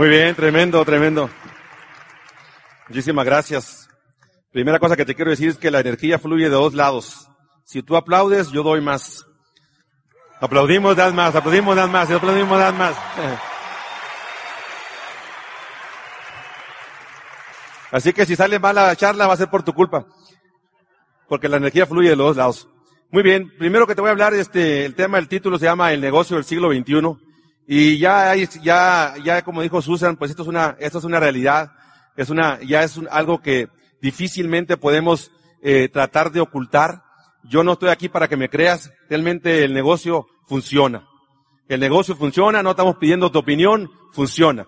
Muy 0.00 0.08
bien, 0.08 0.34
tremendo, 0.34 0.82
tremendo. 0.82 1.28
Muchísimas 2.88 3.26
gracias. 3.26 3.86
Primera 4.50 4.78
cosa 4.78 4.96
que 4.96 5.04
te 5.04 5.14
quiero 5.14 5.30
decir 5.30 5.50
es 5.50 5.58
que 5.58 5.70
la 5.70 5.80
energía 5.80 6.18
fluye 6.18 6.44
de 6.44 6.54
dos 6.56 6.72
lados. 6.72 7.28
Si 7.66 7.82
tú 7.82 7.98
aplaudes, 7.98 8.50
yo 8.50 8.62
doy 8.62 8.80
más. 8.80 9.26
Aplaudimos, 10.40 10.96
das 10.96 11.12
más, 11.12 11.36
aplaudimos, 11.36 11.76
das 11.76 11.90
más, 11.90 12.10
aplaudimos, 12.10 12.58
das 12.58 12.74
más. 12.74 12.96
Así 17.92 18.14
que 18.14 18.24
si 18.24 18.36
sale 18.36 18.58
mal 18.58 18.76
la 18.76 18.96
charla 18.96 19.26
va 19.26 19.34
a 19.34 19.36
ser 19.36 19.50
por 19.50 19.62
tu 19.62 19.74
culpa. 19.74 20.06
Porque 21.28 21.46
la 21.46 21.58
energía 21.58 21.84
fluye 21.84 22.08
de 22.08 22.16
los 22.16 22.28
dos 22.28 22.36
lados. 22.38 22.70
Muy 23.10 23.22
bien, 23.22 23.52
primero 23.58 23.86
que 23.86 23.94
te 23.94 24.00
voy 24.00 24.08
a 24.08 24.12
hablar, 24.12 24.32
este, 24.32 24.86
el 24.86 24.94
tema 24.94 25.18
del 25.18 25.28
título 25.28 25.58
se 25.58 25.66
llama 25.66 25.92
El 25.92 26.00
negocio 26.00 26.36
del 26.36 26.46
siglo 26.46 26.72
XXI. 26.72 27.29
Y 27.72 27.98
ya, 27.98 28.34
ya, 28.34 29.14
ya 29.22 29.42
como 29.42 29.62
dijo 29.62 29.80
Susan, 29.80 30.16
pues 30.16 30.32
esto 30.32 30.42
es 30.42 30.48
una, 30.48 30.76
esto 30.80 30.98
es 30.98 31.04
una 31.04 31.20
realidad. 31.20 31.70
Es 32.16 32.28
una, 32.28 32.58
ya 32.62 32.82
es 32.82 32.98
algo 33.12 33.40
que 33.40 33.68
difícilmente 34.02 34.76
podemos 34.76 35.30
eh, 35.62 35.88
tratar 35.88 36.32
de 36.32 36.40
ocultar. 36.40 37.04
Yo 37.44 37.62
no 37.62 37.74
estoy 37.74 37.90
aquí 37.90 38.08
para 38.08 38.26
que 38.26 38.36
me 38.36 38.48
creas. 38.48 38.90
Realmente 39.08 39.62
el 39.62 39.72
negocio 39.72 40.26
funciona. 40.48 41.06
El 41.68 41.78
negocio 41.78 42.16
funciona, 42.16 42.60
no 42.60 42.70
estamos 42.70 42.96
pidiendo 42.96 43.30
tu 43.30 43.38
opinión, 43.38 43.88
funciona. 44.10 44.66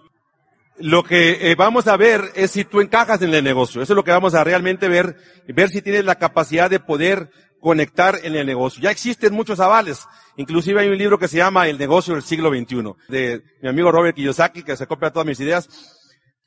Lo 0.79 1.03
que 1.03 1.51
eh, 1.51 1.57
vamos 1.57 1.89
a 1.89 1.97
ver 1.97 2.31
es 2.37 2.53
si 2.53 2.65
tú 2.65 2.81
encajas 2.81 3.21
en 3.23 3.35
el 3.35 3.43
negocio. 3.43 3.83
Eso 3.83 3.95
es 3.95 3.97
lo 3.97 4.05
que 4.05 4.13
vamos 4.13 4.37
a 4.37 4.45
realmente 4.45 4.89
ver, 4.89 5.17
ver 5.49 5.71
si 5.71 5.83
tienes 5.83 6.05
la 6.05 6.15
capacidad 6.15 6.71
de 6.71 6.79
poder 6.79 7.31
conectar 7.63 8.19
en 8.25 8.35
el 8.35 8.45
negocio. 8.45 8.83
Ya 8.83 8.91
existen 8.91 9.33
muchos 9.33 9.61
avales. 9.61 10.05
Inclusive 10.37 10.81
hay 10.81 10.89
un 10.89 10.99
libro 10.99 11.19
que 11.19 11.29
se 11.29 11.37
llama 11.37 11.69
El 11.69 11.79
negocio 11.79 12.13
del 12.13 12.25
siglo 12.25 12.51
XXI, 12.51 12.95
de 13.09 13.43
mi 13.63 13.69
amigo 13.69 13.93
Robert 13.93 14.17
Kiyosaki, 14.17 14.65
que 14.65 14.77
se 14.77 14.87
copia 14.87 15.13
todas 15.13 15.27
mis 15.27 15.39
ideas. 15.39 15.69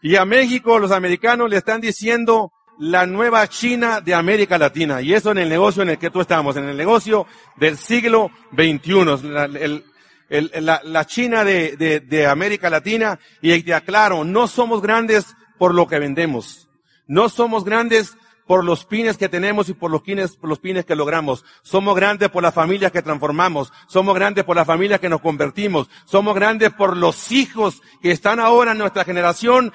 Y 0.02 0.18
a 0.18 0.26
México, 0.26 0.78
los 0.78 0.92
americanos 0.92 1.50
le 1.50 1.58
están 1.58 1.80
diciendo 1.80 2.52
la 2.78 3.06
nueva 3.06 3.48
China 3.48 4.02
de 4.02 4.14
América 4.14 4.58
Latina. 4.58 5.02
Y 5.02 5.14
eso 5.14 5.32
en 5.32 5.38
el 5.38 5.48
negocio 5.48 5.84
en 5.84 5.92
el 5.92 5.98
que 5.98 6.10
tú 6.10 6.20
estamos, 6.20 6.58
en 6.58 6.68
el 6.68 6.76
negocio 6.76 7.26
del 7.56 7.78
siglo 7.78 8.30
XXI. 8.52 9.30
La, 9.30 9.46
el, 9.46 10.52
la, 10.66 10.82
la 10.84 11.06
China 11.06 11.46
de, 11.46 11.78
de, 11.78 12.02
de, 12.02 12.28
América 12.28 12.70
Latina. 12.70 13.18
Y 13.42 13.58
te 13.64 13.74
aclaro, 13.74 14.26
no 14.26 14.48
somos 14.48 14.82
grandes 14.82 15.34
por 15.58 15.74
lo 15.74 15.88
que 15.88 15.98
vendemos. 15.98 16.68
No 17.08 17.30
somos 17.30 17.64
grandes 17.64 18.18
por 18.46 18.64
los 18.64 18.86
pines 18.86 19.18
que 19.18 19.30
tenemos 19.30 19.70
y 19.70 19.74
por 19.74 19.92
los 19.92 20.02
pines, 20.02 20.38
los 20.42 20.60
pines 20.60 20.86
que 20.86 20.96
logramos. 20.96 21.46
Somos 21.62 21.96
grandes 21.96 22.30
por 22.30 22.44
las 22.44 22.54
familias 22.54 22.92
que 22.92 23.02
transformamos. 23.02 23.72
Somos 23.88 24.16
grandes 24.16 24.44
por 24.44 24.56
las 24.56 24.68
familias 24.68 25.00
que 25.00 25.10
nos 25.10 25.22
convertimos. 25.22 25.90
Somos 26.06 26.36
grandes 26.36 26.72
por 26.74 26.96
los 26.98 27.32
hijos 27.32 27.82
que 28.02 28.12
están 28.12 28.40
ahora 28.40 28.72
en 28.72 28.78
nuestra 28.78 29.04
generación 29.04 29.74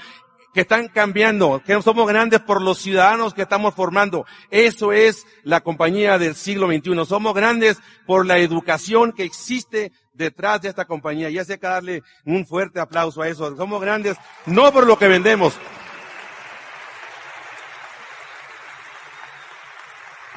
que 0.52 0.62
están 0.62 0.88
cambiando, 0.88 1.62
que 1.64 1.80
somos 1.80 2.08
grandes 2.08 2.41
por 2.41 2.60
los 2.60 2.78
ciudadanos 2.78 3.34
que 3.34 3.42
estamos 3.42 3.74
formando. 3.74 4.26
Eso 4.50 4.92
es 4.92 5.26
la 5.44 5.60
compañía 5.60 6.18
del 6.18 6.34
siglo 6.34 6.66
XXI. 6.66 7.06
Somos 7.06 7.34
grandes 7.34 7.78
por 8.06 8.26
la 8.26 8.38
educación 8.38 9.12
que 9.12 9.24
existe 9.24 9.92
detrás 10.12 10.60
de 10.62 10.68
esta 10.68 10.86
compañía. 10.86 11.30
Y 11.30 11.38
hace 11.38 11.58
que 11.58 11.66
darle 11.66 12.02
un 12.24 12.46
fuerte 12.46 12.80
aplauso 12.80 13.22
a 13.22 13.28
eso. 13.28 13.56
Somos 13.56 13.80
grandes 13.80 14.16
no 14.46 14.72
por 14.72 14.86
lo 14.86 14.98
que 14.98 15.08
vendemos. 15.08 15.54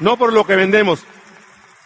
No 0.04 0.18
por 0.18 0.34
lo 0.34 0.44
que 0.44 0.54
vendemos. 0.54 1.02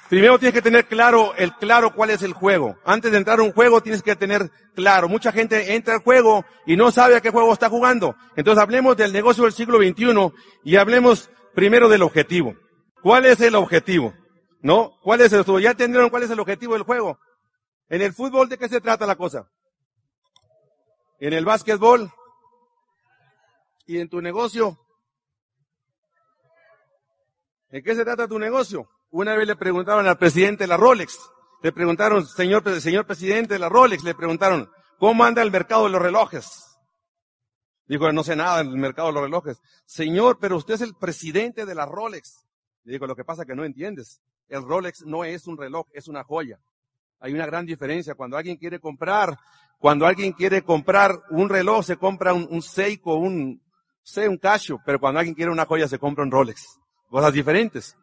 Primero 0.08 0.40
tienes 0.40 0.52
que 0.52 0.60
tener 0.60 0.86
claro, 0.88 1.36
el 1.36 1.54
claro 1.54 1.94
cuál 1.94 2.10
es 2.10 2.22
el 2.22 2.32
juego. 2.32 2.76
Antes 2.84 3.12
de 3.12 3.18
entrar 3.18 3.38
a 3.38 3.44
un 3.44 3.52
juego 3.52 3.80
tienes 3.80 4.02
que 4.02 4.16
tener 4.16 4.50
claro. 4.74 5.08
Mucha 5.08 5.30
gente 5.30 5.76
entra 5.76 5.94
al 5.94 6.02
juego 6.02 6.44
y 6.66 6.74
no 6.74 6.90
sabe 6.90 7.14
a 7.14 7.20
qué 7.20 7.30
juego 7.30 7.52
está 7.52 7.68
jugando. 7.68 8.16
Entonces 8.34 8.60
hablemos 8.60 8.96
del 8.96 9.12
negocio 9.12 9.44
del 9.44 9.52
siglo 9.52 9.78
XXI 9.78 10.32
y 10.64 10.74
hablemos 10.74 11.30
primero 11.54 11.88
del 11.88 12.02
objetivo. 12.02 12.56
¿Cuál 13.04 13.24
es 13.24 13.40
el 13.40 13.54
objetivo? 13.54 14.12
¿No? 14.62 14.98
¿Cuál 15.00 15.20
es 15.20 15.32
el 15.32 15.44
Ya 15.62 15.70
entendieron 15.70 16.10
cuál 16.10 16.24
es 16.24 16.30
el 16.30 16.40
objetivo 16.40 16.72
del 16.72 16.82
juego. 16.82 17.20
En 17.88 18.02
el 18.02 18.12
fútbol, 18.12 18.48
¿de 18.48 18.58
qué 18.58 18.68
se 18.68 18.80
trata 18.80 19.06
la 19.06 19.14
cosa? 19.14 19.48
En 21.20 21.34
el 21.34 21.44
básquetbol. 21.44 22.10
Y 23.86 24.00
en 24.00 24.08
tu 24.08 24.20
negocio. 24.20 24.76
¿En 27.70 27.82
qué 27.82 27.94
se 27.94 28.04
trata 28.04 28.26
tu 28.26 28.38
negocio? 28.38 28.88
Una 29.10 29.34
vez 29.34 29.46
le 29.46 29.56
preguntaron 29.56 30.06
al 30.06 30.18
presidente 30.18 30.64
de 30.64 30.68
la 30.68 30.76
Rolex, 30.76 31.18
le 31.62 31.72
preguntaron, 31.72 32.26
señor, 32.26 32.62
presidente 32.62 33.54
de 33.54 33.58
la 33.58 33.68
Rolex, 33.68 34.04
le 34.04 34.14
preguntaron, 34.14 34.70
¿cómo 34.98 35.24
anda 35.24 35.42
el 35.42 35.50
mercado 35.50 35.84
de 35.84 35.90
los 35.90 36.00
relojes? 36.00 36.64
Dijo, 37.86 38.12
no 38.12 38.22
sé 38.22 38.36
nada 38.36 38.58
del 38.58 38.76
mercado 38.76 39.08
de 39.08 39.14
los 39.14 39.22
relojes. 39.22 39.60
Señor, 39.86 40.38
pero 40.40 40.56
usted 40.56 40.74
es 40.74 40.82
el 40.82 40.94
presidente 40.94 41.64
de 41.64 41.74
la 41.74 41.86
Rolex. 41.86 42.46
Le 42.84 42.92
digo, 42.92 43.06
lo 43.06 43.16
que 43.16 43.24
pasa 43.24 43.42
es 43.42 43.48
que 43.48 43.54
no 43.54 43.64
entiendes. 43.64 44.20
El 44.48 44.62
Rolex 44.62 45.04
no 45.06 45.24
es 45.24 45.46
un 45.46 45.56
reloj, 45.56 45.86
es 45.92 46.06
una 46.06 46.22
joya. 46.22 46.58
Hay 47.20 47.32
una 47.32 47.46
gran 47.46 47.64
diferencia. 47.64 48.14
Cuando 48.14 48.36
alguien 48.36 48.56
quiere 48.56 48.78
comprar, 48.78 49.38
cuando 49.78 50.06
alguien 50.06 50.32
quiere 50.32 50.62
comprar 50.62 51.22
un 51.30 51.48
reloj, 51.48 51.84
se 51.84 51.96
compra 51.96 52.34
un, 52.34 52.46
un 52.50 52.60
Seiko, 52.60 53.14
un, 53.16 53.62
sé, 54.02 54.28
un 54.28 54.36
Casio, 54.36 54.80
pero 54.84 55.00
cuando 55.00 55.20
alguien 55.20 55.34
quiere 55.34 55.50
una 55.50 55.64
joya, 55.64 55.88
se 55.88 55.98
compra 55.98 56.24
un 56.24 56.30
Rolex. 56.30 56.78
Cosas 57.10 57.32
diferentes. 57.32 57.96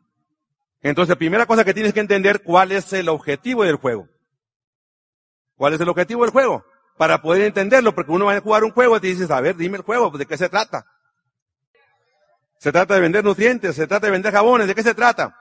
Entonces, 0.82 1.16
primera 1.16 1.46
cosa 1.46 1.64
que 1.64 1.74
tienes 1.74 1.94
que 1.94 2.00
entender, 2.00 2.44
¿cuál 2.44 2.72
es 2.72 2.94
el 2.94 3.10
objetivo 3.10 3.64
del 3.64 3.76
juego? 3.76 4.08
¿Cuál 5.56 5.74
es 5.74 5.82
el 5.82 5.90
objetivo 5.90 6.24
del 6.24 6.32
juego? 6.32 6.66
Para 6.98 7.22
poder 7.22 7.44
entenderlo, 7.44 7.94
porque 7.94 8.12
uno 8.12 8.26
va 8.26 8.34
a 8.36 8.42
jugar 8.42 8.64
un 8.64 8.72
juego 8.72 8.98
y 8.98 9.00
te 9.00 9.08
dices, 9.08 9.32
a 9.32 9.42
ver, 9.42 9.56
dime 9.56 9.78
el 9.78 9.84
juego, 9.84 10.10
¿de 10.12 10.26
qué 10.26 10.38
se 10.38 10.50
trata? 10.50 10.86
Se 12.60 12.72
trata 12.72 12.96
de 12.96 13.02
vender 13.02 13.24
nutrientes, 13.24 13.76
se 13.76 13.88
trata 13.88 14.08
de 14.08 14.12
vender 14.12 14.34
jabones, 14.34 14.68
¿de 14.68 14.76
qué 14.76 14.84
se 14.84 14.94
trata? 14.94 15.36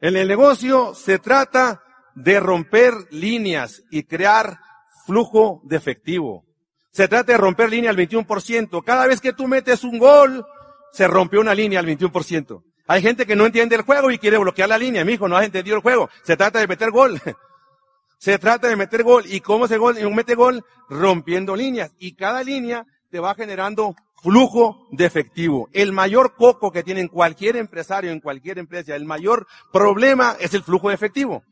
En 0.00 0.16
el 0.16 0.28
negocio 0.28 0.94
se 0.94 1.18
trata 1.18 1.82
de 2.14 2.40
romper 2.40 2.92
líneas 3.10 3.82
y 3.90 4.04
crear 4.04 4.58
flujo 5.06 5.60
de 5.64 5.76
efectivo. 5.76 6.44
Se 6.90 7.08
trata 7.08 7.32
de 7.32 7.38
romper 7.38 7.70
línea 7.70 7.90
al 7.90 7.96
21%. 7.96 8.82
Cada 8.84 9.06
vez 9.06 9.20
que 9.20 9.32
tú 9.32 9.46
metes 9.46 9.84
un 9.84 9.98
gol, 9.98 10.46
se 10.92 11.06
rompió 11.06 11.40
una 11.40 11.54
línea 11.54 11.80
al 11.80 11.86
21%. 11.86 12.62
Hay 12.88 13.02
gente 13.02 13.26
que 13.26 13.36
no 13.36 13.46
entiende 13.46 13.76
el 13.76 13.82
juego 13.82 14.10
y 14.10 14.18
quiere 14.18 14.38
bloquear 14.38 14.68
la 14.68 14.78
línea. 14.78 15.04
Mi 15.04 15.14
hijo 15.14 15.28
no 15.28 15.36
has 15.36 15.44
entendido 15.44 15.76
el 15.76 15.82
juego. 15.82 16.08
Se 16.22 16.36
trata 16.36 16.60
de 16.60 16.66
meter 16.66 16.90
gol. 16.90 17.20
Se 18.18 18.38
trata 18.38 18.68
de 18.68 18.76
meter 18.76 19.02
gol. 19.02 19.24
¿Y 19.26 19.40
cómo 19.40 19.68
se 19.68 19.76
gol? 19.76 19.96
mete 20.14 20.34
gol? 20.34 20.64
Rompiendo 20.88 21.54
líneas. 21.54 21.92
Y 21.98 22.14
cada 22.14 22.42
línea 22.42 22.86
te 23.10 23.20
va 23.20 23.34
generando 23.34 23.94
flujo 24.22 24.86
de 24.90 25.04
efectivo. 25.04 25.68
El 25.72 25.92
mayor 25.92 26.34
coco 26.34 26.72
que 26.72 26.82
tiene 26.82 27.08
cualquier 27.08 27.56
empresario, 27.56 28.10
en 28.10 28.20
cualquier 28.20 28.58
empresa, 28.58 28.96
el 28.96 29.04
mayor 29.04 29.46
problema 29.72 30.36
es 30.40 30.54
el 30.54 30.62
flujo 30.62 30.88
de 30.88 30.94
efectivo. 30.94 31.44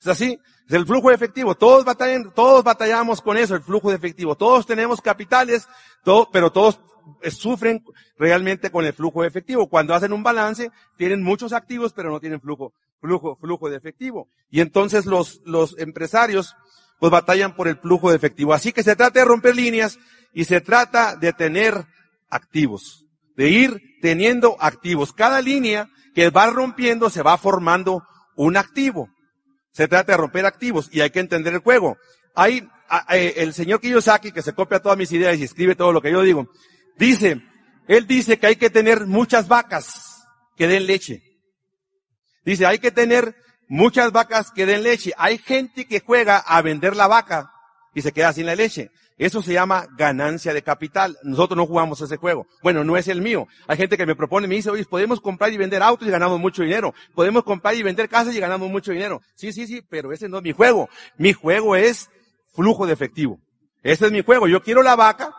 ¿Es 0.00 0.06
así? 0.06 0.38
Es 0.68 0.74
el 0.74 0.86
flujo 0.86 1.08
de 1.08 1.16
efectivo. 1.16 1.54
Todos 1.54 1.84
batallan, 1.84 2.32
todos 2.32 2.62
batallamos 2.62 3.20
con 3.20 3.36
eso, 3.36 3.54
el 3.54 3.62
flujo 3.62 3.90
de 3.90 3.96
efectivo. 3.96 4.36
Todos 4.36 4.66
tenemos 4.66 5.00
capitales, 5.00 5.66
todo, 6.04 6.28
pero 6.32 6.50
todos 6.52 6.80
sufren 7.30 7.84
realmente 8.18 8.70
con 8.70 8.84
el 8.84 8.92
flujo 8.92 9.22
de 9.22 9.28
efectivo. 9.28 9.68
Cuando 9.68 9.94
hacen 9.94 10.12
un 10.12 10.22
balance, 10.22 10.70
tienen 10.96 11.22
muchos 11.22 11.52
activos, 11.52 11.92
pero 11.92 12.10
no 12.10 12.20
tienen 12.20 12.40
flujo, 12.40 12.72
flujo, 13.00 13.36
flujo 13.36 13.68
de 13.68 13.76
efectivo. 13.76 14.28
Y 14.50 14.60
entonces 14.60 15.06
los, 15.06 15.40
los 15.44 15.78
empresarios, 15.78 16.54
pues 16.98 17.10
batallan 17.10 17.54
por 17.54 17.68
el 17.68 17.76
flujo 17.76 18.10
de 18.10 18.16
efectivo. 18.16 18.52
Así 18.52 18.72
que 18.72 18.82
se 18.82 18.96
trata 18.96 19.20
de 19.20 19.24
romper 19.24 19.56
líneas 19.56 19.98
y 20.32 20.44
se 20.44 20.60
trata 20.60 21.16
de 21.16 21.32
tener 21.32 21.86
activos, 22.28 23.06
de 23.36 23.48
ir 23.48 23.80
teniendo 24.00 24.56
activos. 24.60 25.12
Cada 25.12 25.40
línea 25.40 25.88
que 26.14 26.30
va 26.30 26.46
rompiendo 26.46 27.10
se 27.10 27.22
va 27.22 27.36
formando 27.38 28.02
un 28.36 28.56
activo. 28.56 29.08
Se 29.72 29.88
trata 29.88 30.12
de 30.12 30.18
romper 30.18 30.46
activos 30.46 30.88
y 30.92 31.00
hay 31.00 31.10
que 31.10 31.20
entender 31.20 31.54
el 31.54 31.60
juego. 31.60 31.96
Hay, 32.34 32.68
eh, 33.10 33.34
el 33.38 33.52
señor 33.54 33.80
Kiyosaki, 33.80 34.32
que 34.32 34.42
se 34.42 34.52
copia 34.52 34.80
todas 34.80 34.98
mis 34.98 35.10
ideas 35.12 35.38
y 35.38 35.44
escribe 35.44 35.74
todo 35.74 35.92
lo 35.92 36.00
que 36.00 36.12
yo 36.12 36.22
digo, 36.22 36.48
Dice, 36.96 37.42
él 37.88 38.06
dice 38.06 38.38
que 38.38 38.46
hay 38.46 38.56
que 38.56 38.70
tener 38.70 39.06
muchas 39.06 39.48
vacas 39.48 40.26
que 40.56 40.66
den 40.68 40.86
leche. 40.86 41.22
Dice, 42.44 42.66
hay 42.66 42.78
que 42.78 42.90
tener 42.90 43.34
muchas 43.68 44.12
vacas 44.12 44.50
que 44.50 44.66
den 44.66 44.82
leche. 44.82 45.12
Hay 45.16 45.38
gente 45.38 45.86
que 45.86 46.00
juega 46.00 46.38
a 46.38 46.62
vender 46.62 46.96
la 46.96 47.06
vaca 47.06 47.50
y 47.94 48.02
se 48.02 48.12
queda 48.12 48.32
sin 48.32 48.46
la 48.46 48.54
leche. 48.54 48.90
Eso 49.16 49.42
se 49.42 49.52
llama 49.52 49.86
ganancia 49.96 50.52
de 50.52 50.62
capital. 50.62 51.16
Nosotros 51.22 51.56
no 51.56 51.66
jugamos 51.66 52.00
ese 52.00 52.16
juego. 52.16 52.46
Bueno, 52.62 52.82
no 52.82 52.96
es 52.96 53.06
el 53.06 53.22
mío. 53.22 53.46
Hay 53.68 53.76
gente 53.76 53.96
que 53.96 54.06
me 54.06 54.16
propone, 54.16 54.48
me 54.48 54.56
dice, 54.56 54.70
oye, 54.70 54.84
podemos 54.84 55.20
comprar 55.20 55.52
y 55.52 55.56
vender 55.56 55.82
autos 55.82 56.08
y 56.08 56.10
ganamos 56.10 56.40
mucho 56.40 56.62
dinero. 56.62 56.94
Podemos 57.14 57.44
comprar 57.44 57.76
y 57.76 57.82
vender 57.82 58.08
casas 58.08 58.34
y 58.34 58.40
ganamos 58.40 58.68
mucho 58.70 58.90
dinero. 58.90 59.22
Sí, 59.36 59.52
sí, 59.52 59.66
sí, 59.66 59.82
pero 59.88 60.12
ese 60.12 60.28
no 60.28 60.38
es 60.38 60.42
mi 60.42 60.52
juego. 60.52 60.88
Mi 61.16 61.32
juego 61.32 61.76
es 61.76 62.10
flujo 62.54 62.86
de 62.86 62.92
efectivo. 62.92 63.38
Ese 63.84 64.06
es 64.06 64.12
mi 64.12 64.22
juego. 64.22 64.48
Yo 64.48 64.62
quiero 64.62 64.82
la 64.82 64.96
vaca, 64.96 65.32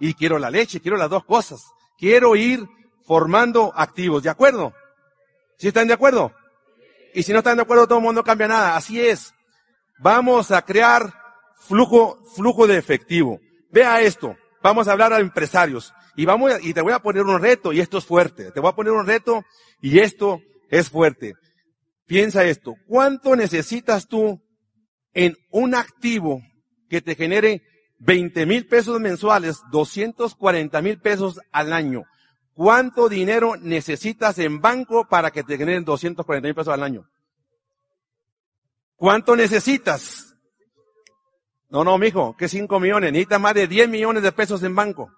y 0.00 0.14
quiero 0.14 0.38
la 0.38 0.50
leche, 0.50 0.80
quiero 0.80 0.96
las 0.96 1.10
dos 1.10 1.24
cosas. 1.24 1.62
Quiero 1.98 2.34
ir 2.34 2.66
formando 3.04 3.72
activos, 3.76 4.22
¿de 4.22 4.30
acuerdo? 4.30 4.72
¿Sí 5.58 5.68
están 5.68 5.86
de 5.86 5.94
acuerdo? 5.94 6.32
Y 7.14 7.22
si 7.22 7.32
no 7.32 7.38
están 7.38 7.56
de 7.56 7.62
acuerdo, 7.62 7.86
todo 7.86 7.98
el 7.98 8.04
mundo 8.04 8.24
cambia 8.24 8.48
nada. 8.48 8.76
Así 8.76 9.00
es. 9.00 9.34
Vamos 9.98 10.50
a 10.50 10.62
crear 10.62 11.12
flujo, 11.54 12.18
flujo 12.34 12.66
de 12.66 12.78
efectivo. 12.78 13.40
vea 13.70 14.00
esto. 14.00 14.36
Vamos 14.62 14.88
a 14.88 14.92
hablar 14.92 15.12
a 15.12 15.20
empresarios. 15.20 15.92
Y 16.16 16.24
vamos, 16.24 16.52
y 16.62 16.74
te 16.74 16.80
voy 16.80 16.92
a 16.92 16.98
poner 16.98 17.22
un 17.22 17.40
reto, 17.40 17.72
y 17.72 17.80
esto 17.80 17.98
es 17.98 18.04
fuerte. 18.04 18.50
Te 18.50 18.60
voy 18.60 18.70
a 18.70 18.74
poner 18.74 18.92
un 18.92 19.06
reto, 19.06 19.44
y 19.80 20.00
esto 20.00 20.40
es 20.70 20.88
fuerte. 20.90 21.34
Piensa 22.06 22.44
esto. 22.44 22.74
¿Cuánto 22.86 23.36
necesitas 23.36 24.08
tú 24.08 24.40
en 25.12 25.36
un 25.50 25.74
activo 25.74 26.42
que 26.88 27.00
te 27.00 27.14
genere 27.14 27.62
20 28.00 28.46
mil 28.46 28.66
pesos 28.66 28.98
mensuales, 29.00 29.60
240 29.70 30.82
mil 30.82 30.98
pesos 30.98 31.40
al 31.52 31.72
año? 31.72 32.04
¿Cuánto 32.54 33.08
dinero 33.08 33.56
necesitas 33.56 34.38
en 34.38 34.60
banco 34.60 35.06
para 35.08 35.30
que 35.30 35.42
te 35.42 35.56
generen 35.56 35.84
240 35.84 36.46
mil 36.46 36.54
pesos 36.54 36.74
al 36.74 36.82
año? 36.82 37.08
¿Cuánto 38.96 39.34
necesitas? 39.34 40.34
No, 41.70 41.84
no, 41.84 41.96
mijo, 41.96 42.36
que 42.36 42.48
5 42.48 42.80
millones. 42.80 43.12
Necesitas 43.12 43.40
más 43.40 43.54
de 43.54 43.66
10 43.66 43.88
millones 43.88 44.22
de 44.22 44.32
pesos 44.32 44.62
en 44.62 44.74
banco. 44.74 45.10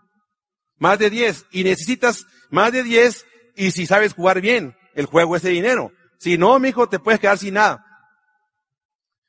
Más 0.78 0.98
de 0.98 1.10
10. 1.10 1.46
Y 1.50 1.64
necesitas 1.64 2.26
más 2.50 2.70
de 2.72 2.82
10 2.82 3.26
y 3.56 3.70
si 3.70 3.86
sabes 3.86 4.14
jugar 4.14 4.40
bien 4.40 4.76
el 4.94 5.06
juego 5.06 5.34
ese 5.34 5.48
dinero. 5.48 5.92
Si 6.18 6.38
no, 6.38 6.58
mijo, 6.58 6.88
te 6.88 6.98
puedes 6.98 7.20
quedar 7.20 7.38
sin 7.38 7.54
nada. 7.54 7.84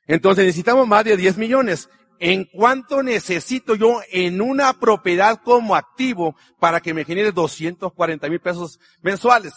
Entonces 0.06 0.44
necesitamos 0.44 0.86
más 0.86 1.04
de 1.04 1.16
10 1.16 1.38
millones. 1.38 1.88
¿En 2.18 2.44
cuánto 2.44 3.02
necesito 3.02 3.74
yo 3.74 4.00
en 4.10 4.40
una 4.40 4.72
propiedad 4.74 5.40
como 5.42 5.74
activo 5.74 6.36
para 6.58 6.80
que 6.80 6.94
me 6.94 7.04
genere 7.04 7.32
240 7.32 8.28
mil 8.28 8.40
pesos 8.40 8.78
mensuales? 9.02 9.54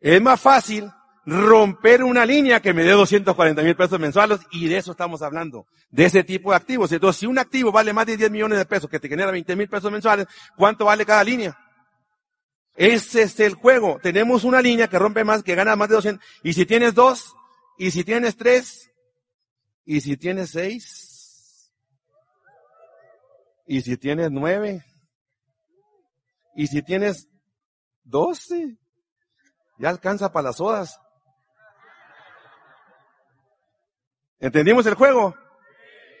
Es 0.00 0.22
más 0.22 0.40
fácil 0.40 0.90
romper 1.26 2.02
una 2.02 2.24
línea 2.24 2.60
que 2.60 2.72
me 2.72 2.84
dé 2.84 2.92
240 2.92 3.62
mil 3.62 3.76
pesos 3.76 4.00
mensuales 4.00 4.40
y 4.50 4.66
de 4.68 4.78
eso 4.78 4.92
estamos 4.92 5.20
hablando, 5.20 5.66
de 5.90 6.06
ese 6.06 6.24
tipo 6.24 6.50
de 6.50 6.56
activos. 6.56 6.90
Entonces, 6.92 7.20
si 7.20 7.26
un 7.26 7.38
activo 7.38 7.70
vale 7.70 7.92
más 7.92 8.06
de 8.06 8.16
10 8.16 8.30
millones 8.30 8.58
de 8.58 8.64
pesos 8.64 8.88
que 8.88 8.98
te 8.98 9.08
genera 9.08 9.30
20 9.30 9.54
mil 9.56 9.68
pesos 9.68 9.92
mensuales, 9.92 10.26
¿cuánto 10.56 10.86
vale 10.86 11.04
cada 11.04 11.22
línea? 11.24 11.58
Ese 12.74 13.22
es 13.22 13.40
el 13.40 13.54
juego. 13.54 13.98
Tenemos 14.00 14.44
una 14.44 14.62
línea 14.62 14.88
que 14.88 14.98
rompe 14.98 15.24
más, 15.24 15.42
que 15.42 15.56
gana 15.56 15.74
más 15.74 15.88
de 15.88 15.96
200. 15.96 16.24
Y 16.44 16.52
si 16.52 16.64
tienes 16.64 16.94
dos, 16.94 17.34
y 17.78 17.92
si 17.92 18.04
tienes 18.04 18.36
tres, 18.36 18.90
y 19.84 20.00
si 20.00 20.16
tienes 20.16 20.50
seis, 20.50 21.72
y 23.66 23.80
si 23.82 23.96
tienes 23.96 24.30
nueve, 24.30 24.84
y 26.56 26.66
si 26.66 26.82
tienes 26.82 27.28
doce, 28.02 28.76
ya 29.78 29.90
alcanza 29.90 30.32
para 30.32 30.48
las 30.48 30.56
sodas. 30.56 31.00
¿Entendimos 34.40 34.84
el 34.86 34.94
juego? 34.94 35.36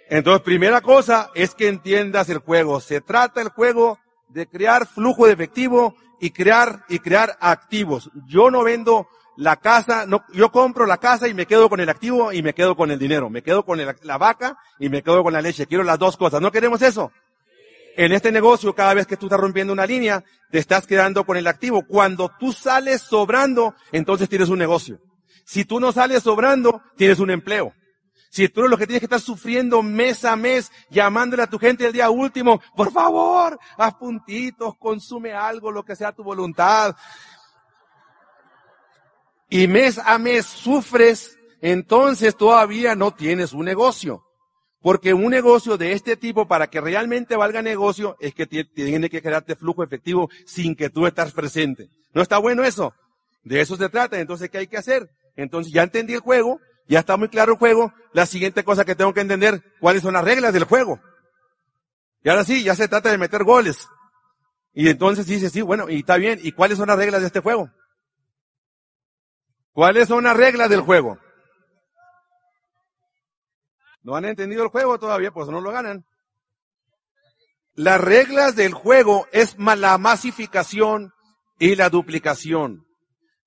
Entonces, 0.08 0.42
primera 0.42 0.80
cosa 0.80 1.30
es 1.34 1.54
que 1.54 1.68
entiendas 1.68 2.28
el 2.30 2.38
juego. 2.38 2.80
Se 2.80 3.00
trata 3.00 3.40
el 3.40 3.48
juego 3.48 3.98
de 4.28 4.46
crear 4.46 4.86
flujo 4.86 5.26
de 5.26 5.32
efectivo 5.32 5.96
y 6.20 6.30
crear, 6.30 6.84
y 6.88 6.98
crear 7.00 7.36
activos. 7.40 8.10
Yo 8.26 8.50
no 8.50 8.62
vendo 8.62 9.08
la 9.38 9.54
casa, 9.54 10.04
no, 10.04 10.24
yo 10.32 10.50
compro 10.50 10.84
la 10.84 10.96
casa 10.96 11.28
y 11.28 11.34
me 11.34 11.46
quedo 11.46 11.68
con 11.68 11.78
el 11.78 11.88
activo 11.88 12.32
y 12.32 12.42
me 12.42 12.54
quedo 12.54 12.76
con 12.76 12.90
el 12.90 12.98
dinero. 12.98 13.30
Me 13.30 13.40
quedo 13.40 13.64
con 13.64 13.78
la 13.78 14.18
vaca 14.18 14.58
y 14.80 14.88
me 14.88 15.00
quedo 15.00 15.22
con 15.22 15.32
la 15.32 15.40
leche. 15.40 15.66
Quiero 15.66 15.84
las 15.84 15.98
dos 15.98 16.16
cosas. 16.16 16.40
¿No 16.40 16.50
queremos 16.50 16.82
eso? 16.82 17.12
En 17.96 18.10
este 18.10 18.32
negocio, 18.32 18.74
cada 18.74 18.94
vez 18.94 19.06
que 19.06 19.16
tú 19.16 19.26
estás 19.26 19.38
rompiendo 19.38 19.72
una 19.72 19.86
línea, 19.86 20.24
te 20.50 20.58
estás 20.58 20.88
quedando 20.88 21.24
con 21.24 21.36
el 21.36 21.46
activo. 21.46 21.86
Cuando 21.86 22.32
tú 22.40 22.52
sales 22.52 23.00
sobrando, 23.00 23.76
entonces 23.92 24.28
tienes 24.28 24.48
un 24.48 24.58
negocio. 24.58 24.98
Si 25.44 25.64
tú 25.64 25.78
no 25.78 25.92
sales 25.92 26.24
sobrando, 26.24 26.82
tienes 26.96 27.20
un 27.20 27.30
empleo. 27.30 27.72
Si 28.30 28.48
tú 28.48 28.60
eres 28.60 28.70
lo 28.72 28.76
que 28.76 28.88
tienes 28.88 29.00
que 29.00 29.06
estar 29.06 29.20
sufriendo 29.20 29.82
mes 29.82 30.24
a 30.24 30.34
mes, 30.34 30.72
llamándole 30.90 31.44
a 31.44 31.46
tu 31.48 31.60
gente 31.60 31.86
el 31.86 31.92
día 31.92 32.10
último, 32.10 32.60
por 32.76 32.90
favor, 32.90 33.56
haz 33.76 33.94
puntitos, 33.94 34.76
consume 34.78 35.32
algo, 35.32 35.70
lo 35.70 35.84
que 35.84 35.94
sea 35.94 36.10
tu 36.10 36.24
voluntad. 36.24 36.96
Y 39.48 39.66
mes 39.66 39.98
a 39.98 40.18
mes 40.18 40.46
sufres, 40.46 41.38
entonces 41.60 42.36
todavía 42.36 42.94
no 42.94 43.12
tienes 43.14 43.52
un 43.52 43.64
negocio. 43.64 44.24
Porque 44.80 45.12
un 45.12 45.30
negocio 45.30 45.76
de 45.76 45.92
este 45.92 46.16
tipo, 46.16 46.46
para 46.46 46.68
que 46.68 46.80
realmente 46.80 47.36
valga 47.36 47.62
negocio, 47.62 48.16
es 48.20 48.34
que 48.34 48.46
tiene 48.46 49.10
que 49.10 49.22
crearte 49.22 49.56
flujo 49.56 49.82
efectivo 49.82 50.30
sin 50.46 50.76
que 50.76 50.88
tú 50.88 51.06
estés 51.06 51.32
presente. 51.32 51.88
¿No 52.14 52.22
está 52.22 52.38
bueno 52.38 52.62
eso? 52.62 52.94
De 53.42 53.60
eso 53.60 53.76
se 53.76 53.88
trata. 53.88 54.20
Entonces, 54.20 54.50
¿qué 54.50 54.58
hay 54.58 54.66
que 54.66 54.76
hacer? 54.76 55.10
Entonces, 55.34 55.72
ya 55.72 55.82
entendí 55.82 56.14
el 56.14 56.20
juego, 56.20 56.60
ya 56.86 57.00
está 57.00 57.16
muy 57.16 57.28
claro 57.28 57.52
el 57.52 57.58
juego. 57.58 57.92
La 58.12 58.26
siguiente 58.26 58.62
cosa 58.62 58.84
que 58.84 58.94
tengo 58.94 59.12
que 59.12 59.20
entender, 59.20 59.62
cuáles 59.80 60.02
son 60.02 60.14
las 60.14 60.24
reglas 60.24 60.52
del 60.52 60.64
juego. 60.64 61.00
Y 62.22 62.28
ahora 62.28 62.44
sí, 62.44 62.62
ya 62.62 62.76
se 62.76 62.88
trata 62.88 63.10
de 63.10 63.18
meter 63.18 63.44
goles. 63.44 63.88
Y 64.74 64.88
entonces 64.88 65.26
dice, 65.26 65.50
sí, 65.50 65.60
bueno, 65.60 65.90
y 65.90 66.00
está 66.00 66.18
bien. 66.18 66.38
¿Y 66.42 66.52
cuáles 66.52 66.78
son 66.78 66.88
las 66.88 66.98
reglas 66.98 67.20
de 67.20 67.26
este 67.26 67.40
juego? 67.40 67.70
¿Cuáles 69.72 70.08
son 70.08 70.24
las 70.24 70.36
reglas 70.36 70.68
del 70.68 70.80
juego? 70.80 71.18
¿No 74.02 74.16
han 74.16 74.24
entendido 74.24 74.62
el 74.62 74.70
juego 74.70 74.98
todavía? 74.98 75.30
Pues 75.30 75.48
no 75.48 75.60
lo 75.60 75.70
ganan. 75.70 76.04
Las 77.74 78.00
reglas 78.00 78.56
del 78.56 78.72
juego 78.72 79.28
es 79.30 79.56
la 79.58 79.98
masificación 79.98 81.12
y 81.58 81.76
la 81.76 81.90
duplicación 81.90 82.87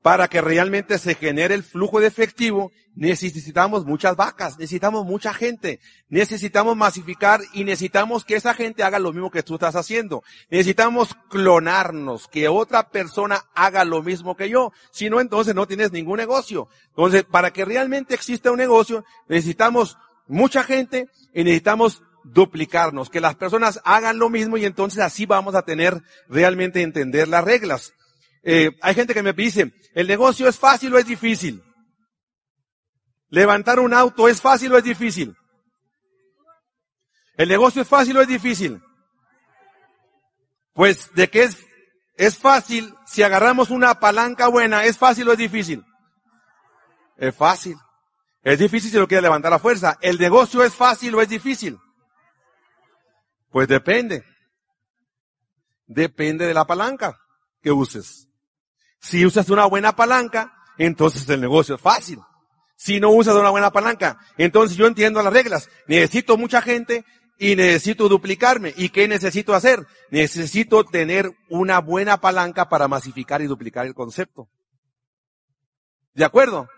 para 0.02 0.28
que 0.28 0.42
realmente 0.42 0.98
se 0.98 1.16
genere 1.16 1.54
el 1.54 1.64
flujo 1.64 2.00
de 2.00 2.08
efectivo, 2.08 2.72
necesitamos 2.96 3.86
muchas 3.86 4.16
vacas, 4.16 4.58
necesitamos 4.58 5.06
mucha 5.06 5.34
gente, 5.34 5.80
necesitamos 6.10 6.76
masificar 6.76 7.42
y 7.54 7.64
necesitamos 7.64 8.26
que 8.26 8.36
esa 8.36 8.54
gente 8.54 8.84
haga 8.84 8.98
lo 8.98 9.14
mismo 9.14 9.30
que 9.30 9.44
tú 9.44 9.56
estás 9.56 9.76
haciendo. 9.76 10.24
Necesitamos 10.50 11.16
clonarnos, 11.30 12.28
que 12.28 12.48
otra 12.48 12.90
persona 12.90 13.46
haga 13.54 13.86
lo 13.86 14.02
mismo 14.02 14.36
que 14.36 14.50
yo. 14.50 14.74
Si 14.92 15.10
no, 15.10 15.22
entonces 15.22 15.54
no 15.54 15.68
tienes 15.68 15.92
ningún 15.92 16.18
negocio. 16.18 16.68
Entonces, 16.90 17.24
para 17.24 17.52
que 17.52 17.64
realmente 17.64 18.16
exista 18.16 18.52
un 18.52 18.58
negocio, 18.58 19.06
necesitamos 19.28 19.98
mucha 20.28 20.64
gente 20.64 21.10
y 21.34 21.44
necesitamos 21.44 22.02
duplicarnos, 22.24 23.10
que 23.10 23.22
las 23.22 23.36
personas 23.36 23.82
hagan 23.84 24.20
lo 24.20 24.30
mismo 24.30 24.58
y 24.58 24.66
entonces 24.66 25.00
así 25.00 25.26
vamos 25.26 25.56
a 25.56 25.64
tener 25.64 26.02
realmente 26.28 26.82
entender 26.82 27.28
las 27.28 27.44
reglas. 27.44 27.94
Eh, 28.44 28.72
hay 28.82 28.96
gente 28.96 29.14
que 29.14 29.24
me 29.24 29.34
dice, 29.34 29.74
¿el 29.94 30.08
negocio 30.08 30.48
es 30.48 30.58
fácil 30.58 30.94
o 30.94 30.98
es 30.98 31.06
difícil? 31.06 31.64
¿Levantar 33.30 33.80
un 33.80 33.94
auto 33.94 34.28
es 34.28 34.42
fácil 34.42 34.74
o 34.74 34.78
es 34.78 34.84
difícil? 34.84 35.36
¿El 37.38 37.50
negocio 37.50 37.82
es 37.82 37.88
fácil 37.88 38.18
o 38.18 38.22
es 38.22 38.28
difícil? 38.28 38.82
Pues, 40.74 41.14
¿de 41.14 41.30
qué 41.30 41.44
es, 41.44 41.58
es 42.16 42.38
fácil 42.38 42.94
si 43.06 43.24
agarramos 43.24 43.70
una 43.70 44.00
palanca 44.00 44.48
buena? 44.48 44.86
¿Es 44.86 44.98
fácil 44.98 45.30
o 45.30 45.34
es 45.34 45.38
difícil? 45.38 45.84
Es 47.18 47.36
fácil. 47.36 47.78
Es 48.44 48.58
difícil 48.58 48.90
si 48.90 48.98
lo 48.98 49.08
quiere 49.08 49.22
levantar 49.22 49.54
a 49.54 49.60
fuerza. 49.60 49.98
¿El 50.02 50.18
negocio 50.18 50.64
es 50.64 50.74
fácil 50.74 51.14
o 51.16 51.22
es 51.22 51.30
difícil? 51.30 51.78
Pues 53.50 53.68
depende. 53.68 54.24
Depende 55.86 56.48
de 56.48 56.54
la 56.54 56.66
palanca 56.66 57.20
que 57.62 57.72
uses. 57.72 58.31
Si 59.02 59.26
usas 59.26 59.50
una 59.50 59.66
buena 59.66 59.96
palanca, 59.96 60.54
entonces 60.78 61.28
el 61.28 61.42
negocio 61.42 61.76
es 61.76 61.82
fácil. 61.82 62.20
Si 62.76 63.00
no 63.00 63.10
usas 63.10 63.36
una 63.36 63.50
buena 63.50 63.72
palanca, 63.72 64.20
entonces 64.38 64.78
yo 64.78 64.88
entiendo 64.88 65.22
las 65.22 65.34
reglas. 65.34 65.70
Necesito 65.88 66.38
mucha 66.38 66.62
gente 66.62 67.04
y 67.38 67.56
necesito 67.56 68.08
duplicarme. 68.08 68.74
¿Y 68.78 68.90
qué 68.90 69.08
necesito 69.08 69.56
hacer? 69.56 69.86
Necesito 70.12 70.84
tener 70.84 71.32
una 71.50 71.80
buena 71.80 72.22
palanca 72.22 72.70
para 72.70 72.88
masificar 72.88 73.42
y 73.42 73.48
duplicar 73.48 73.88
el 73.88 73.96
concepto. 73.96 74.48
¿De 76.14 76.24
acuerdo? 76.24 76.70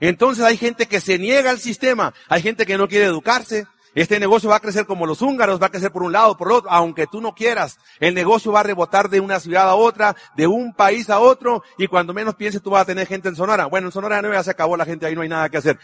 Entonces 0.00 0.44
hay 0.44 0.56
gente 0.56 0.86
que 0.86 1.00
se 1.00 1.18
niega 1.18 1.50
al 1.50 1.58
sistema, 1.58 2.14
hay 2.28 2.42
gente 2.42 2.66
que 2.66 2.78
no 2.78 2.88
quiere 2.88 3.06
educarse, 3.06 3.66
este 3.96 4.20
negocio 4.20 4.50
va 4.50 4.56
a 4.56 4.60
crecer 4.60 4.84
como 4.84 5.06
los 5.06 5.22
húngaros, 5.22 5.60
va 5.60 5.68
a 5.68 5.70
crecer 5.70 5.90
por 5.90 6.02
un 6.02 6.12
lado, 6.12 6.36
por 6.36 6.52
otro, 6.52 6.70
aunque 6.70 7.06
tú 7.06 7.22
no 7.22 7.34
quieras. 7.34 7.78
El 7.98 8.14
negocio 8.14 8.52
va 8.52 8.60
a 8.60 8.62
rebotar 8.62 9.08
de 9.08 9.20
una 9.20 9.40
ciudad 9.40 9.70
a 9.70 9.74
otra, 9.74 10.14
de 10.36 10.46
un 10.46 10.74
país 10.74 11.08
a 11.08 11.18
otro, 11.18 11.62
y 11.78 11.86
cuando 11.86 12.12
menos 12.12 12.34
pienses 12.34 12.60
tú 12.60 12.68
vas 12.68 12.82
a 12.82 12.84
tener 12.84 13.06
gente 13.06 13.30
en 13.30 13.36
Sonora. 13.36 13.64
Bueno, 13.64 13.88
en 13.88 13.92
Sonora 13.92 14.20
no 14.20 14.42
se 14.42 14.50
acabó 14.50 14.76
la 14.76 14.84
gente, 14.84 15.06
ahí 15.06 15.14
no 15.14 15.22
hay 15.22 15.30
nada 15.30 15.48
que 15.48 15.56
hacer. 15.56 15.78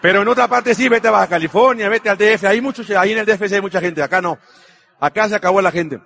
Pero 0.00 0.22
en 0.22 0.28
otra 0.28 0.46
parte 0.46 0.72
sí, 0.72 0.88
vete 0.88 1.08
a 1.08 1.10
Baja 1.10 1.26
California, 1.26 1.88
vete 1.88 2.08
al 2.08 2.16
DF, 2.16 2.44
hay 2.44 2.60
muchos, 2.60 2.88
ahí 2.90 3.10
en 3.10 3.18
el 3.18 3.26
DF 3.26 3.48
sí 3.48 3.56
hay 3.56 3.60
mucha 3.60 3.80
gente, 3.80 4.04
acá 4.04 4.22
no. 4.22 4.38
Acá 5.00 5.28
se 5.28 5.34
acabó 5.34 5.60
la 5.60 5.72
gente. 5.72 6.00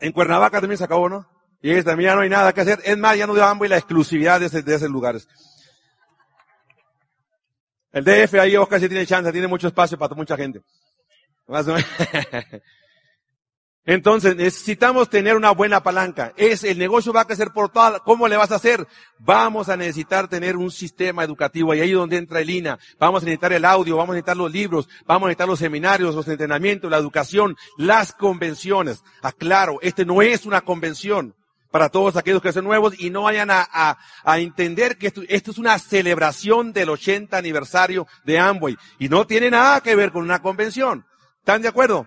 En 0.00 0.12
Cuernavaca 0.12 0.58
también 0.58 0.78
se 0.78 0.84
acabó, 0.84 1.10
¿no? 1.10 1.26
Y 1.60 1.82
también 1.82 2.10
ya 2.10 2.16
no 2.16 2.22
hay 2.22 2.30
nada 2.30 2.52
que 2.52 2.62
hacer. 2.62 2.80
Es 2.84 2.96
más, 2.96 3.16
ya 3.16 3.26
no 3.26 3.36
y 3.36 3.68
la 3.68 3.76
exclusividad 3.76 4.40
de, 4.40 4.46
ese, 4.46 4.62
de 4.62 4.74
esos 4.74 4.90
lugares. 4.90 5.28
El 7.92 8.04
DF 8.04 8.34
ahí 8.34 8.56
Oscar 8.56 8.80
sí 8.80 8.88
tiene 8.88 9.06
chance, 9.06 9.30
tiene 9.32 9.46
mucho 9.46 9.68
espacio 9.68 9.98
para 9.98 10.14
mucha 10.14 10.36
gente. 10.36 10.62
Más 11.46 11.68
o 11.68 11.74
menos. 11.74 11.88
Entonces 13.84 14.36
necesitamos 14.36 15.10
tener 15.10 15.36
una 15.36 15.50
buena 15.50 15.82
palanca. 15.82 16.32
Es 16.36 16.62
el 16.62 16.78
negocio 16.78 17.12
va 17.12 17.22
a 17.22 17.26
crecer 17.26 17.50
por 17.52 17.68
toda. 17.68 17.98
¿Cómo 17.98 18.28
le 18.28 18.36
vas 18.36 18.52
a 18.52 18.56
hacer? 18.56 18.86
Vamos 19.18 19.68
a 19.68 19.76
necesitar 19.76 20.28
tener 20.28 20.56
un 20.56 20.70
sistema 20.70 21.24
educativo 21.24 21.74
y 21.74 21.80
ahí 21.80 21.90
es 21.90 21.96
donde 21.96 22.16
entra 22.16 22.40
el 22.40 22.48
INA. 22.48 22.78
Vamos 23.00 23.22
a 23.22 23.24
necesitar 23.24 23.52
el 23.52 23.64
audio, 23.64 23.96
vamos 23.96 24.10
a 24.10 24.14
necesitar 24.14 24.36
los 24.36 24.52
libros, 24.52 24.88
vamos 25.04 25.26
a 25.26 25.28
necesitar 25.28 25.48
los 25.48 25.58
seminarios, 25.58 26.14
los 26.14 26.28
entrenamientos, 26.28 26.90
la 26.90 26.98
educación, 26.98 27.56
las 27.76 28.12
convenciones. 28.12 29.02
Aclaro, 29.20 29.78
este 29.82 30.04
no 30.04 30.22
es 30.22 30.46
una 30.46 30.60
convención 30.60 31.34
para 31.72 31.88
todos 31.88 32.16
aquellos 32.16 32.40
que 32.40 32.52
son 32.52 32.64
nuevos 32.64 32.94
y 33.00 33.10
no 33.10 33.22
vayan 33.22 33.50
a, 33.50 33.66
a, 33.72 33.98
a 34.22 34.38
entender 34.38 34.98
que 34.98 35.08
esto, 35.08 35.22
esto, 35.28 35.50
es 35.50 35.58
una 35.58 35.76
celebración 35.80 36.72
del 36.72 36.90
80 36.90 37.36
aniversario 37.36 38.06
de 38.24 38.38
Amway 38.38 38.76
y 39.00 39.08
no 39.08 39.26
tiene 39.26 39.50
nada 39.50 39.80
que 39.80 39.96
ver 39.96 40.12
con 40.12 40.22
una 40.22 40.40
convención. 40.40 41.04
¿Están 41.40 41.62
de 41.62 41.68
acuerdo? 41.68 42.06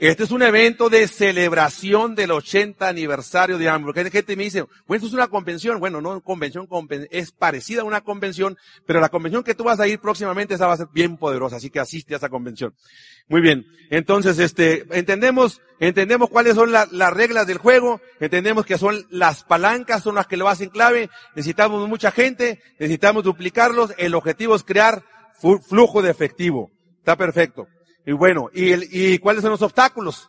Este 0.00 0.24
es 0.24 0.30
un 0.30 0.40
evento 0.40 0.88
de 0.88 1.06
celebración 1.06 2.14
del 2.14 2.30
80 2.30 2.88
aniversario 2.88 3.58
de 3.58 3.68
AMLO. 3.68 3.92
Que 3.92 4.10
gente 4.10 4.34
me 4.34 4.44
dice, 4.44 4.62
bueno, 4.86 4.96
esto 4.96 5.08
es 5.08 5.12
una 5.12 5.28
convención. 5.28 5.78
Bueno, 5.78 6.00
no 6.00 6.22
convención, 6.22 6.66
es 7.10 7.32
parecida 7.32 7.82
a 7.82 7.84
una 7.84 8.00
convención, 8.00 8.56
pero 8.86 8.98
la 8.98 9.10
convención 9.10 9.44
que 9.44 9.54
tú 9.54 9.64
vas 9.64 9.78
a 9.78 9.86
ir 9.86 10.00
próximamente, 10.00 10.54
esa 10.54 10.66
va 10.66 10.72
a 10.72 10.78
ser 10.78 10.86
bien 10.90 11.18
poderosa, 11.18 11.56
así 11.56 11.68
que 11.68 11.80
asiste 11.80 12.14
a 12.14 12.16
esa 12.16 12.30
convención. 12.30 12.72
Muy 13.28 13.42
bien. 13.42 13.66
Entonces, 13.90 14.38
este, 14.38 14.86
entendemos, 14.98 15.60
entendemos 15.80 16.30
cuáles 16.30 16.54
son 16.54 16.72
las 16.72 17.12
reglas 17.12 17.46
del 17.46 17.58
juego, 17.58 18.00
entendemos 18.20 18.64
que 18.64 18.78
son 18.78 19.04
las 19.10 19.44
palancas, 19.44 20.02
son 20.02 20.14
las 20.14 20.26
que 20.26 20.38
lo 20.38 20.48
hacen 20.48 20.70
clave, 20.70 21.10
necesitamos 21.34 21.86
mucha 21.90 22.10
gente, 22.10 22.62
necesitamos 22.78 23.22
duplicarlos, 23.22 23.92
el 23.98 24.14
objetivo 24.14 24.56
es 24.56 24.64
crear 24.64 25.04
flujo 25.68 26.00
de 26.00 26.10
efectivo. 26.10 26.70
Está 27.00 27.16
perfecto. 27.16 27.68
Y 28.06 28.12
bueno, 28.12 28.48
¿y, 28.52 28.72
el, 28.72 28.88
¿y 28.90 29.18
cuáles 29.18 29.42
son 29.42 29.50
los 29.50 29.62
obstáculos? 29.62 30.28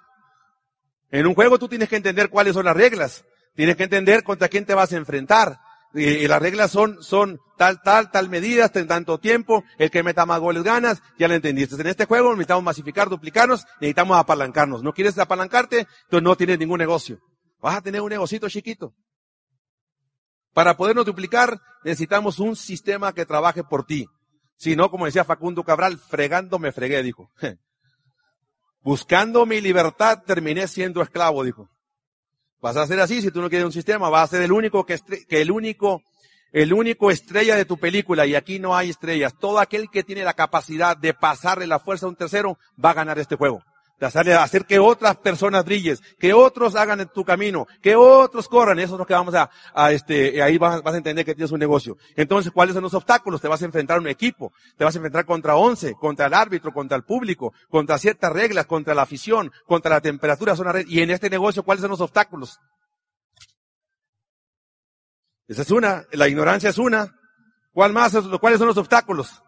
En 1.10 1.28
un 1.28 1.36
juego 1.36 1.60
tú 1.60 1.68
tienes 1.68 1.90
que 1.90 1.98
entender 1.98 2.30
cuáles 2.30 2.54
son 2.54 2.66
las 2.66 2.76
reglas. 2.76 3.26
Tienes 3.56 3.76
que 3.76 3.84
entender 3.84 4.24
contra 4.24 4.48
quién 4.48 4.66
te 4.66 4.74
vas 4.74 4.94
a 4.94 4.98
enfrentar. 4.98 5.60
Y, 5.94 6.26
las 6.28 6.42
reglas 6.42 6.72
son, 6.72 7.04
son 7.04 7.40
tal, 7.58 7.82
tal, 7.82 8.12
tal 8.12 8.30
medidas, 8.30 8.74
en 8.76 8.88
tanto 8.88 9.20
tiempo, 9.20 9.66
el 9.78 9.92
que 9.92 10.04
meta 10.04 10.26
más 10.26 10.40
goles 10.40 10.64
ganas, 10.64 11.02
ya 11.20 11.28
lo 11.28 11.34
entendiste. 11.34 11.76
En 11.76 11.88
este 11.88 12.06
juego 12.06 12.32
necesitamos 12.32 12.64
masificar, 12.64 13.10
duplicarnos, 13.10 13.66
necesitamos 13.82 14.18
apalancarnos. 14.18 14.84
No 14.84 14.94
quieres 14.94 15.18
apalancarte, 15.18 15.88
entonces 16.04 16.24
no 16.24 16.38
tienes 16.38 16.60
ningún 16.60 16.80
negocio. 16.80 17.20
Vas 17.60 17.76
a 17.76 17.82
tener 17.82 18.02
un 18.02 18.10
negocito 18.10 18.48
chiquito. 18.48 18.94
Para 20.54 20.78
podernos 20.78 21.06
duplicar, 21.06 21.60
necesitamos 21.84 22.40
un 22.40 22.56
sistema 22.56 23.14
que 23.14 23.26
trabaje 23.26 23.64
por 23.64 23.86
ti. 23.86 24.08
Si 24.62 24.76
no, 24.76 24.92
como 24.92 25.06
decía 25.06 25.24
Facundo 25.24 25.64
Cabral, 25.64 25.98
fregando 25.98 26.60
me 26.60 26.72
fregué, 26.72 27.02
dijo. 27.02 27.32
Buscando 28.84 29.48
mi 29.48 29.60
libertad 29.60 30.22
terminé 30.24 30.68
siendo 30.68 31.02
esclavo, 31.02 31.44
dijo. 31.44 31.68
Vas 32.62 32.78
a 32.78 32.86
ser 32.86 33.00
así 33.00 33.24
si 33.24 33.32
tú 33.32 33.42
no 33.42 33.50
quieres 33.50 33.66
un 33.66 33.72
sistema, 33.72 34.08
vas 34.10 34.26
a 34.26 34.36
ser 34.36 34.44
el 34.44 34.52
único 34.52 34.86
que, 34.86 35.00
que 35.28 35.42
el 35.42 35.50
único, 35.50 36.04
el 36.52 36.74
único 36.74 37.10
estrella 37.10 37.56
de 37.56 37.66
tu 37.66 37.80
película 37.80 38.28
y 38.28 38.36
aquí 38.36 38.60
no 38.60 38.76
hay 38.78 38.92
estrellas. 38.92 39.34
Todo 39.36 39.58
aquel 39.58 39.90
que 39.90 40.04
tiene 40.04 40.24
la 40.24 40.36
capacidad 40.36 40.96
de 40.96 41.16
pasarle 41.16 41.66
la 41.66 41.80
fuerza 41.80 42.06
a 42.06 42.10
un 42.10 42.16
tercero 42.16 42.60
va 42.78 42.92
a 42.92 42.94
ganar 42.94 43.18
este 43.18 43.38
juego 43.38 43.64
hacer 44.06 44.66
que 44.66 44.80
otras 44.80 45.18
personas 45.18 45.64
brilles, 45.66 46.02
que 46.20 46.34
otros 46.34 46.76
hagan 46.76 47.08
tu 47.14 47.24
camino, 47.24 47.68
que 47.82 47.96
otros 47.96 48.48
corran. 48.48 48.80
Eso 48.80 48.96
es 48.96 49.00
lo 49.00 49.06
que 49.06 49.14
vamos 49.14 49.36
a, 49.36 49.50
a 49.74 49.92
este, 49.92 50.42
ahí 50.42 50.58
vas, 50.58 50.82
vas, 50.82 50.94
a 50.94 50.98
entender 50.98 51.26
que 51.26 51.36
tienes 51.36 51.52
un 51.52 51.60
negocio. 51.60 51.98
Entonces, 52.16 52.52
¿cuáles 52.52 52.74
son 52.74 52.84
los 52.84 52.94
obstáculos? 52.94 53.42
Te 53.42 53.48
vas 53.48 53.62
a 53.62 53.66
enfrentar 53.66 53.98
a 53.98 54.02
un 54.02 54.08
equipo, 54.08 54.52
te 54.78 54.84
vas 54.84 54.96
a 54.96 54.98
enfrentar 54.98 55.26
contra 55.26 55.56
once, 55.56 55.94
contra 55.94 56.26
el 56.28 56.34
árbitro, 56.34 56.72
contra 56.74 56.98
el 56.98 57.04
público, 57.04 57.54
contra 57.70 57.98
ciertas 57.98 58.32
reglas, 58.32 58.66
contra 58.66 58.96
la 58.96 59.04
afición, 59.04 59.52
contra 59.66 59.92
la 59.92 60.02
temperatura, 60.02 60.56
zona 60.56 60.72
red. 60.72 60.88
Y 60.88 61.02
en 61.02 61.12
este 61.12 61.30
negocio, 61.30 61.64
¿cuáles 61.64 61.82
son 61.82 61.92
los 61.92 62.02
obstáculos? 62.02 62.60
Esa 65.48 65.64
es 65.64 65.72
una, 65.72 66.06
la 66.14 66.28
ignorancia 66.28 66.70
es 66.70 66.78
una. 66.78 67.14
¿Cuál 67.74 67.94
más? 67.94 68.14
¿Cuáles 68.40 68.58
son 68.58 68.68
los 68.68 68.78
obstáculos? 68.78 69.42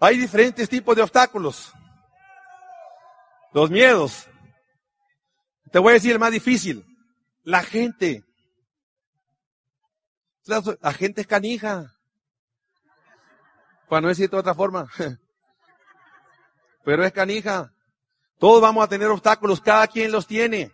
Hay 0.00 0.18
diferentes 0.18 0.68
tipos 0.68 0.94
de 0.96 1.02
obstáculos. 1.02 1.72
Los 3.56 3.70
miedos. 3.70 4.28
Te 5.72 5.78
voy 5.78 5.92
a 5.92 5.94
decir 5.94 6.12
el 6.12 6.18
más 6.18 6.30
difícil. 6.30 6.84
La 7.42 7.62
gente. 7.62 8.22
La, 10.44 10.92
gente 10.92 11.22
es 11.22 11.26
canija. 11.26 11.90
Para 13.88 14.02
no 14.02 14.08
decirte 14.08 14.36
de 14.36 14.40
otra 14.40 14.52
forma. 14.52 14.86
Pero 16.84 17.02
es 17.02 17.12
canija. 17.14 17.72
Todos 18.38 18.60
vamos 18.60 18.84
a 18.84 18.88
tener 18.88 19.08
obstáculos, 19.08 19.62
cada 19.62 19.86
quien 19.86 20.12
los 20.12 20.26
tiene. 20.26 20.70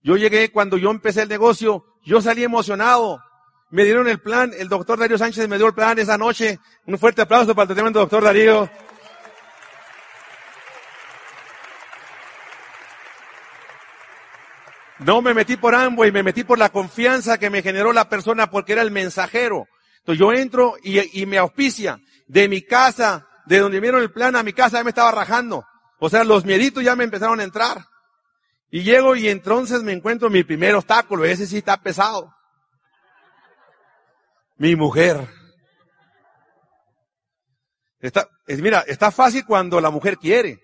Yo 0.00 0.16
llegué 0.16 0.50
cuando 0.50 0.78
yo 0.78 0.90
empecé 0.90 1.24
el 1.24 1.28
negocio, 1.28 1.84
yo 2.06 2.22
salí 2.22 2.42
emocionado. 2.42 3.22
Me 3.68 3.84
dieron 3.84 4.08
el 4.08 4.18
plan, 4.18 4.50
el 4.56 4.70
doctor 4.70 4.98
Darío 4.98 5.18
Sánchez 5.18 5.46
me 5.46 5.58
dio 5.58 5.66
el 5.66 5.74
plan 5.74 5.98
esa 5.98 6.16
noche. 6.16 6.58
Un 6.86 6.98
fuerte 6.98 7.20
aplauso 7.20 7.54
para 7.54 7.70
el 7.70 7.92
doctor 7.92 8.24
Darío. 8.24 8.70
No 15.04 15.22
me 15.22 15.34
metí 15.34 15.56
por 15.56 15.74
y 15.74 16.12
me 16.12 16.22
metí 16.22 16.44
por 16.44 16.58
la 16.58 16.68
confianza 16.68 17.38
que 17.38 17.50
me 17.50 17.62
generó 17.62 17.92
la 17.92 18.08
persona 18.08 18.50
porque 18.50 18.72
era 18.72 18.82
el 18.82 18.90
mensajero. 18.90 19.66
Entonces 19.98 20.20
yo 20.20 20.32
entro 20.32 20.76
y, 20.82 21.26
me 21.26 21.38
auspicia. 21.38 22.00
De 22.26 22.48
mi 22.48 22.62
casa, 22.62 23.26
de 23.46 23.58
donde 23.58 23.80
vieron 23.80 24.02
el 24.02 24.12
plan 24.12 24.36
a 24.36 24.42
mi 24.42 24.52
casa, 24.52 24.78
ya 24.78 24.84
me 24.84 24.90
estaba 24.90 25.10
rajando. 25.10 25.66
O 25.98 26.08
sea, 26.08 26.24
los 26.24 26.44
mieditos 26.44 26.82
ya 26.82 26.96
me 26.96 27.04
empezaron 27.04 27.40
a 27.40 27.44
entrar. 27.44 27.84
Y 28.70 28.82
llego 28.82 29.16
y 29.16 29.28
entonces 29.28 29.82
me 29.82 29.92
encuentro 29.92 30.30
mi 30.30 30.44
primer 30.44 30.74
obstáculo. 30.74 31.24
Ese 31.24 31.46
sí 31.46 31.58
está 31.58 31.76
pesado. 31.80 32.34
Mi 34.56 34.76
mujer. 34.76 35.28
Está, 38.00 38.28
es, 38.46 38.60
mira, 38.60 38.80
está 38.86 39.10
fácil 39.10 39.44
cuando 39.44 39.80
la 39.80 39.90
mujer 39.90 40.16
quiere, 40.16 40.60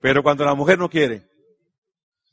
pero 0.00 0.22
cuando 0.22 0.44
la 0.44 0.54
mujer 0.54 0.78
no 0.78 0.88
quiere. 0.88 1.31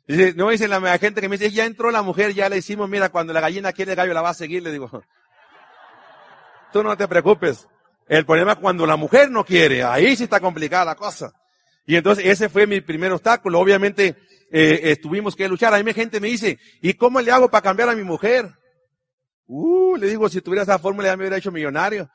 Dice, 0.09 0.33
no 0.33 0.49
dice 0.49 0.67
la 0.67 0.97
gente 0.97 1.21
que 1.21 1.29
me 1.29 1.37
dice, 1.37 1.51
ya 1.51 1.65
entró 1.65 1.91
la 1.91 2.01
mujer, 2.01 2.33
ya 2.33 2.49
la 2.49 2.57
hicimos, 2.57 2.89
mira, 2.89 3.09
cuando 3.09 3.31
la 3.31 3.41
gallina 3.41 3.71
quiere 3.73 3.91
el 3.91 3.95
gallo 3.95 4.11
la 4.11 4.23
va 4.23 4.29
a 4.29 4.33
seguir, 4.33 4.63
le 4.63 4.71
digo, 4.71 4.89
tú 6.73 6.81
no 6.81 6.97
te 6.97 7.07
preocupes. 7.07 7.67
El 8.07 8.25
problema 8.25 8.53
es 8.53 8.57
cuando 8.57 8.87
la 8.87 8.95
mujer 8.95 9.29
no 9.29 9.45
quiere, 9.45 9.83
ahí 9.83 10.15
sí 10.15 10.23
está 10.23 10.39
complicada 10.39 10.83
la 10.83 10.95
cosa. 10.95 11.31
Y 11.85 11.95
entonces 11.95 12.25
ese 12.25 12.49
fue 12.49 12.65
mi 12.65 12.81
primer 12.81 13.11
obstáculo. 13.11 13.59
Obviamente 13.59 14.17
eh, 14.51 14.99
que 15.37 15.47
luchar. 15.47 15.75
A 15.75 15.83
mí 15.83 15.93
gente 15.93 16.19
me 16.19 16.27
dice, 16.27 16.57
¿y 16.81 16.95
cómo 16.95 17.21
le 17.21 17.31
hago 17.31 17.51
para 17.51 17.61
cambiar 17.61 17.89
a 17.89 17.95
mi 17.95 18.03
mujer? 18.03 18.49
Uh, 19.45 19.95
le 19.95 20.07
digo, 20.07 20.27
si 20.27 20.41
tuviera 20.41 20.63
esa 20.63 20.79
fórmula 20.79 21.09
ya 21.09 21.17
me 21.17 21.23
hubiera 21.23 21.37
hecho 21.37 21.51
millonario. 21.51 22.09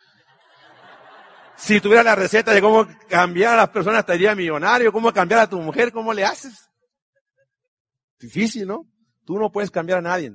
Si 1.54 1.80
tuviera 1.80 2.02
la 2.02 2.16
receta 2.16 2.52
de 2.52 2.60
cómo 2.60 2.88
cambiar 3.08 3.54
a 3.54 3.58
las 3.58 3.68
personas 3.68 4.00
estaría 4.00 4.34
millonario. 4.34 4.92
¿Cómo 4.92 5.12
cambiar 5.12 5.42
a 5.42 5.48
tu 5.48 5.60
mujer? 5.60 5.92
¿Cómo 5.92 6.12
le 6.12 6.24
haces? 6.24 6.68
Difícil, 8.18 8.66
¿no? 8.66 8.86
Tú 9.24 9.38
no 9.38 9.50
puedes 9.50 9.70
cambiar 9.70 9.98
a 9.98 10.02
nadie. 10.02 10.32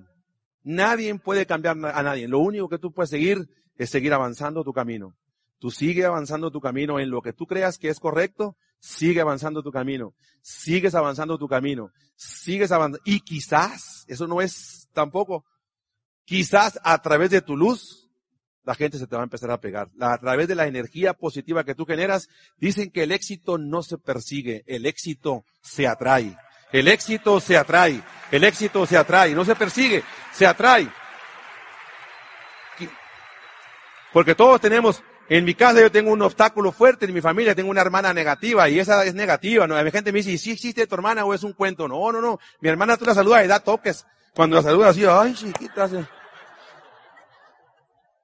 Nadie 0.63 1.13
puede 1.15 1.45
cambiar 1.45 1.77
a 1.83 2.03
nadie. 2.03 2.27
Lo 2.27 2.39
único 2.39 2.69
que 2.69 2.77
tú 2.77 2.91
puedes 2.91 3.09
seguir 3.09 3.49
es 3.75 3.89
seguir 3.89 4.13
avanzando 4.13 4.63
tu 4.63 4.73
camino. 4.73 5.15
Tú 5.59 5.71
sigue 5.71 6.05
avanzando 6.05 6.51
tu 6.51 6.61
camino 6.61 6.99
en 6.99 7.09
lo 7.09 7.21
que 7.21 7.33
tú 7.33 7.45
creas 7.45 7.77
que 7.77 7.89
es 7.89 7.99
correcto, 7.99 8.55
sigue 8.79 9.21
avanzando 9.21 9.61
tu 9.61 9.71
camino. 9.71 10.13
Sigues 10.41 10.95
avanzando 10.95 11.37
tu 11.37 11.47
camino. 11.47 11.91
Sigues 12.15 12.71
avanzando. 12.71 12.99
Y 13.05 13.21
quizás, 13.21 14.05
eso 14.07 14.25
no 14.27 14.41
es 14.41 14.87
tampoco, 14.93 15.45
quizás 16.25 16.79
a 16.83 17.01
través 17.01 17.29
de 17.29 17.41
tu 17.41 17.57
luz, 17.57 18.09
la 18.63 18.75
gente 18.75 18.97
se 18.97 19.07
te 19.07 19.15
va 19.15 19.23
a 19.23 19.25
empezar 19.25 19.51
a 19.51 19.59
pegar. 19.59 19.89
A 19.99 20.17
través 20.17 20.47
de 20.47 20.55
la 20.55 20.67
energía 20.67 21.13
positiva 21.13 21.63
que 21.63 21.75
tú 21.75 21.85
generas, 21.85 22.29
dicen 22.57 22.91
que 22.91 23.03
el 23.03 23.11
éxito 23.11 23.57
no 23.57 23.83
se 23.83 23.97
persigue, 23.97 24.63
el 24.67 24.85
éxito 24.85 25.43
se 25.61 25.87
atrae. 25.87 26.37
El 26.71 26.87
éxito 26.87 27.39
se 27.39 27.57
atrae, 27.57 28.01
el 28.31 28.43
éxito 28.43 28.85
se 28.85 28.97
atrae, 28.97 29.33
no 29.33 29.43
se 29.43 29.55
persigue, 29.55 30.03
se 30.31 30.45
atrae. 30.45 30.87
Porque 34.13 34.35
todos 34.35 34.59
tenemos, 34.61 35.03
en 35.29 35.45
mi 35.45 35.53
casa 35.53 35.81
yo 35.81 35.91
tengo 35.91 36.11
un 36.11 36.21
obstáculo 36.21 36.71
fuerte, 36.71 37.05
en 37.05 37.13
mi 37.13 37.21
familia 37.21 37.53
tengo 37.53 37.69
una 37.69 37.81
hermana 37.81 38.13
negativa 38.13 38.67
y 38.69 38.79
esa 38.79 39.03
es 39.05 39.13
negativa. 39.13 39.67
¿no? 39.67 39.81
La 39.81 39.91
gente 39.91 40.11
me 40.11 40.19
dice, 40.19 40.31
¿y 40.31 40.37
si 40.37 40.51
existe 40.51 40.87
tu 40.87 40.95
hermana 40.95 41.25
o 41.25 41.33
es 41.33 41.43
un 41.43 41.53
cuento? 41.53 41.87
No, 41.87 42.11
no, 42.11 42.19
no. 42.19 42.39
Mi 42.61 42.69
hermana 42.69 42.97
tú 42.97 43.05
la 43.05 43.13
saludas 43.13 43.45
y 43.45 43.47
da 43.47 43.59
toques. 43.59 44.05
Cuando 44.35 44.55
la 44.55 44.63
saludas 44.63 44.91
así, 44.91 45.05
ay 45.05 45.33
chiquita. 45.33 45.87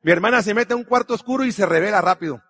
Mi 0.02 0.12
hermana 0.12 0.42
se 0.42 0.54
mete 0.54 0.74
a 0.74 0.78
un 0.78 0.84
cuarto 0.84 1.14
oscuro 1.14 1.46
y 1.46 1.52
se 1.52 1.66
revela 1.66 2.02
rápido. 2.02 2.42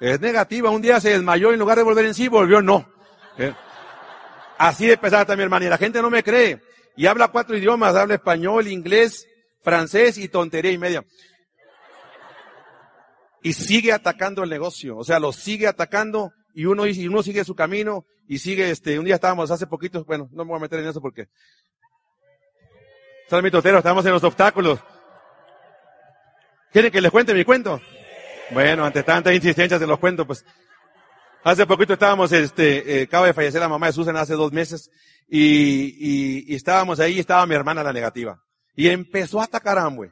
Es 0.00 0.20
negativa. 0.20 0.70
Un 0.70 0.82
día 0.82 1.00
se 1.00 1.10
desmayó 1.10 1.50
y 1.50 1.54
en 1.54 1.60
lugar 1.60 1.78
de 1.78 1.84
volver 1.84 2.04
en 2.04 2.14
sí, 2.14 2.28
volvió 2.28 2.60
no. 2.60 2.95
¿Eh? 3.38 3.54
Así 4.58 4.86
de 4.86 4.96
pesada 4.96 5.22
está 5.22 5.36
mi 5.36 5.42
hermana. 5.42 5.66
Y 5.66 5.68
la 5.68 5.78
gente 5.78 6.00
no 6.00 6.10
me 6.10 6.22
cree. 6.22 6.60
Y 6.96 7.06
habla 7.06 7.28
cuatro 7.28 7.56
idiomas. 7.56 7.94
Habla 7.94 8.14
español, 8.14 8.68
inglés, 8.68 9.26
francés 9.62 10.18
y 10.18 10.28
tontería 10.28 10.72
y 10.72 10.78
media. 10.78 11.04
Y 13.42 13.52
sigue 13.52 13.92
atacando 13.92 14.42
el 14.42 14.50
negocio. 14.50 14.96
O 14.96 15.04
sea, 15.04 15.18
lo 15.20 15.32
sigue 15.32 15.66
atacando 15.66 16.32
y 16.54 16.64
uno, 16.64 16.86
y 16.86 17.06
uno 17.06 17.22
sigue 17.22 17.44
su 17.44 17.54
camino 17.54 18.06
y 18.26 18.38
sigue, 18.38 18.70
este, 18.70 18.98
un 18.98 19.04
día 19.04 19.16
estábamos 19.16 19.50
hace 19.50 19.66
poquito, 19.66 20.04
bueno, 20.04 20.28
no 20.32 20.44
me 20.44 20.48
voy 20.48 20.56
a 20.56 20.62
meter 20.62 20.80
en 20.80 20.88
eso 20.88 21.00
porque, 21.00 21.28
mi 23.42 23.50
totero, 23.50 23.78
estamos 23.78 24.04
en 24.06 24.12
los 24.12 24.24
obstáculos. 24.24 24.80
¿Quieren 26.72 26.90
que 26.90 27.00
les 27.00 27.10
cuente 27.10 27.34
mi 27.34 27.44
cuento? 27.44 27.80
Bueno, 28.50 28.84
ante 28.84 29.02
tanta 29.02 29.34
insistencia 29.34 29.78
se 29.78 29.86
los 29.86 29.98
cuento, 29.98 30.26
pues. 30.26 30.44
Hace 31.46 31.64
poquito 31.64 31.92
estábamos, 31.92 32.32
este, 32.32 32.98
eh, 32.98 33.02
acaba 33.04 33.28
de 33.28 33.32
fallecer 33.32 33.60
la 33.60 33.68
mamá 33.68 33.86
de 33.86 33.92
Susan 33.92 34.16
hace 34.16 34.34
dos 34.34 34.50
meses 34.50 34.90
y, 35.28 35.44
y, 35.44 36.44
y 36.52 36.56
estábamos 36.56 36.98
ahí, 36.98 37.20
estaba 37.20 37.46
mi 37.46 37.54
hermana 37.54 37.84
la 37.84 37.92
negativa. 37.92 38.42
Y 38.74 38.88
empezó 38.88 39.40
a 39.40 39.44
atacar 39.44 39.78
a. 39.78 40.10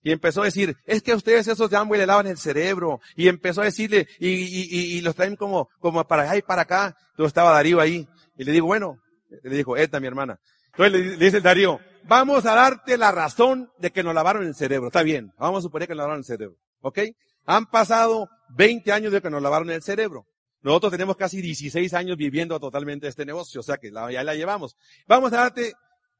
Y 0.00 0.12
empezó 0.12 0.42
a 0.42 0.44
decir, 0.44 0.76
es 0.86 1.02
que 1.02 1.12
ustedes 1.12 1.48
esos 1.48 1.70
de 1.70 1.76
le 1.98 2.06
lavan 2.06 2.28
el 2.28 2.38
cerebro. 2.38 3.00
Y 3.16 3.26
empezó 3.26 3.62
a 3.62 3.64
decirle, 3.64 4.06
y, 4.20 4.28
y, 4.28 4.68
y, 4.70 4.98
y 4.98 5.00
los 5.00 5.16
traen 5.16 5.34
como, 5.34 5.68
como 5.80 6.06
para 6.06 6.22
allá 6.22 6.36
y 6.36 6.42
para 6.42 6.62
acá. 6.62 6.94
Entonces 7.14 7.30
estaba 7.30 7.50
Darío 7.50 7.80
ahí. 7.80 8.06
Y 8.36 8.44
le 8.44 8.52
digo, 8.52 8.68
bueno, 8.68 9.00
le 9.42 9.56
dijo, 9.56 9.76
esta 9.76 9.98
mi 9.98 10.06
hermana. 10.06 10.38
Entonces 10.66 10.92
le, 10.92 11.16
le 11.16 11.24
dice 11.24 11.38
el 11.38 11.42
Darío, 11.42 11.80
vamos 12.04 12.46
a 12.46 12.54
darte 12.54 12.96
la 12.96 13.10
razón 13.10 13.72
de 13.80 13.90
que 13.90 14.04
nos 14.04 14.14
lavaron 14.14 14.46
el 14.46 14.54
cerebro. 14.54 14.86
Está 14.86 15.02
bien, 15.02 15.32
vamos 15.36 15.58
a 15.58 15.62
suponer 15.62 15.88
que 15.88 15.94
nos 15.94 16.02
lavaron 16.02 16.18
el 16.18 16.24
cerebro. 16.24 16.54
¿Ok? 16.80 17.00
Han 17.46 17.66
pasado 17.66 18.28
20 18.50 18.92
años 18.92 19.12
de 19.12 19.20
que 19.20 19.30
nos 19.30 19.42
lavaron 19.42 19.68
el 19.70 19.82
cerebro. 19.82 20.26
Nosotros 20.62 20.92
tenemos 20.92 21.16
casi 21.16 21.40
16 21.40 21.94
años 21.94 22.16
viviendo 22.16 22.58
totalmente 22.60 23.08
este 23.08 23.24
negocio, 23.24 23.60
o 23.60 23.62
sea 23.62 23.78
que 23.78 23.90
ya 23.90 24.22
la 24.22 24.34
llevamos. 24.34 24.76
Vamos 25.06 25.32
a 25.32 25.38
darte 25.38 25.72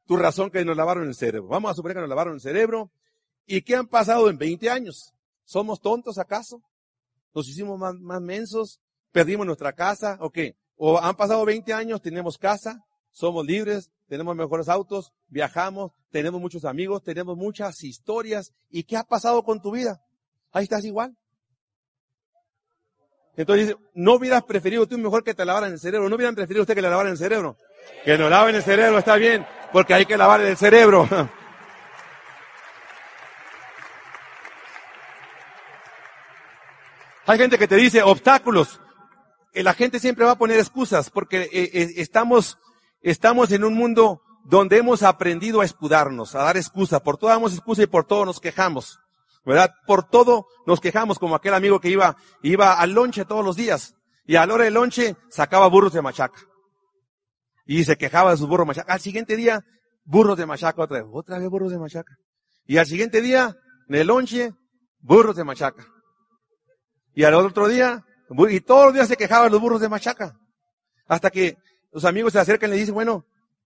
tu 0.05 0.17
razón 0.17 0.49
que 0.49 0.65
nos 0.65 0.75
lavaron 0.75 1.07
el 1.07 1.15
cerebro. 1.15 1.47
Vamos 1.47 1.71
a 1.71 1.73
suponer 1.75 1.95
que 1.95 2.01
nos 2.01 2.09
lavaron 2.09 2.33
el 2.35 2.41
cerebro. 2.41 2.91
¿Y 3.45 3.61
qué 3.61 3.75
han 3.75 3.87
pasado 3.87 4.29
en 4.29 4.37
20 4.37 4.69
años? 4.69 5.13
¿Somos 5.43 5.79
tontos 5.79 6.17
acaso? 6.17 6.61
¿Nos 7.33 7.47
hicimos 7.47 7.77
más, 7.77 7.95
más 7.95 8.21
mensos? 8.21 8.79
¿Perdimos 9.11 9.45
nuestra 9.45 9.73
casa? 9.73 10.17
¿O 10.21 10.31
qué? 10.31 10.55
¿O 10.75 10.97
han 10.99 11.15
pasado 11.15 11.45
20 11.45 11.73
años, 11.73 12.01
tenemos 12.01 12.37
casa, 12.39 12.83
somos 13.11 13.45
libres, 13.45 13.91
tenemos 14.07 14.35
mejores 14.35 14.67
autos, 14.67 15.13
viajamos, 15.27 15.91
tenemos 16.09 16.41
muchos 16.41 16.65
amigos, 16.65 17.03
tenemos 17.03 17.37
muchas 17.37 17.83
historias. 17.83 18.53
¿Y 18.69 18.83
qué 18.83 18.97
ha 18.97 19.03
pasado 19.03 19.43
con 19.43 19.61
tu 19.61 19.71
vida? 19.71 20.01
Ahí 20.51 20.63
estás 20.63 20.83
igual. 20.83 21.15
Entonces 23.37 23.67
dice, 23.67 23.79
no 23.93 24.15
hubieras 24.15 24.43
preferido 24.43 24.87
tú 24.87 24.97
mejor 24.97 25.23
que 25.23 25.33
te 25.33 25.45
lavaran 25.45 25.71
el 25.71 25.79
cerebro, 25.79 26.09
no 26.09 26.15
hubieran 26.15 26.35
preferido 26.35 26.63
usted 26.63 26.75
que 26.75 26.81
le 26.81 26.89
lavaran 26.89 27.13
el 27.13 27.17
cerebro. 27.17 27.55
Que 28.03 28.17
nos 28.17 28.29
laven 28.29 28.55
el 28.55 28.63
cerebro, 28.63 28.99
está 28.99 29.15
bien, 29.15 29.45
porque 29.71 29.93
hay 29.93 30.05
que 30.05 30.17
lavar 30.17 30.41
el 30.41 30.57
cerebro. 30.57 31.07
Hay 37.27 37.37
gente 37.37 37.57
que 37.57 37.67
te 37.67 37.75
dice 37.75 38.03
obstáculos. 38.03 38.81
La 39.53 39.73
gente 39.73 39.99
siempre 39.99 40.25
va 40.25 40.31
a 40.31 40.37
poner 40.37 40.59
excusas 40.59 41.09
porque 41.09 41.43
eh, 41.43 41.49
eh, 41.73 41.93
estamos, 41.97 42.57
estamos 43.01 43.51
en 43.51 43.63
un 43.63 43.73
mundo 43.73 44.21
donde 44.43 44.77
hemos 44.77 45.03
aprendido 45.03 45.61
a 45.61 45.65
escudarnos, 45.65 46.35
a 46.35 46.43
dar 46.43 46.57
excusas. 46.57 46.99
Por 46.99 47.17
todo 47.17 47.29
damos 47.29 47.53
excusa 47.53 47.83
y 47.83 47.87
por 47.87 48.05
todo 48.05 48.25
nos 48.25 48.41
quejamos. 48.41 48.99
¿Verdad? 49.45 49.71
Por 49.87 50.07
todo 50.07 50.47
nos 50.67 50.79
quejamos 50.79 51.17
como 51.17 51.35
aquel 51.35 51.53
amigo 51.53 51.79
que 51.79 51.89
iba, 51.89 52.15
iba 52.43 52.73
al 52.73 52.91
lonche 52.91 53.25
todos 53.25 53.43
los 53.43 53.55
días. 53.55 53.95
Y 54.25 54.35
a 54.35 54.45
la 54.45 54.53
hora 54.53 54.65
del 54.65 54.75
lonche 54.75 55.15
sacaba 55.29 55.67
burros 55.67 55.93
de 55.93 56.01
machaca. 56.01 56.39
Y 57.65 57.83
se 57.83 57.97
quejaba 57.97 58.31
de 58.31 58.37
sus 58.37 58.47
burros 58.47 58.65
de 58.65 58.69
machaca. 58.69 58.93
Al 58.93 58.99
siguiente 58.99 59.35
día, 59.35 59.63
burros 60.03 60.37
de 60.37 60.45
machaca 60.45 60.81
otra 60.83 61.01
vez. 61.01 61.07
Otra 61.11 61.39
vez 61.39 61.49
burros 61.49 61.71
de 61.71 61.79
machaca. 61.79 62.15
Y 62.65 62.77
al 62.77 62.85
siguiente 62.85 63.21
día, 63.21 63.55
en 63.89 63.95
el 63.95 64.07
lonche, 64.07 64.53
burros 64.99 65.35
de 65.35 65.43
machaca. 65.43 65.87
Y 67.13 67.23
al 67.23 67.33
otro 67.33 67.67
día, 67.67 68.05
y 68.49 68.61
todos 68.61 68.85
los 68.85 68.93
días 68.93 69.07
se 69.07 69.17
quejaban 69.17 69.51
los 69.51 69.59
burros 69.59 69.81
de 69.81 69.89
machaca. 69.89 70.37
Hasta 71.07 71.29
que 71.29 71.57
los 71.91 72.05
amigos 72.05 72.33
se 72.33 72.39
acercan 72.39 72.69
y 72.69 72.73
le 72.73 72.79
dicen, 72.79 72.93
bueno, 72.93 73.25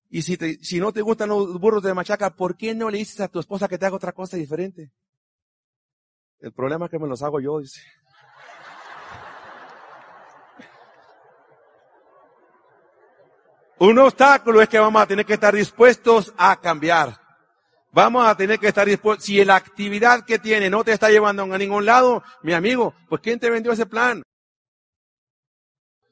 y 0.09 0.21
si, 0.21 0.37
te, 0.37 0.57
si 0.63 0.79
no 0.79 0.91
te 0.91 1.01
gustan 1.01 1.29
los 1.29 1.59
burros 1.59 1.83
de 1.83 1.93
machaca, 1.93 2.35
¿por 2.35 2.55
qué 2.55 2.73
no 2.73 2.89
le 2.89 2.99
dices 2.99 3.19
a 3.19 3.27
tu 3.27 3.39
esposa 3.39 3.67
que 3.67 3.77
te 3.77 3.85
haga 3.85 3.95
otra 3.95 4.13
cosa 4.13 4.37
diferente? 4.37 4.91
El 6.39 6.51
problema 6.53 6.85
es 6.85 6.91
que 6.91 6.99
me 6.99 7.07
los 7.07 7.21
hago 7.21 7.39
yo, 7.39 7.59
dice. 7.59 7.81
Un 13.77 13.99
obstáculo 13.99 14.61
es 14.61 14.69
que 14.69 14.79
vamos 14.79 15.01
a 15.01 15.05
tener 15.05 15.25
que 15.25 15.33
estar 15.33 15.53
dispuestos 15.53 16.33
a 16.37 16.59
cambiar. 16.61 17.19
Vamos 17.91 18.25
a 18.25 18.35
tener 18.35 18.57
que 18.59 18.67
estar 18.67 18.87
dispuestos. 18.87 19.25
Si 19.25 19.43
la 19.43 19.55
actividad 19.55 20.25
que 20.25 20.39
tiene 20.39 20.69
no 20.69 20.83
te 20.83 20.93
está 20.93 21.09
llevando 21.09 21.43
a 21.43 21.57
ningún 21.57 21.85
lado, 21.85 22.23
mi 22.41 22.53
amigo, 22.53 22.93
pues 23.09 23.21
¿quién 23.21 23.39
te 23.39 23.49
vendió 23.49 23.71
ese 23.73 23.85
plan? 23.85 24.23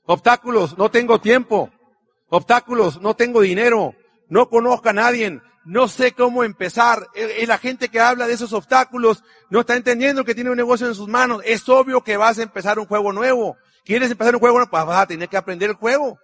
Obstáculos, 0.05 0.77
no 0.77 0.91
tengo 0.91 1.19
tiempo. 1.19 1.69
Obstáculos, 2.27 2.99
no 3.01 3.15
tengo 3.15 3.41
dinero. 3.41 3.95
No 4.27 4.49
conozco 4.49 4.89
a 4.89 4.93
nadie. 4.93 5.41
No 5.65 5.87
sé 5.87 6.11
cómo 6.11 6.43
empezar. 6.43 7.07
Y 7.41 7.45
la 7.45 7.57
gente 7.57 7.89
que 7.89 7.99
habla 7.99 8.27
de 8.27 8.33
esos 8.33 8.53
obstáculos 8.53 9.23
no 9.49 9.61
está 9.61 9.75
entendiendo 9.75 10.25
que 10.25 10.35
tiene 10.35 10.49
un 10.49 10.57
negocio 10.57 10.87
en 10.87 10.95
sus 10.95 11.07
manos. 11.07 11.41
Es 11.45 11.67
obvio 11.69 12.03
que 12.03 12.17
vas 12.17 12.39
a 12.39 12.43
empezar 12.43 12.79
un 12.79 12.85
juego 12.85 13.13
nuevo. 13.13 13.57
¿Quieres 13.85 14.11
empezar 14.11 14.33
un 14.35 14.39
juego 14.39 14.57
nuevo? 14.57 14.71
Pues 14.71 14.85
vas 14.85 15.03
a 15.03 15.07
tener 15.07 15.29
que 15.29 15.37
aprender 15.37 15.69
el 15.69 15.75
juego. 15.75 16.19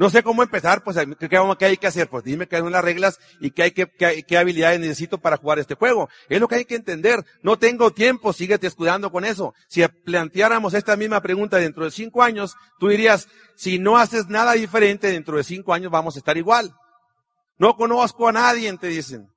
No 0.00 0.08
sé 0.08 0.22
cómo 0.22 0.42
empezar, 0.42 0.82
pues, 0.82 0.96
¿qué, 0.96 1.66
hay 1.66 1.76
que 1.76 1.86
hacer? 1.86 2.08
Pues 2.08 2.24
dime 2.24 2.48
qué 2.48 2.56
son 2.56 2.72
las 2.72 2.82
reglas 2.82 3.20
y 3.38 3.50
qué, 3.50 3.64
hay 3.64 3.72
que, 3.72 3.86
qué, 3.86 4.38
habilidades 4.38 4.80
necesito 4.80 5.18
para 5.18 5.36
jugar 5.36 5.58
este 5.58 5.74
juego. 5.74 6.08
Es 6.30 6.40
lo 6.40 6.48
que 6.48 6.54
hay 6.54 6.64
que 6.64 6.74
entender. 6.74 7.22
No 7.42 7.58
tengo 7.58 7.90
tiempo, 7.90 8.32
síguete 8.32 8.66
escudando 8.66 9.12
con 9.12 9.26
eso. 9.26 9.52
Si 9.68 9.86
planteáramos 9.86 10.72
esta 10.72 10.96
misma 10.96 11.20
pregunta 11.20 11.58
dentro 11.58 11.84
de 11.84 11.90
cinco 11.90 12.22
años, 12.22 12.56
tú 12.78 12.88
dirías, 12.88 13.28
si 13.56 13.78
no 13.78 13.98
haces 13.98 14.28
nada 14.28 14.52
diferente, 14.52 15.08
dentro 15.08 15.36
de 15.36 15.44
cinco 15.44 15.74
años 15.74 15.92
vamos 15.92 16.16
a 16.16 16.20
estar 16.20 16.38
igual. 16.38 16.72
No 17.60 17.76
conozco 17.76 18.26
a 18.26 18.32
nadie, 18.32 18.74
te 18.78 18.86
dicen. 18.86 19.28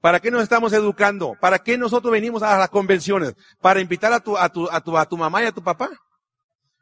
¿Para 0.00 0.20
qué 0.20 0.30
nos 0.30 0.42
estamos 0.42 0.72
educando? 0.72 1.36
¿Para 1.38 1.58
qué 1.58 1.76
nosotros 1.76 2.10
venimos 2.10 2.42
a 2.42 2.56
las 2.56 2.70
convenciones? 2.70 3.34
¿Para 3.60 3.82
invitar 3.82 4.10
a 4.14 4.20
tu, 4.20 4.38
a 4.38 4.48
tu, 4.48 4.66
a 4.70 4.80
tu, 4.80 4.96
a 4.96 5.04
tu 5.04 5.18
mamá 5.18 5.42
y 5.42 5.46
a 5.46 5.52
tu 5.52 5.62
papá? 5.62 5.90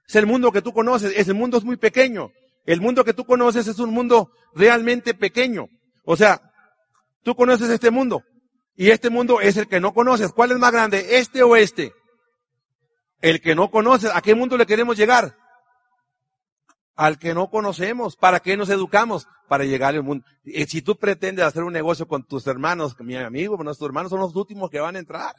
Es 0.07 0.15
el 0.15 0.27
mundo 0.27 0.53
que 0.53 0.63
tú 0.63 0.73
conoces, 0.73 1.13
ese 1.17 1.33
mundo 1.33 1.59
es 1.59 1.65
muy 1.65 1.77
pequeño. 1.77 2.31
El 2.67 2.81
mundo 2.81 3.05
que 3.05 3.13
tú 3.13 3.25
conoces 3.25 3.67
es 3.67 3.81
un 3.81 3.91
mundo 3.91 4.31
realmente 4.55 5.13
pequeño. 5.13 5.67
O 6.05 6.17
sea, 6.17 6.41
tú 7.25 7.35
conoces 7.35 7.69
este 7.69 7.91
mundo 7.91 8.23
y 8.77 8.91
este 8.91 9.11
mundo 9.11 9.41
es 9.41 9.57
el 9.57 9.67
que 9.67 9.81
no 9.81 9.93
conoces. 9.93 10.33
¿Cuál 10.33 10.53
es 10.53 10.59
más 10.59 10.71
grande, 10.71 11.19
este 11.19 11.43
o 11.43 11.57
este? 11.57 11.93
El 13.21 13.41
que 13.41 13.57
no 13.57 13.73
conoces. 13.73 14.13
¿A 14.15 14.23
qué 14.23 14.37
mundo 14.37 14.57
le 14.57 14.67
queremos 14.67 14.97
llegar? 14.97 15.37
Al 16.97 17.19
que 17.19 17.35
no 17.35 17.51
conocemos. 17.51 18.17
¿Para 18.17 18.41
qué 18.41 18.57
nos 18.57 18.69
educamos? 18.71 19.27
Para 19.49 19.65
llegar 19.65 19.95
al 19.95 20.03
mundo. 20.03 20.25
Si 20.69 20.83
tú 20.83 20.97
pretendes 20.97 21.45
hacer 21.45 21.65
un 21.65 21.73
negocio 21.73 22.07
con 22.07 22.25
tus 22.25 22.47
hermanos, 22.47 22.97
mi 23.01 23.17
amigo, 23.17 23.57
nuestros 23.63 23.89
hermanos 23.89 24.11
son 24.11 24.21
los 24.21 24.35
últimos 24.37 24.71
que 24.71 24.81
van 24.81 24.97
a 24.97 25.01
entrar. 25.01 25.35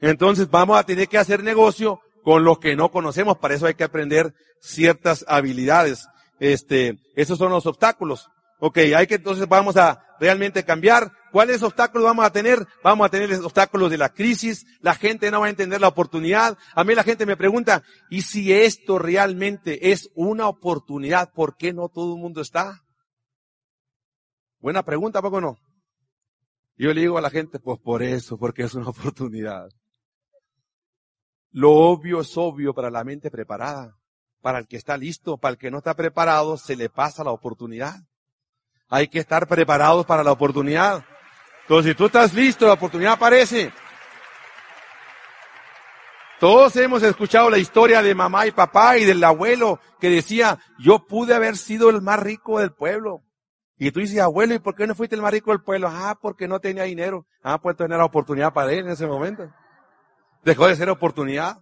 Entonces 0.00 0.50
vamos 0.50 0.78
a 0.78 0.84
tener 0.84 1.08
que 1.08 1.18
hacer 1.18 1.42
negocio 1.42 2.00
con 2.22 2.44
los 2.44 2.58
que 2.58 2.76
no 2.76 2.90
conocemos. 2.90 3.38
Para 3.38 3.54
eso 3.54 3.66
hay 3.66 3.74
que 3.74 3.84
aprender 3.84 4.34
ciertas 4.60 5.24
habilidades. 5.28 6.06
Este, 6.38 6.98
esos 7.16 7.38
son 7.38 7.50
los 7.50 7.66
obstáculos. 7.66 8.28
Ok, 8.60 8.76
hay 8.94 9.06
que 9.06 9.14
entonces 9.14 9.48
vamos 9.48 9.76
a 9.78 10.04
realmente 10.20 10.64
cambiar. 10.64 11.10
¿Cuáles 11.32 11.62
obstáculos 11.62 12.04
vamos 12.04 12.26
a 12.26 12.30
tener? 12.30 12.66
Vamos 12.84 13.06
a 13.06 13.08
tener 13.08 13.30
los 13.30 13.40
obstáculos 13.40 13.90
de 13.90 13.96
la 13.96 14.10
crisis. 14.10 14.66
La 14.80 14.94
gente 14.94 15.30
no 15.30 15.40
va 15.40 15.46
a 15.46 15.50
entender 15.50 15.80
la 15.80 15.88
oportunidad. 15.88 16.58
A 16.74 16.84
mí 16.84 16.94
la 16.94 17.02
gente 17.02 17.24
me 17.24 17.38
pregunta, 17.38 17.82
¿y 18.10 18.22
si 18.22 18.52
esto 18.52 18.98
realmente 18.98 19.90
es 19.90 20.10
una 20.14 20.46
oportunidad? 20.46 21.32
¿Por 21.32 21.56
qué 21.56 21.72
no 21.72 21.88
todo 21.88 22.14
el 22.14 22.20
mundo 22.20 22.42
está? 22.42 22.82
Buena 24.58 24.82
pregunta, 24.84 25.22
¿poco 25.22 25.40
no? 25.40 25.56
Yo 26.76 26.92
le 26.92 27.00
digo 27.00 27.16
a 27.16 27.22
la 27.22 27.30
gente, 27.30 27.58
pues 27.58 27.80
por 27.80 28.02
eso, 28.02 28.36
porque 28.36 28.64
es 28.64 28.74
una 28.74 28.88
oportunidad. 28.90 29.70
Lo 31.50 31.72
obvio 31.72 32.20
es 32.20 32.36
obvio 32.36 32.74
para 32.74 32.90
la 32.90 33.04
mente 33.04 33.30
preparada. 33.30 33.96
Para 34.42 34.58
el 34.58 34.66
que 34.66 34.76
está 34.76 34.98
listo, 34.98 35.38
para 35.38 35.52
el 35.52 35.58
que 35.58 35.70
no 35.70 35.78
está 35.78 35.94
preparado, 35.94 36.58
se 36.58 36.76
le 36.76 36.90
pasa 36.90 37.24
la 37.24 37.30
oportunidad. 37.30 38.00
Hay 38.90 39.08
que 39.08 39.20
estar 39.20 39.46
preparados 39.46 40.04
para 40.04 40.24
la 40.24 40.32
oportunidad. 40.32 41.04
Entonces, 41.62 41.92
si 41.92 41.96
tú 41.96 42.06
estás 42.06 42.34
listo, 42.34 42.66
la 42.66 42.72
oportunidad 42.72 43.12
aparece. 43.12 43.72
Todos 46.40 46.74
hemos 46.76 47.02
escuchado 47.02 47.50
la 47.50 47.58
historia 47.58 48.02
de 48.02 48.14
mamá 48.14 48.46
y 48.46 48.50
papá 48.50 48.98
y 48.98 49.04
del 49.04 49.22
abuelo 49.22 49.78
que 50.00 50.08
decía, 50.08 50.58
yo 50.78 51.06
pude 51.06 51.34
haber 51.34 51.56
sido 51.56 51.90
el 51.90 52.00
más 52.00 52.18
rico 52.18 52.58
del 52.58 52.72
pueblo. 52.72 53.22
Y 53.78 53.92
tú 53.92 54.00
dices, 54.00 54.18
abuelo, 54.20 54.54
¿y 54.54 54.58
por 54.58 54.74
qué 54.74 54.86
no 54.86 54.94
fuiste 54.94 55.14
el 55.16 55.22
más 55.22 55.32
rico 55.32 55.52
del 55.52 55.62
pueblo? 55.62 55.88
Ah, 55.90 56.18
porque 56.20 56.48
no 56.48 56.58
tenía 56.58 56.84
dinero. 56.84 57.26
Ah, 57.42 57.60
pues 57.60 57.76
tener 57.76 57.98
la 57.98 58.04
oportunidad 58.04 58.52
para 58.52 58.72
él 58.72 58.80
en 58.80 58.90
ese 58.90 59.06
momento. 59.06 59.50
Dejó 60.42 60.66
de 60.66 60.76
ser 60.76 60.90
oportunidad. 60.90 61.58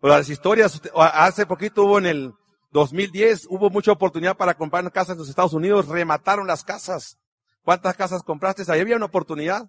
O 0.00 0.08
las 0.08 0.28
historias, 0.28 0.82
hace 0.94 1.46
poquito 1.46 1.84
hubo 1.84 1.98
en 1.98 2.06
el 2.06 2.34
2010, 2.72 3.46
hubo 3.50 3.70
mucha 3.70 3.92
oportunidad 3.92 4.36
para 4.36 4.54
comprar 4.54 4.90
casas 4.90 5.12
en 5.12 5.18
los 5.18 5.28
Estados 5.28 5.52
Unidos, 5.52 5.88
remataron 5.88 6.46
las 6.46 6.64
casas. 6.64 7.18
¿Cuántas 7.62 7.96
casas 7.96 8.22
compraste? 8.22 8.64
Ahí 8.72 8.80
había 8.80 8.96
una 8.96 9.06
oportunidad. 9.06 9.68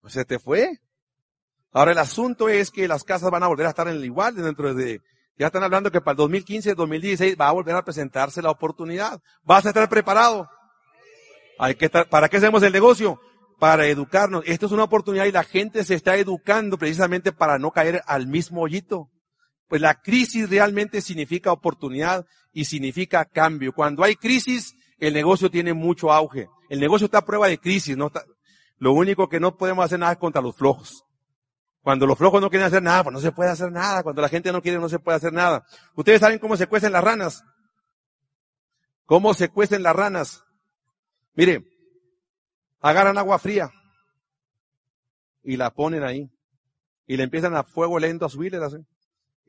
Pues 0.00 0.12
se 0.12 0.24
te 0.24 0.38
fue. 0.38 0.80
Ahora 1.72 1.92
el 1.92 1.98
asunto 1.98 2.48
es 2.48 2.70
que 2.70 2.88
las 2.88 3.04
casas 3.04 3.30
van 3.30 3.42
a 3.42 3.46
volver 3.46 3.66
a 3.66 3.70
estar 3.70 3.88
en 3.88 3.94
el 3.94 4.04
igual 4.04 4.34
dentro 4.34 4.74
de, 4.74 5.00
ya 5.38 5.46
están 5.46 5.62
hablando 5.62 5.92
que 5.92 6.00
para 6.00 6.12
el 6.12 6.16
2015, 6.16 6.74
2016 6.74 7.36
va 7.40 7.48
a 7.48 7.52
volver 7.52 7.76
a 7.76 7.84
presentarse 7.84 8.42
la 8.42 8.50
oportunidad. 8.50 9.20
¿Vas 9.44 9.64
a 9.64 9.68
estar 9.68 9.88
preparado? 9.88 10.50
Hay 11.58 11.76
que 11.76 11.84
estar, 11.86 12.08
¿para 12.08 12.28
qué 12.28 12.38
hacemos 12.38 12.62
el 12.64 12.72
negocio? 12.72 13.20
Para 13.60 13.86
educarnos. 13.86 14.42
Esto 14.46 14.66
es 14.66 14.72
una 14.72 14.84
oportunidad 14.84 15.26
y 15.26 15.32
la 15.32 15.44
gente 15.44 15.84
se 15.84 15.94
está 15.94 16.16
educando 16.16 16.76
precisamente 16.76 17.32
para 17.32 17.58
no 17.58 17.70
caer 17.70 18.02
al 18.06 18.26
mismo 18.26 18.62
hoyito. 18.62 19.10
Pues 19.68 19.80
la 19.82 20.00
crisis 20.00 20.48
realmente 20.48 21.00
significa 21.00 21.52
oportunidad 21.52 22.26
y 22.52 22.64
significa 22.64 23.24
cambio. 23.26 23.72
Cuando 23.72 24.02
hay 24.02 24.16
crisis, 24.16 24.74
el 24.98 25.14
negocio 25.14 25.50
tiene 25.50 25.74
mucho 25.74 26.12
auge. 26.12 26.48
El 26.68 26.80
negocio 26.80 27.04
está 27.04 27.18
a 27.18 27.24
prueba 27.24 27.48
de 27.48 27.58
crisis, 27.58 27.96
no 27.96 28.08
está, 28.08 28.24
lo 28.78 28.92
único 28.92 29.28
que 29.28 29.40
no 29.40 29.56
podemos 29.56 29.84
hacer 29.84 29.98
nada 29.98 30.12
es 30.12 30.18
contra 30.18 30.40
los 30.40 30.56
flojos. 30.56 31.04
Cuando 31.82 32.06
los 32.06 32.18
flojos 32.18 32.40
no 32.40 32.50
quieren 32.50 32.66
hacer 32.66 32.82
nada, 32.82 33.04
pues 33.04 33.14
no 33.14 33.20
se 33.20 33.32
puede 33.32 33.50
hacer 33.50 33.72
nada. 33.72 34.02
Cuando 34.02 34.22
la 34.22 34.28
gente 34.28 34.52
no 34.52 34.62
quiere, 34.62 34.78
no 34.78 34.88
se 34.88 34.98
puede 34.98 35.16
hacer 35.16 35.32
nada. 35.32 35.64
Ustedes 35.94 36.20
saben 36.20 36.38
cómo 36.38 36.56
se 36.56 36.66
cuecen 36.66 36.92
las 36.92 37.02
ranas. 37.02 37.44
¿Cómo 39.06 39.32
se 39.34 39.48
cuecen 39.48 39.82
las 39.82 39.96
ranas? 39.96 40.44
Mire, 41.34 41.64
agarran 42.80 43.16
agua 43.16 43.38
fría 43.38 43.70
y 45.42 45.56
la 45.56 45.72
ponen 45.72 46.02
ahí. 46.04 46.30
Y 47.06 47.16
le 47.16 47.24
empiezan 47.24 47.56
a 47.56 47.64
fuego 47.64 47.98
lento 47.98 48.26
a 48.26 48.28
subirle. 48.28 48.58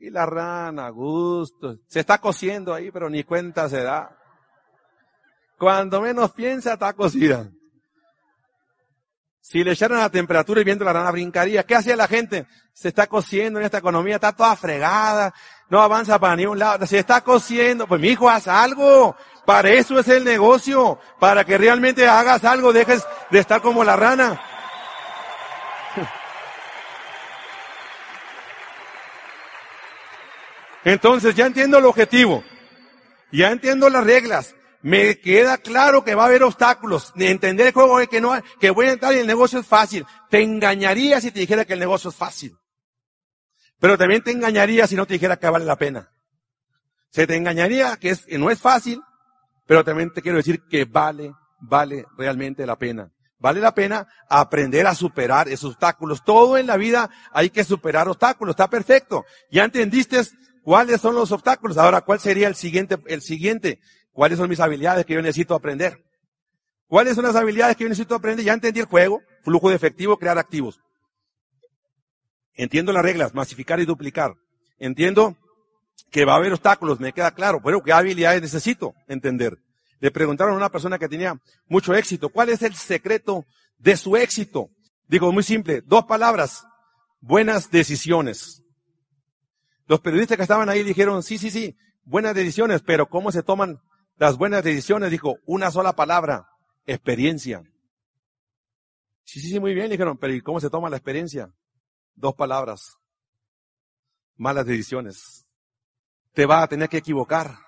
Y 0.02 0.08
la 0.08 0.24
rana, 0.24 0.88
gusto. 0.88 1.76
Se 1.86 2.00
está 2.00 2.16
cociendo 2.18 2.72
ahí, 2.72 2.90
pero 2.90 3.10
ni 3.10 3.22
cuenta 3.22 3.68
se 3.68 3.82
da. 3.82 4.16
Cuando 5.58 6.00
menos 6.00 6.32
piensa, 6.32 6.72
está 6.72 6.94
cocida. 6.94 7.50
Si 9.42 9.62
le 9.62 9.72
echaran 9.72 9.98
la 9.98 10.08
temperatura 10.08 10.62
y 10.62 10.64
viendo 10.64 10.86
la 10.86 10.94
rana 10.94 11.10
brincaría, 11.10 11.66
¿qué 11.66 11.74
hacía 11.74 11.96
la 11.96 12.08
gente? 12.08 12.46
Se 12.72 12.88
está 12.88 13.08
cociendo 13.08 13.58
en 13.58 13.66
esta 13.66 13.78
economía, 13.78 14.14
está 14.14 14.32
toda 14.32 14.56
fregada, 14.56 15.34
no 15.68 15.82
avanza 15.82 16.18
para 16.18 16.36
ningún 16.36 16.58
lado, 16.58 16.86
se 16.86 16.98
está 16.98 17.20
cociendo, 17.20 17.86
pues 17.86 18.00
mi 18.00 18.08
hijo 18.08 18.30
haz 18.30 18.48
algo, 18.48 19.16
para 19.44 19.70
eso 19.70 19.98
es 19.98 20.08
el 20.08 20.24
negocio, 20.24 20.98
para 21.18 21.44
que 21.44 21.58
realmente 21.58 22.06
hagas 22.06 22.44
algo, 22.44 22.72
dejes 22.72 23.04
de 23.30 23.38
estar 23.38 23.60
como 23.60 23.84
la 23.84 23.96
rana. 23.96 24.40
Entonces 30.84 31.34
ya 31.34 31.46
entiendo 31.46 31.78
el 31.78 31.84
objetivo, 31.84 32.42
ya 33.32 33.50
entiendo 33.50 33.88
las 33.90 34.04
reglas, 34.04 34.54
me 34.82 35.18
queda 35.18 35.58
claro 35.58 36.04
que 36.04 36.14
va 36.14 36.24
a 36.24 36.26
haber 36.26 36.42
obstáculos. 36.42 37.12
Entender 37.16 37.68
el 37.68 37.72
juego 37.72 38.00
es 38.00 38.08
que 38.08 38.20
no, 38.20 38.32
que 38.58 38.70
voy 38.70 38.86
a 38.86 38.92
entrar 38.92 39.14
y 39.14 39.18
el 39.18 39.26
negocio 39.26 39.60
es 39.60 39.66
fácil. 39.66 40.06
Te 40.30 40.42
engañaría 40.42 41.20
si 41.20 41.30
te 41.30 41.40
dijera 41.40 41.64
que 41.64 41.74
el 41.74 41.80
negocio 41.80 42.10
es 42.10 42.16
fácil. 42.16 42.56
Pero 43.78 43.98
también 43.98 44.22
te 44.22 44.30
engañaría 44.30 44.86
si 44.86 44.94
no 44.94 45.06
te 45.06 45.14
dijera 45.14 45.38
que 45.38 45.48
vale 45.48 45.64
la 45.64 45.76
pena. 45.76 46.10
Se 47.10 47.26
te 47.26 47.36
engañaría 47.36 47.96
que, 47.96 48.10
es, 48.10 48.24
que 48.24 48.38
no 48.38 48.50
es 48.50 48.58
fácil, 48.58 49.02
pero 49.66 49.84
también 49.84 50.12
te 50.12 50.22
quiero 50.22 50.38
decir 50.38 50.62
que 50.70 50.84
vale, 50.84 51.34
vale 51.60 52.06
realmente 52.16 52.64
la 52.64 52.76
pena. 52.76 53.10
Vale 53.38 53.60
la 53.60 53.74
pena 53.74 54.06
aprender 54.28 54.86
a 54.86 54.94
superar 54.94 55.48
esos 55.48 55.72
obstáculos. 55.72 56.22
Todo 56.22 56.58
en 56.58 56.66
la 56.66 56.76
vida 56.76 57.08
hay 57.32 57.48
que 57.48 57.64
superar 57.64 58.06
obstáculos. 58.06 58.52
Está 58.52 58.68
perfecto. 58.68 59.24
Ya 59.50 59.64
entendiste 59.64 60.20
cuáles 60.62 61.00
son 61.00 61.14
los 61.14 61.32
obstáculos. 61.32 61.78
Ahora, 61.78 62.00
¿cuál 62.00 62.20
sería 62.20 62.48
el 62.48 62.54
siguiente, 62.54 62.98
el 63.06 63.22
siguiente? 63.22 63.80
¿Cuáles 64.12 64.38
son 64.38 64.48
mis 64.48 64.60
habilidades 64.60 65.06
que 65.06 65.14
yo 65.14 65.22
necesito 65.22 65.54
aprender? 65.54 66.04
¿Cuáles 66.86 67.14
son 67.14 67.24
las 67.24 67.36
habilidades 67.36 67.76
que 67.76 67.84
yo 67.84 67.88
necesito 67.88 68.14
aprender? 68.14 68.44
Ya 68.44 68.52
entendí 68.52 68.80
el 68.80 68.86
juego, 68.86 69.22
flujo 69.42 69.70
de 69.70 69.76
efectivo, 69.76 70.18
crear 70.18 70.38
activos. 70.38 70.80
Entiendo 72.54 72.92
las 72.92 73.02
reglas, 73.02 73.34
masificar 73.34 73.80
y 73.80 73.86
duplicar. 73.86 74.34
Entiendo 74.78 75.36
que 76.10 76.24
va 76.24 76.34
a 76.34 76.36
haber 76.36 76.52
obstáculos, 76.52 77.00
me 77.00 77.12
queda 77.12 77.30
claro, 77.32 77.60
pero 77.62 77.82
¿qué 77.82 77.92
habilidades 77.92 78.42
necesito 78.42 78.94
entender? 79.06 79.58
Le 80.00 80.10
preguntaron 80.10 80.54
a 80.54 80.56
una 80.56 80.70
persona 80.70 80.98
que 80.98 81.08
tenía 81.08 81.38
mucho 81.68 81.94
éxito, 81.94 82.30
¿cuál 82.30 82.48
es 82.48 82.62
el 82.62 82.74
secreto 82.74 83.44
de 83.78 83.96
su 83.96 84.16
éxito? 84.16 84.70
Digo, 85.08 85.30
muy 85.30 85.42
simple, 85.42 85.82
dos 85.84 86.04
palabras, 86.04 86.64
buenas 87.20 87.70
decisiones. 87.70 88.62
Los 89.90 90.00
periodistas 90.00 90.36
que 90.36 90.44
estaban 90.44 90.68
ahí 90.68 90.84
dijeron, 90.84 91.20
sí, 91.20 91.36
sí, 91.36 91.50
sí, 91.50 91.76
buenas 92.04 92.32
decisiones, 92.32 92.80
pero 92.80 93.08
¿cómo 93.08 93.32
se 93.32 93.42
toman 93.42 93.80
las 94.18 94.38
buenas 94.38 94.62
decisiones, 94.62 95.10
dijo, 95.10 95.38
una 95.46 95.72
sola 95.72 95.96
palabra, 95.96 96.46
experiencia. 96.86 97.64
Sí, 99.24 99.40
sí, 99.40 99.48
sí, 99.48 99.58
muy 99.58 99.74
bien, 99.74 99.90
dijeron, 99.90 100.16
pero 100.16 100.32
¿y 100.32 100.42
cómo 100.42 100.60
se 100.60 100.70
toma 100.70 100.90
la 100.90 100.96
experiencia? 100.96 101.52
Dos 102.14 102.36
palabras, 102.36 102.98
malas 104.36 104.64
decisiones. 104.64 105.44
Te 106.34 106.46
vas 106.46 106.62
a 106.62 106.68
tener 106.68 106.88
que 106.88 106.98
equivocar, 106.98 107.58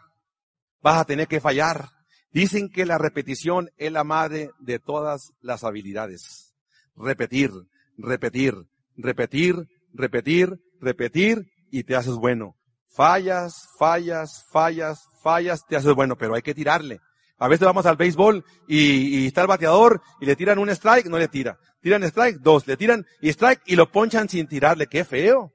vas 0.80 1.00
a 1.00 1.04
tener 1.04 1.26
que 1.26 1.40
fallar. 1.40 1.88
Dicen 2.30 2.68
que 2.68 2.86
la 2.86 2.98
repetición 2.98 3.72
es 3.78 3.90
la 3.90 4.04
madre 4.04 4.52
de 4.60 4.78
todas 4.78 5.32
las 5.40 5.64
habilidades. 5.64 6.54
Repetir, 6.94 7.50
repetir, 7.98 8.54
repetir, 8.96 9.66
repetir, 9.92 10.60
repetir 10.80 11.51
y 11.72 11.82
te 11.82 11.96
haces 11.96 12.14
bueno. 12.14 12.54
Fallas, 12.86 13.68
fallas, 13.78 14.44
fallas, 14.52 15.08
fallas, 15.22 15.66
te 15.66 15.74
haces 15.74 15.94
bueno, 15.94 16.16
pero 16.16 16.34
hay 16.34 16.42
que 16.42 16.54
tirarle. 16.54 17.00
A 17.38 17.48
veces 17.48 17.66
vamos 17.66 17.86
al 17.86 17.96
béisbol 17.96 18.44
y, 18.68 19.26
está 19.26 19.40
el 19.40 19.48
bateador 19.48 20.00
y 20.20 20.26
le 20.26 20.36
tiran 20.36 20.58
un 20.58 20.68
strike, 20.68 21.06
no 21.06 21.18
le 21.18 21.26
tira. 21.26 21.58
Tiran 21.80 22.04
strike, 22.04 22.36
dos, 22.36 22.66
le 22.68 22.76
tiran 22.76 23.04
y 23.20 23.30
strike 23.30 23.62
y 23.66 23.74
lo 23.74 23.90
ponchan 23.90 24.28
sin 24.28 24.46
tirarle. 24.46 24.86
¡Qué 24.86 25.04
feo! 25.04 25.52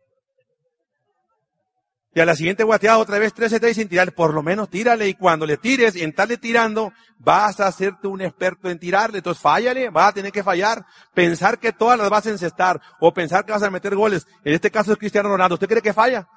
Y 2.17 2.19
a 2.19 2.25
la 2.25 2.35
siguiente 2.35 2.63
bateada 2.63 2.97
otra 2.97 3.19
vez 3.19 3.31
tres 3.31 3.53
y 3.53 3.73
sin 3.75 3.87
tirarle. 3.87 4.11
Por 4.11 4.33
lo 4.33 4.41
menos 4.41 4.71
tírale 4.71 5.07
y 5.07 5.13
cuando 5.13 5.45
le 5.45 5.57
tires 5.57 5.95
en 5.95 6.09
estarle 6.09 6.37
tirando, 6.37 6.91
vas 7.19 7.59
a 7.59 7.67
hacerte 7.67 8.07
un 8.07 8.21
experto 8.21 8.71
en 8.71 8.79
tirarle. 8.79 9.19
Entonces 9.19 9.39
fállale, 9.39 9.91
vas 9.91 10.09
a 10.09 10.13
tener 10.13 10.31
que 10.31 10.41
fallar. 10.41 10.83
Pensar 11.13 11.59
que 11.59 11.73
todas 11.73 11.95
las 11.95 12.09
vas 12.09 12.25
a 12.25 12.31
encestar 12.31 12.81
o 12.99 13.13
pensar 13.13 13.45
que 13.45 13.51
vas 13.51 13.61
a 13.61 13.69
meter 13.69 13.95
goles. 13.95 14.25
En 14.43 14.55
este 14.55 14.71
caso 14.71 14.93
es 14.93 14.97
Cristiano 14.97 15.29
Ronaldo. 15.29 15.53
¿Usted 15.53 15.67
cree 15.67 15.81
que 15.83 15.93
falla? 15.93 16.27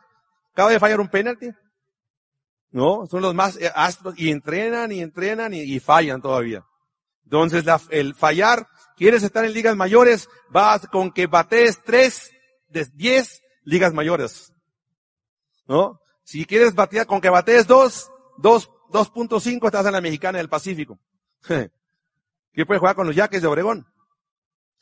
Acaba 0.52 0.68
de 0.68 0.78
fallar 0.78 1.00
un 1.00 1.08
penalti. 1.08 1.48
No, 2.72 3.06
son 3.06 3.22
los 3.22 3.34
más 3.34 3.56
eh, 3.56 3.72
astros 3.74 4.12
y 4.18 4.30
entrenan 4.30 4.92
y 4.92 5.00
entrenan 5.00 5.54
y, 5.54 5.80
fallan 5.80 6.20
todavía. 6.20 6.62
Entonces 7.24 7.64
el 7.88 8.14
fallar, 8.14 8.66
quieres 8.98 9.22
estar 9.22 9.46
en 9.46 9.54
ligas 9.54 9.76
mayores, 9.76 10.28
vas 10.50 10.86
con 10.88 11.10
que 11.10 11.26
batees 11.26 11.80
tres 11.82 12.30
de 12.68 12.86
diez 12.92 13.40
ligas 13.64 13.94
mayores. 13.94 14.49
¿No? 15.70 16.00
Si 16.24 16.44
quieres 16.46 16.74
batear 16.74 17.06
con 17.06 17.20
que 17.20 17.30
batees 17.30 17.64
dos, 17.64 18.10
dos, 18.36 18.68
2.5 18.90 19.66
estás 19.66 19.86
en 19.86 19.92
la 19.92 20.00
mexicana 20.00 20.38
del 20.38 20.48
Pacífico. 20.48 20.98
¿Qué 21.46 22.66
puedes 22.66 22.80
jugar 22.80 22.96
con 22.96 23.06
los 23.06 23.14
yaques 23.14 23.40
de 23.40 23.46
Obregón? 23.46 23.86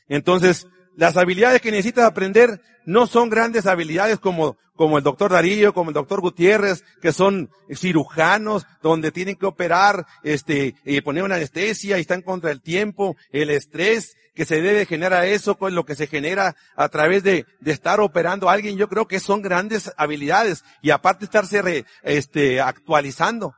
Entonces, 0.07 0.67
las 0.99 1.17
habilidades 1.17 1.61
que 1.61 1.71
necesitas 1.71 2.07
aprender 2.07 2.61
no 2.85 3.07
son 3.07 3.29
grandes 3.29 3.67
habilidades 3.67 4.19
como, 4.19 4.57
como 4.75 4.99
el 4.99 5.05
doctor 5.05 5.31
Darío, 5.31 5.73
como 5.73 5.91
el 5.91 5.95
doctor 5.95 6.21
Gutiérrez, 6.21 6.83
que 7.01 7.13
son 7.13 7.51
cirujanos, 7.73 8.67
donde 8.83 9.13
tienen 9.13 9.37
que 9.37 9.47
operar, 9.47 10.07
este, 10.25 10.75
poner 11.05 11.23
una 11.23 11.37
anestesia 11.37 11.99
y 11.99 12.01
están 12.01 12.23
contra 12.23 12.51
el 12.51 12.61
tiempo, 12.61 13.17
el 13.31 13.51
estrés 13.51 14.17
que 14.35 14.45
se 14.45 14.61
debe 14.61 14.87
generar 14.87 15.25
eso, 15.25 15.57
con 15.57 15.73
lo 15.73 15.85
que 15.85 15.95
se 15.95 16.09
genera 16.09 16.57
a 16.75 16.89
través 16.89 17.23
de, 17.23 17.47
de 17.61 17.71
estar 17.71 18.01
operando 18.01 18.51
a 18.51 18.55
alguien. 18.55 18.77
Yo 18.77 18.89
creo 18.89 19.07
que 19.07 19.21
son 19.21 19.41
grandes 19.41 19.93
habilidades 19.99 20.65
y 20.83 20.91
aparte 20.91 21.27
estarse 21.27 21.63
re, 21.63 21.85
este, 22.03 22.61
actualizando. 22.61 23.55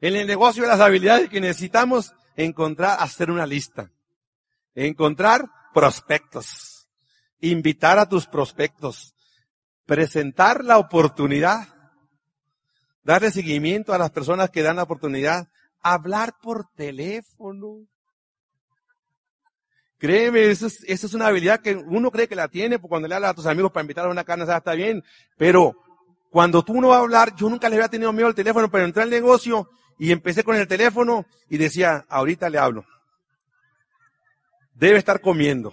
En 0.00 0.16
el 0.16 0.26
negocio 0.26 0.64
de 0.64 0.70
las 0.70 0.80
habilidades 0.80 1.28
que 1.28 1.40
necesitamos 1.40 2.14
encontrar, 2.34 2.96
hacer 2.98 3.30
una 3.30 3.46
lista. 3.46 3.92
Encontrar 4.74 5.46
prospectos 5.72 6.79
invitar 7.40 7.98
a 7.98 8.08
tus 8.08 8.26
prospectos, 8.26 9.14
presentar 9.86 10.64
la 10.64 10.78
oportunidad, 10.78 11.68
darle 13.02 13.30
seguimiento 13.30 13.92
a 13.92 13.98
las 13.98 14.10
personas 14.10 14.50
que 14.50 14.62
dan 14.62 14.76
la 14.76 14.84
oportunidad, 14.84 15.48
hablar 15.82 16.34
por 16.40 16.66
teléfono. 16.74 17.86
Créeme, 19.98 20.50
eso 20.50 20.66
es, 20.66 20.84
es 20.84 21.14
una 21.14 21.26
habilidad 21.26 21.60
que 21.60 21.74
uno 21.76 22.10
cree 22.10 22.28
que 22.28 22.36
la 22.36 22.48
tiene 22.48 22.78
pues, 22.78 22.88
cuando 22.88 23.08
le 23.08 23.14
habla 23.14 23.30
a 23.30 23.34
tus 23.34 23.46
amigos 23.46 23.70
para 23.72 23.82
invitar 23.82 24.06
a 24.06 24.10
una 24.10 24.24
carne, 24.24 24.44
está 24.44 24.74
bien, 24.74 25.04
pero 25.36 25.76
cuando 26.30 26.62
tú 26.62 26.80
no 26.80 26.88
vas 26.88 26.98
a 26.98 27.02
hablar, 27.02 27.34
yo 27.34 27.50
nunca 27.50 27.68
le 27.68 27.76
había 27.76 27.88
tenido 27.88 28.12
miedo 28.12 28.28
al 28.28 28.34
teléfono, 28.34 28.70
pero 28.70 28.84
entré 28.84 29.02
al 29.02 29.10
negocio 29.10 29.68
y 29.98 30.12
empecé 30.12 30.44
con 30.44 30.56
el 30.56 30.68
teléfono 30.68 31.26
y 31.48 31.58
decía, 31.58 32.06
ahorita 32.08 32.48
le 32.48 32.58
hablo. 32.58 32.86
Debe 34.74 34.98
estar 34.98 35.20
comiendo. 35.20 35.72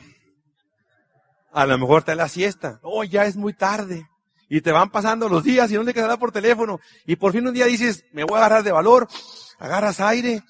A 1.58 1.66
lo 1.66 1.76
mejor 1.80 2.00
está 2.02 2.12
en 2.12 2.20
la 2.20 2.30
siesta. 2.30 2.80
Oh, 2.84 3.04
ya 3.04 3.26
es 3.26 3.36
muy 3.36 3.52
tarde. 3.52 4.08
Y 4.48 4.62
te 4.62 4.72
van 4.72 4.92
pasando 4.92 5.28
los 5.28 5.44
días 5.44 5.72
y 5.72 5.74
no 5.74 5.82
le 5.82 5.92
quedará 5.92 6.16
por 6.16 6.32
teléfono. 6.32 6.80
Y 7.08 7.16
por 7.16 7.32
fin 7.32 7.48
un 7.48 7.54
día 7.56 7.66
dices, 7.66 8.06
me 8.12 8.24
voy 8.24 8.36
a 8.36 8.38
agarrar 8.46 8.62
de 8.62 8.72
valor. 8.72 9.08
Agarras 9.58 10.00
aire. 10.00 10.44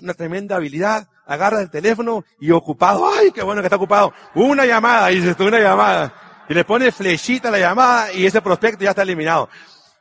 Una 0.00 0.14
tremenda 0.14 0.56
habilidad. 0.56 1.08
Agarras 1.26 1.60
el 1.60 1.70
teléfono 1.70 2.24
y 2.40 2.52
ocupado. 2.52 3.06
Ay, 3.06 3.32
qué 3.32 3.42
bueno 3.42 3.60
que 3.60 3.66
está 3.66 3.76
ocupado. 3.76 4.14
Una 4.34 4.64
llamada, 4.64 5.08
dices 5.08 5.36
tú, 5.36 5.44
una 5.44 5.60
llamada. 5.60 6.14
Y 6.48 6.54
le 6.54 6.64
pone 6.64 6.90
flechita 6.90 7.48
a 7.48 7.52
la 7.52 7.58
llamada 7.58 8.10
y 8.10 8.24
ese 8.24 8.40
prospecto 8.40 8.82
ya 8.82 8.90
está 8.90 9.02
eliminado. 9.02 9.50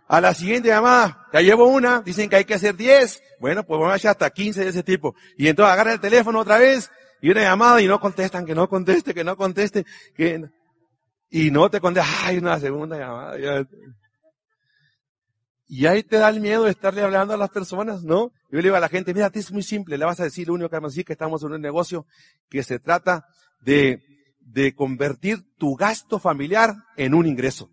A 0.07 0.21
la 0.21 0.33
siguiente 0.33 0.69
llamada, 0.69 1.27
ya 1.33 1.41
llevo 1.41 1.65
una, 1.65 1.99
dicen 1.99 2.29
que 2.29 2.37
hay 2.37 2.45
que 2.45 2.53
hacer 2.53 2.77
10. 2.77 3.21
Bueno, 3.41 3.65
pues 3.65 3.77
vamos 3.77 3.91
a 3.91 3.95
hacer 3.95 4.11
hasta 4.11 4.29
15 4.29 4.63
de 4.63 4.69
ese 4.69 4.83
tipo. 4.83 5.15
Y 5.37 5.49
entonces 5.49 5.73
agarra 5.73 5.91
el 5.91 5.99
teléfono 5.99 6.39
otra 6.39 6.59
vez 6.59 6.89
y 7.23 7.29
una 7.29 7.41
llamada 7.41 7.81
y 7.81 7.87
no 7.87 8.01
contestan, 8.01 8.45
que 8.45 8.53
no 8.53 8.67
conteste, 8.67 9.13
que 9.13 9.23
no 9.23 9.37
conteste, 9.37 9.85
que... 10.13 10.43
Y 11.29 11.51
no 11.51 11.69
te 11.69 11.79
contesta, 11.79 12.09
ay, 12.25 12.37
una 12.37 12.59
segunda 12.59 12.97
llamada. 12.97 13.65
Y 15.65 15.85
ahí 15.85 16.03
te 16.03 16.17
da 16.17 16.27
el 16.27 16.41
miedo 16.41 16.65
de 16.65 16.71
estarle 16.71 17.01
hablando 17.01 17.33
a 17.33 17.37
las 17.37 17.49
personas, 17.49 18.03
¿no? 18.03 18.33
Yo 18.51 18.57
le 18.57 18.63
digo 18.63 18.75
a 18.75 18.81
la 18.81 18.89
gente, 18.89 19.13
mira, 19.13 19.31
es 19.33 19.53
muy 19.53 19.63
simple, 19.63 19.97
le 19.97 20.03
vas 20.03 20.19
a 20.19 20.25
decir, 20.25 20.49
lo 20.49 20.55
único 20.55 20.69
que 20.69 20.75
vamos 20.75 20.91
a 20.91 20.95
decir 20.95 21.05
que 21.05 21.13
estamos 21.13 21.41
en 21.43 21.53
un 21.53 21.61
negocio 21.61 22.05
que 22.49 22.61
se 22.61 22.79
trata 22.79 23.25
de, 23.61 24.03
de 24.41 24.75
convertir 24.75 25.45
tu 25.57 25.75
gasto 25.75 26.19
familiar 26.19 26.75
en 26.97 27.13
un 27.13 27.25
ingreso. 27.25 27.71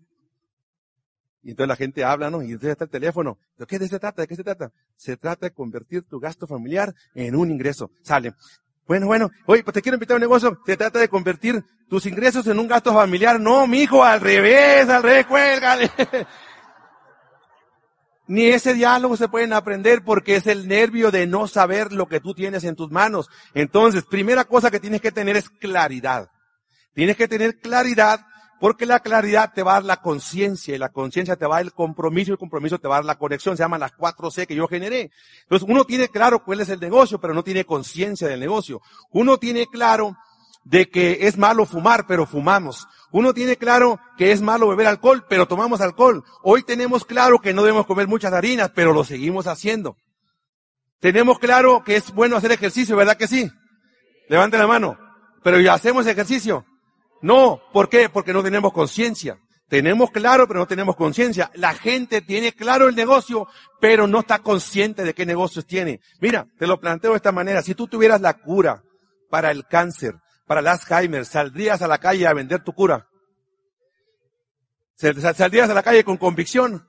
Y 1.43 1.49
entonces 1.49 1.67
la 1.67 1.75
gente 1.75 2.05
habla, 2.05 2.29
¿no? 2.29 2.41
Y 2.41 2.45
entonces 2.45 2.69
está 2.69 2.85
el 2.85 2.89
teléfono. 2.89 3.37
¿De 3.57 3.65
qué 3.65 3.77
se 3.79 3.99
trata? 3.99 4.21
¿De 4.21 4.29
qué 4.29 4.35
se 4.37 4.45
trata? 4.45 4.71
Se 4.95 5.17
trata 5.17 5.47
de 5.47 5.53
convertir 5.53 6.03
tu 6.03 6.21
gasto 6.21 6.47
familiar 6.47 6.95
en 7.13 7.35
un 7.35 7.51
ingreso. 7.51 7.91
Sale. 8.01 8.33
Bueno, 8.91 9.05
bueno, 9.05 9.31
oye, 9.45 9.63
pues 9.63 9.73
te 9.73 9.81
quiero 9.81 9.95
invitar 9.95 10.15
a 10.15 10.17
un 10.17 10.21
negocio. 10.21 10.59
Se 10.65 10.75
trata 10.75 10.99
de 10.99 11.07
convertir 11.07 11.63
tus 11.87 12.05
ingresos 12.07 12.45
en 12.47 12.59
un 12.59 12.67
gasto 12.67 12.93
familiar. 12.93 13.39
No, 13.39 13.65
mi 13.65 13.83
hijo, 13.83 14.03
al 14.03 14.19
revés, 14.19 14.89
al 14.89 15.01
revés, 15.01 15.27
cuélgale. 15.27 15.89
Ni 18.27 18.47
ese 18.47 18.73
diálogo 18.73 19.15
se 19.15 19.29
pueden 19.29 19.53
aprender 19.53 20.03
porque 20.03 20.35
es 20.35 20.45
el 20.45 20.67
nervio 20.67 21.09
de 21.09 21.25
no 21.25 21.47
saber 21.47 21.93
lo 21.93 22.09
que 22.09 22.19
tú 22.19 22.33
tienes 22.33 22.65
en 22.65 22.75
tus 22.75 22.91
manos. 22.91 23.29
Entonces, 23.53 24.03
primera 24.03 24.43
cosa 24.43 24.69
que 24.69 24.81
tienes 24.81 24.99
que 24.99 25.13
tener 25.13 25.37
es 25.37 25.49
claridad. 25.49 26.29
Tienes 26.93 27.15
que 27.15 27.29
tener 27.29 27.61
claridad 27.61 28.25
porque 28.61 28.85
la 28.85 28.99
claridad 28.99 29.53
te 29.55 29.63
va 29.63 29.71
a 29.71 29.73
dar 29.73 29.85
la 29.85 29.97
conciencia 29.97 30.75
y 30.75 30.77
la 30.77 30.89
conciencia 30.89 31.35
te 31.35 31.47
va 31.47 31.55
a 31.55 31.57
dar 31.57 31.65
el 31.65 31.73
compromiso 31.73 32.29
y 32.29 32.33
el 32.33 32.37
compromiso 32.37 32.77
te 32.77 32.87
va 32.87 32.97
a 32.97 32.97
dar 32.99 33.05
la 33.05 33.17
conexión. 33.17 33.57
Se 33.57 33.63
llaman 33.63 33.79
las 33.79 33.93
cuatro 33.93 34.29
C 34.29 34.45
que 34.45 34.53
yo 34.53 34.67
generé. 34.67 35.09
Entonces 35.41 35.67
uno 35.67 35.83
tiene 35.83 36.09
claro 36.09 36.43
cuál 36.43 36.61
es 36.61 36.69
el 36.69 36.79
negocio, 36.79 37.19
pero 37.19 37.33
no 37.33 37.43
tiene 37.43 37.65
conciencia 37.65 38.27
del 38.27 38.39
negocio. 38.39 38.79
Uno 39.09 39.39
tiene 39.39 39.65
claro 39.65 40.15
de 40.63 40.91
que 40.91 41.25
es 41.25 41.39
malo 41.39 41.65
fumar, 41.65 42.05
pero 42.05 42.27
fumamos. 42.27 42.87
Uno 43.11 43.33
tiene 43.33 43.55
claro 43.55 43.99
que 44.15 44.31
es 44.31 44.43
malo 44.43 44.67
beber 44.67 44.85
alcohol, 44.85 45.25
pero 45.27 45.47
tomamos 45.47 45.81
alcohol. 45.81 46.23
Hoy 46.43 46.61
tenemos 46.61 47.03
claro 47.03 47.39
que 47.39 47.55
no 47.55 47.63
debemos 47.63 47.87
comer 47.87 48.07
muchas 48.07 48.31
harinas, 48.31 48.69
pero 48.75 48.93
lo 48.93 49.03
seguimos 49.03 49.47
haciendo. 49.47 49.97
Tenemos 50.99 51.39
claro 51.39 51.83
que 51.83 51.95
es 51.95 52.13
bueno 52.13 52.37
hacer 52.37 52.51
ejercicio, 52.51 52.95
¿verdad 52.95 53.17
que 53.17 53.27
sí? 53.27 53.49
Levante 54.29 54.59
la 54.59 54.67
mano. 54.67 54.99
Pero 55.43 55.59
ya 55.59 55.73
hacemos 55.73 56.05
ejercicio. 56.05 56.63
No, 57.21 57.61
¿por 57.71 57.89
qué? 57.89 58.09
Porque 58.09 58.33
no 58.33 58.43
tenemos 58.43 58.73
conciencia. 58.73 59.37
Tenemos 59.71 60.11
claro, 60.11 60.47
pero 60.47 60.59
no 60.59 60.67
tenemos 60.67 60.97
conciencia. 60.97 61.49
La 61.53 61.73
gente 61.73 62.21
tiene 62.21 62.51
claro 62.51 62.89
el 62.89 62.95
negocio, 62.95 63.47
pero 63.79 64.05
no 64.05 64.19
está 64.19 64.39
consciente 64.39 65.05
de 65.05 65.13
qué 65.13 65.25
negocios 65.25 65.65
tiene. 65.65 66.01
Mira, 66.19 66.45
te 66.59 66.67
lo 66.67 66.79
planteo 66.79 67.11
de 67.11 67.17
esta 67.17 67.31
manera. 67.31 67.61
Si 67.61 67.73
tú 67.73 67.87
tuvieras 67.87 68.19
la 68.19 68.33
cura 68.33 68.83
para 69.29 69.49
el 69.49 69.65
cáncer, 69.65 70.15
para 70.45 70.59
el 70.59 70.67
Alzheimer, 70.67 71.25
¿saldrías 71.25 71.81
a 71.81 71.87
la 71.87 71.99
calle 71.99 72.27
a 72.27 72.33
vender 72.33 72.63
tu 72.65 72.73
cura? 72.73 73.07
¿Saldrías 74.95 75.69
a 75.69 75.73
la 75.73 75.83
calle 75.83 76.03
con 76.03 76.17
convicción? 76.17 76.85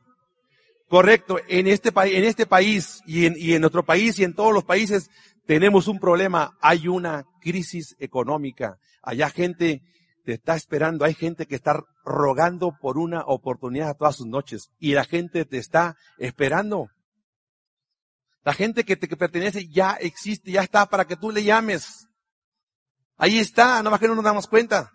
Correcto. 0.88 1.38
En 1.46 1.68
este, 1.68 1.92
país, 1.92 2.16
en 2.16 2.24
este 2.24 2.46
país 2.46 3.00
y 3.06 3.26
en, 3.26 3.34
y 3.36 3.52
en 3.52 3.64
otro 3.64 3.84
país 3.84 4.18
y 4.18 4.24
en 4.24 4.34
todos 4.34 4.52
los 4.52 4.64
países 4.64 5.08
tenemos 5.46 5.86
un 5.86 6.00
problema. 6.00 6.58
Hay 6.60 6.88
una 6.88 7.24
crisis 7.40 7.94
económica. 8.00 8.78
Allá 9.02 9.30
gente 9.30 9.82
te 10.24 10.32
está 10.32 10.54
esperando. 10.54 11.04
Hay 11.04 11.14
gente 11.14 11.46
que 11.46 11.54
está 11.54 11.84
rogando 12.04 12.76
por 12.80 12.98
una 12.98 13.22
oportunidad 13.22 13.96
todas 13.96 14.16
sus 14.16 14.26
noches 14.26 14.70
y 14.78 14.94
la 14.94 15.04
gente 15.04 15.44
te 15.44 15.58
está 15.58 15.96
esperando. 16.18 16.88
La 18.44 18.54
gente 18.54 18.84
que 18.84 18.96
te 18.96 19.08
pertenece 19.16 19.68
ya 19.68 19.92
existe, 19.92 20.50
ya 20.50 20.62
está 20.62 20.86
para 20.86 21.04
que 21.04 21.16
tú 21.16 21.30
le 21.30 21.44
llames. 21.44 22.08
Ahí 23.16 23.38
está, 23.38 23.82
no 23.82 23.90
más 23.90 24.00
que 24.00 24.08
no 24.08 24.14
nos 24.14 24.24
damos 24.24 24.48
cuenta. 24.48 24.90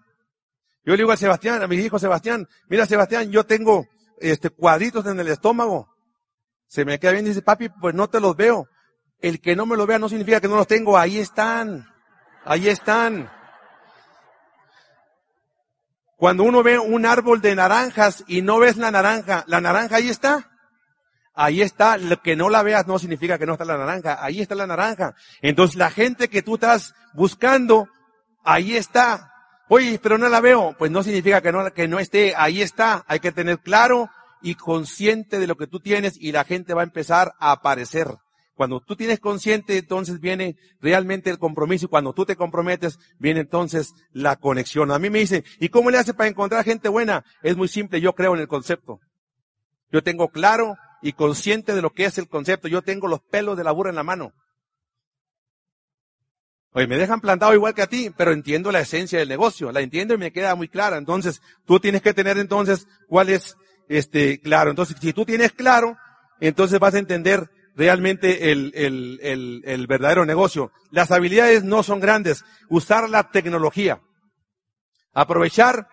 Yo 0.83 0.93
le 0.93 0.97
digo 0.97 1.11
a 1.11 1.17
Sebastián, 1.17 1.61
a 1.61 1.67
mi 1.67 1.75
hijo 1.77 1.99
Sebastián, 1.99 2.47
mira 2.69 2.85
Sebastián, 2.85 3.31
yo 3.31 3.45
tengo 3.45 3.85
este 4.19 4.49
cuadritos 4.49 5.05
en 5.05 5.19
el 5.19 5.27
estómago. 5.27 5.89
Se 6.67 6.83
me 6.83 6.99
queda 6.99 7.13
bien 7.13 7.25
dice, 7.25 7.41
papi, 7.41 7.69
pues 7.69 7.95
no 7.95 8.09
te 8.09 8.19
los 8.19 8.35
veo. 8.35 8.67
El 9.19 9.39
que 9.39 9.55
no 9.55 9.65
me 9.65 9.77
los 9.77 9.87
vea 9.87 9.99
no 9.99 10.09
significa 10.09 10.41
que 10.41 10.47
no 10.47 10.57
los 10.57 10.67
tengo, 10.67 10.97
ahí 10.97 11.17
están. 11.17 11.87
Ahí 12.43 12.67
están. 12.67 13.31
Cuando 16.17 16.43
uno 16.43 16.63
ve 16.63 16.79
un 16.79 17.05
árbol 17.05 17.41
de 17.41 17.55
naranjas 17.55 18.23
y 18.27 18.41
no 18.41 18.57
ves 18.57 18.75
la 18.75 18.89
naranja, 18.89 19.43
la 19.47 19.61
naranja 19.61 19.97
ahí 19.97 20.09
está. 20.09 20.49
Ahí 21.35 21.61
está, 21.61 21.97
que 22.23 22.35
no 22.35 22.49
la 22.49 22.63
veas 22.63 22.87
no 22.87 22.97
significa 22.97 23.37
que 23.37 23.45
no 23.45 23.53
está 23.53 23.65
la 23.65 23.77
naranja, 23.77 24.17
ahí 24.19 24.41
está 24.41 24.55
la 24.55 24.65
naranja. 24.65 25.13
Entonces 25.43 25.75
la 25.77 25.91
gente 25.91 26.29
que 26.29 26.41
tú 26.41 26.55
estás 26.55 26.95
buscando, 27.13 27.87
ahí 28.43 28.75
está. 28.75 29.31
Oye, 29.69 29.99
pero 30.01 30.17
no 30.17 30.27
la 30.29 30.41
veo, 30.41 30.75
pues 30.79 30.89
no 30.89 31.03
significa 31.03 31.41
que 31.41 31.51
no, 31.51 31.71
que 31.71 31.87
no 31.87 31.99
esté, 31.99 32.33
ahí 32.35 32.63
está. 32.63 33.05
Hay 33.07 33.19
que 33.19 33.31
tener 33.31 33.59
claro 33.59 34.09
y 34.41 34.55
consciente 34.55 35.37
de 35.37 35.45
lo 35.45 35.55
que 35.55 35.67
tú 35.67 35.79
tienes 35.79 36.17
y 36.19 36.31
la 36.31 36.43
gente 36.43 36.73
va 36.73 36.81
a 36.81 36.85
empezar 36.85 37.35
a 37.39 37.51
aparecer. 37.51 38.07
Cuando 38.57 38.81
tú 38.81 38.95
tienes 38.95 39.19
consciente, 39.19 39.77
entonces 39.77 40.19
viene 40.19 40.57
realmente 40.81 41.29
el 41.29 41.37
compromiso 41.37 41.85
y 41.85 41.89
cuando 41.89 42.11
tú 42.13 42.25
te 42.25 42.35
comprometes, 42.35 42.97
viene 43.19 43.41
entonces 43.41 43.93
la 44.11 44.35
conexión. 44.35 44.91
A 44.91 44.97
mí 44.97 45.11
me 45.11 45.19
dicen, 45.19 45.45
¿y 45.59 45.69
cómo 45.69 45.91
le 45.91 45.99
hace 45.99 46.15
para 46.15 46.27
encontrar 46.27 46.65
gente 46.65 46.89
buena? 46.89 47.23
Es 47.43 47.55
muy 47.55 47.67
simple, 47.67 48.01
yo 48.01 48.13
creo 48.13 48.33
en 48.33 48.41
el 48.41 48.47
concepto. 48.47 48.99
Yo 49.91 50.01
tengo 50.01 50.29
claro 50.29 50.75
y 51.03 51.13
consciente 51.13 51.75
de 51.75 51.83
lo 51.83 51.91
que 51.91 52.05
es 52.05 52.17
el 52.17 52.27
concepto. 52.27 52.67
Yo 52.67 52.81
tengo 52.81 53.07
los 53.07 53.21
pelos 53.21 53.57
de 53.57 53.63
la 53.63 53.71
burra 53.71 53.91
en 53.91 53.95
la 53.95 54.03
mano. 54.03 54.33
Oye, 56.71 56.87
me 56.87 56.97
dejan 56.97 57.21
plantado 57.21 57.53
igual 57.53 57.75
que 57.75 57.83
a 57.83 57.87
ti, 57.87 58.11
pero 58.17 58.31
entiendo 58.31 58.71
la 58.71 58.79
esencia 58.79 59.19
del 59.19 59.29
negocio, 59.29 59.71
la 59.71 59.81
entiendo 59.81 60.15
y 60.15 60.17
me 60.17 60.31
queda 60.31 60.55
muy 60.55 60.67
clara. 60.67 60.97
Entonces, 60.97 61.43
tú 61.67 61.79
tienes 61.79 62.01
que 62.01 62.15
tener 62.15 62.39
entonces 62.39 62.87
cuál 63.07 63.29
es, 63.29 63.55
este, 63.87 64.41
claro. 64.41 64.71
Entonces, 64.71 64.97
si 64.99 65.13
tú 65.13 65.25
tienes 65.25 65.51
claro, 65.51 65.95
entonces 66.39 66.79
vas 66.79 66.95
a 66.95 66.99
entender 66.99 67.51
realmente 67.77 68.51
el, 68.51 68.71
el, 68.75 69.19
el, 69.21 69.61
el 69.65 69.87
verdadero 69.87 70.25
negocio. 70.25 70.71
Las 70.89 71.11
habilidades 71.11 71.63
no 71.63 71.83
son 71.83 71.99
grandes. 71.99 72.43
Usar 72.69 73.07
la 73.09 73.29
tecnología. 73.29 74.01
Aprovechar. 75.13 75.87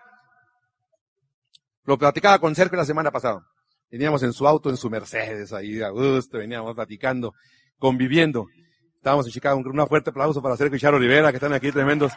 Lo 1.83 1.97
platicaba 1.99 2.39
con 2.39 2.55
Sergio 2.55 2.77
la 2.77 2.85
semana 2.85 3.11
pasada. 3.11 3.45
Veníamos 3.91 4.23
en 4.23 4.33
su 4.33 4.47
auto, 4.47 4.71
en 4.71 4.77
su 4.77 4.89
Mercedes, 4.89 5.53
ahí 5.53 5.79
a 5.81 5.89
gusto, 5.89 6.39
veníamos 6.39 6.73
platicando, 6.73 7.33
conviviendo. 7.77 8.47
Estábamos 8.95 9.27
en 9.27 9.31
Chicago. 9.31 9.59
Un 9.59 9.87
fuerte 9.87 10.09
aplauso 10.09 10.41
para 10.41 10.57
Sergio 10.57 10.77
y 10.77 10.79
Charo 10.79 10.97
Rivera, 10.97 11.29
que 11.29 11.37
están 11.37 11.53
aquí 11.53 11.71
tremendos. 11.71 12.11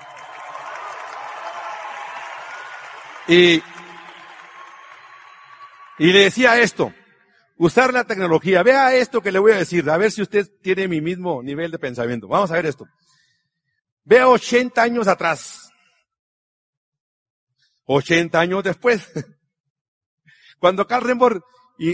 Y, 3.29 3.63
y 5.99 6.13
le 6.13 6.21
decía 6.21 6.59
esto 6.59 6.91
usar 7.59 7.93
la 7.93 8.05
tecnología. 8.05 8.63
Vea 8.63 8.95
esto 8.95 9.21
que 9.21 9.33
le 9.33 9.39
voy 9.39 9.53
a 9.53 9.59
decir, 9.59 9.89
a 9.91 9.97
ver 9.99 10.11
si 10.11 10.23
usted 10.23 10.49
tiene 10.63 10.89
mi 10.89 11.01
mismo 11.01 11.43
nivel 11.43 11.71
de 11.71 11.79
pensamiento. 11.79 12.29
Vamos 12.29 12.51
a 12.51 12.55
ver 12.55 12.67
esto. 12.67 12.87
Vea 14.05 14.29
80 14.29 14.81
años 14.81 15.09
atrás. 15.09 15.71
80 17.85 18.39
años 18.39 18.65
después. 18.65 19.11
Cuando 20.59 20.87
Carl 20.87 21.05
Rembor 21.05 21.45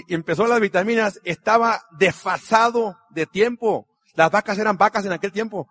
empezó 0.09 0.46
las 0.46 0.61
vitaminas, 0.61 1.20
estaba 1.24 1.83
desfasado 1.98 2.96
de 3.11 3.27
tiempo. 3.27 3.88
Las 4.14 4.31
vacas 4.31 4.59
eran 4.59 4.77
vacas 4.77 5.05
en 5.05 5.12
aquel 5.12 5.33
tiempo. 5.33 5.68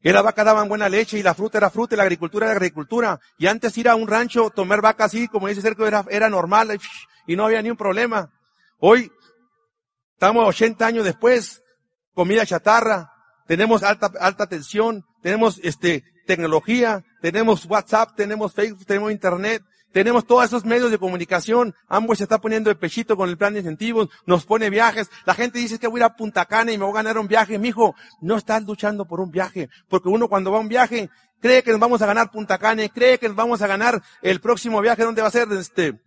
Que 0.00 0.12
las 0.12 0.22
vacas 0.22 0.46
daban 0.46 0.68
buena 0.68 0.88
leche 0.88 1.18
y 1.18 1.22
la 1.22 1.34
fruta 1.34 1.58
era 1.58 1.68
fruta 1.68 1.94
y 1.94 1.98
la 1.98 2.04
agricultura 2.04 2.46
era 2.46 2.54
agricultura. 2.54 3.20
Y 3.36 3.48
antes 3.48 3.76
ir 3.76 3.88
a 3.88 3.96
un 3.96 4.08
rancho, 4.08 4.50
tomar 4.50 4.80
vacas 4.80 5.06
así, 5.06 5.28
como 5.28 5.48
dice 5.48 5.60
Sergio, 5.60 5.86
era, 5.86 6.04
era 6.08 6.30
normal 6.30 6.78
y 7.26 7.36
no 7.36 7.44
había 7.44 7.60
ni 7.60 7.70
un 7.70 7.76
problema. 7.76 8.30
Hoy 8.78 9.12
Estamos 10.20 10.46
80 10.46 10.86
años 10.86 11.04
después, 11.06 11.62
comida 12.12 12.44
chatarra, 12.44 13.10
tenemos 13.46 13.82
alta, 13.82 14.12
alta 14.20 14.46
tensión, 14.46 15.02
tenemos 15.22 15.58
este, 15.62 16.04
tecnología, 16.26 17.02
tenemos 17.22 17.64
WhatsApp, 17.64 18.16
tenemos 18.16 18.52
Facebook, 18.52 18.84
tenemos 18.84 19.12
Internet, 19.12 19.62
tenemos 19.94 20.26
todos 20.26 20.44
esos 20.44 20.66
medios 20.66 20.90
de 20.90 20.98
comunicación. 20.98 21.74
Ambos 21.88 22.18
se 22.18 22.24
está 22.24 22.36
poniendo 22.36 22.68
de 22.68 22.76
pechito 22.76 23.16
con 23.16 23.30
el 23.30 23.38
plan 23.38 23.54
de 23.54 23.60
incentivos, 23.60 24.10
nos 24.26 24.44
pone 24.44 24.68
viajes. 24.68 25.08
La 25.24 25.32
gente 25.32 25.58
dice 25.58 25.78
que 25.78 25.86
voy 25.86 26.00
a 26.00 26.04
ir 26.04 26.10
a 26.10 26.16
Punta 26.16 26.44
Cana 26.44 26.70
y 26.70 26.76
me 26.76 26.84
voy 26.84 26.92
a 26.92 26.96
ganar 26.96 27.16
un 27.16 27.26
viaje. 27.26 27.58
Mijo, 27.58 27.94
no 28.20 28.36
estás 28.36 28.62
luchando 28.64 29.06
por 29.06 29.20
un 29.20 29.30
viaje, 29.30 29.70
porque 29.88 30.10
uno 30.10 30.28
cuando 30.28 30.50
va 30.50 30.58
a 30.58 30.60
un 30.60 30.68
viaje 30.68 31.08
cree 31.40 31.62
que 31.62 31.70
nos 31.70 31.80
vamos 31.80 32.02
a 32.02 32.06
ganar 32.06 32.30
Punta 32.30 32.58
Cana, 32.58 32.86
cree 32.90 33.16
que 33.16 33.28
nos 33.28 33.36
vamos 33.36 33.62
a 33.62 33.66
ganar 33.66 34.02
el 34.20 34.38
próximo 34.42 34.82
viaje, 34.82 35.02
¿dónde 35.02 35.22
va 35.22 35.28
a 35.28 35.30
ser? 35.30 35.50
Este, 35.52 35.98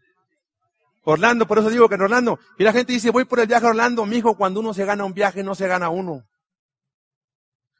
Orlando, 1.03 1.45
por 1.45 1.59
eso 1.59 1.69
digo 1.69 1.89
que 1.89 1.95
en 1.95 2.01
Orlando. 2.01 2.39
Y 2.57 2.63
la 2.63 2.71
gente 2.71 2.93
dice, 2.93 3.09
voy 3.11 3.25
por 3.25 3.39
el 3.39 3.47
viaje 3.47 3.65
a 3.65 3.69
Orlando. 3.69 4.05
Mijo, 4.05 4.35
cuando 4.35 4.59
uno 4.59 4.73
se 4.73 4.85
gana 4.85 5.03
un 5.03 5.13
viaje, 5.13 5.43
no 5.43 5.55
se 5.55 5.67
gana 5.67 5.89
uno. 5.89 6.23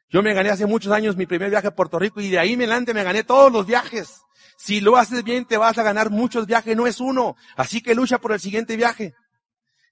Yo 0.09 0.21
me 0.21 0.33
gané 0.33 0.49
hace 0.49 0.65
muchos 0.65 0.91
años 0.91 1.15
mi 1.17 1.25
primer 1.25 1.49
viaje 1.49 1.67
a 1.67 1.75
Puerto 1.75 1.97
Rico 1.97 2.21
y 2.21 2.29
de 2.29 2.37
ahí 2.37 2.53
en 2.53 2.61
adelante 2.61 2.93
me 2.93 3.03
gané 3.03 3.23
todos 3.23 3.51
los 3.51 3.65
viajes. 3.65 4.21
Si 4.57 4.79
lo 4.79 4.97
haces 4.97 5.23
bien, 5.23 5.45
te 5.45 5.57
vas 5.57 5.77
a 5.77 5.83
ganar 5.83 6.11
muchos 6.11 6.45
viajes, 6.45 6.77
no 6.77 6.85
es 6.85 6.99
uno. 6.99 7.35
Así 7.55 7.81
que 7.81 7.95
lucha 7.95 8.19
por 8.19 8.33
el 8.33 8.39
siguiente 8.39 8.75
viaje. 8.75 9.15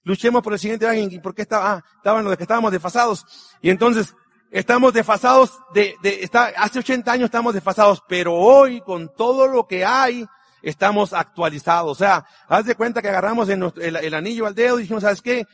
Luchemos 0.04 0.42
por 0.42 0.52
el 0.52 0.58
siguiente 0.58 0.88
viaje. 0.88 1.20
¿Por 1.20 1.34
qué 1.34 1.42
estaba? 1.42 1.72
Ah, 1.72 1.84
estaban 1.96 2.24
los 2.24 2.36
que 2.36 2.44
estábamos 2.44 2.70
desfasados. 2.70 3.24
Y 3.60 3.70
entonces, 3.70 4.14
estamos 4.52 4.92
desfasados 4.92 5.58
de, 5.74 5.96
de, 6.02 6.22
está, 6.22 6.52
hace 6.56 6.78
80 6.78 7.10
años 7.10 7.24
estamos 7.26 7.54
desfasados, 7.54 8.02
pero 8.06 8.34
hoy, 8.34 8.80
con 8.82 9.12
todo 9.14 9.48
lo 9.48 9.66
que 9.66 9.84
hay, 9.84 10.26
estamos 10.62 11.12
actualizados. 11.12 11.92
O 11.92 11.94
sea, 11.94 12.24
haz 12.48 12.66
de 12.66 12.74
cuenta 12.74 13.02
que 13.02 13.08
agarramos 13.08 13.48
el, 13.48 13.72
el 13.76 14.14
anillo 14.14 14.46
al 14.46 14.54
dedo 14.54 14.78
y 14.78 14.82
dijimos, 14.82 15.02
¿sabes 15.02 15.22
qué? 15.22 15.44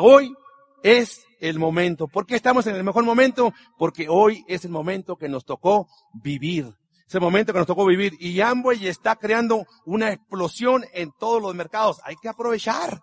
Hoy 0.00 0.34
es 0.82 1.26
el 1.40 1.58
momento. 1.58 2.08
¿Por 2.08 2.26
qué 2.26 2.36
estamos 2.36 2.66
en 2.66 2.76
el 2.76 2.84
mejor 2.84 3.04
momento? 3.04 3.52
Porque 3.78 4.08
hoy 4.08 4.44
es 4.48 4.64
el 4.64 4.70
momento 4.70 5.16
que 5.16 5.28
nos 5.28 5.44
tocó 5.44 5.88
vivir. 6.12 6.74
Es 7.06 7.14
el 7.14 7.20
momento 7.20 7.52
que 7.52 7.58
nos 7.58 7.68
tocó 7.68 7.86
vivir. 7.86 8.14
Y 8.18 8.40
Amway 8.40 8.86
está 8.86 9.16
creando 9.16 9.66
una 9.84 10.12
explosión 10.12 10.84
en 10.92 11.12
todos 11.18 11.40
los 11.40 11.54
mercados. 11.54 12.00
Hay 12.04 12.16
que 12.16 12.28
aprovechar. 12.28 13.00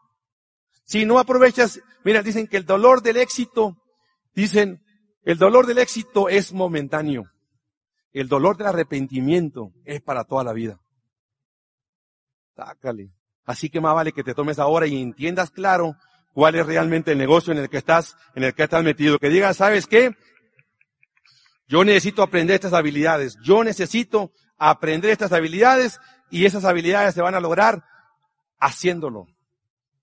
Si 0.85 1.05
no 1.05 1.19
aprovechas, 1.19 1.79
mira, 2.03 2.21
dicen 2.21 2.47
que 2.47 2.57
el 2.57 2.65
dolor 2.65 3.01
del 3.01 3.17
éxito, 3.17 3.77
dicen, 4.35 4.81
el 5.23 5.37
dolor 5.37 5.65
del 5.65 5.77
éxito 5.77 6.27
es 6.27 6.51
momentáneo. 6.51 7.23
El 8.11 8.27
dolor 8.27 8.57
del 8.57 8.67
arrepentimiento 8.67 9.71
es 9.85 10.01
para 10.01 10.25
toda 10.25 10.43
la 10.43 10.53
vida. 10.53 10.79
Sácale. 12.55 13.11
Así 13.45 13.69
que 13.69 13.81
más 13.81 13.95
vale 13.95 14.11
que 14.11 14.23
te 14.23 14.33
tomes 14.33 14.59
ahora 14.59 14.87
y 14.87 15.01
entiendas 15.01 15.51
claro 15.51 15.95
cuál 16.33 16.55
es 16.55 16.65
realmente 16.65 17.11
el 17.11 17.17
negocio 17.17 17.51
en 17.51 17.59
el 17.59 17.69
que 17.69 17.77
estás, 17.77 18.15
en 18.35 18.43
el 18.43 18.53
que 18.53 18.63
estás 18.63 18.83
metido. 18.83 19.19
Que 19.19 19.29
digas, 19.29 19.57
¿sabes 19.57 19.87
qué? 19.87 20.15
Yo 21.67 21.83
necesito 21.83 22.23
aprender 22.23 22.55
estas 22.55 22.73
habilidades. 22.73 23.37
Yo 23.43 23.63
necesito 23.63 24.31
aprender 24.57 25.11
estas 25.11 25.31
habilidades 25.31 25.99
y 26.29 26.45
esas 26.45 26.65
habilidades 26.65 27.13
se 27.13 27.21
van 27.21 27.35
a 27.35 27.39
lograr 27.39 27.83
haciéndolo. 28.59 29.27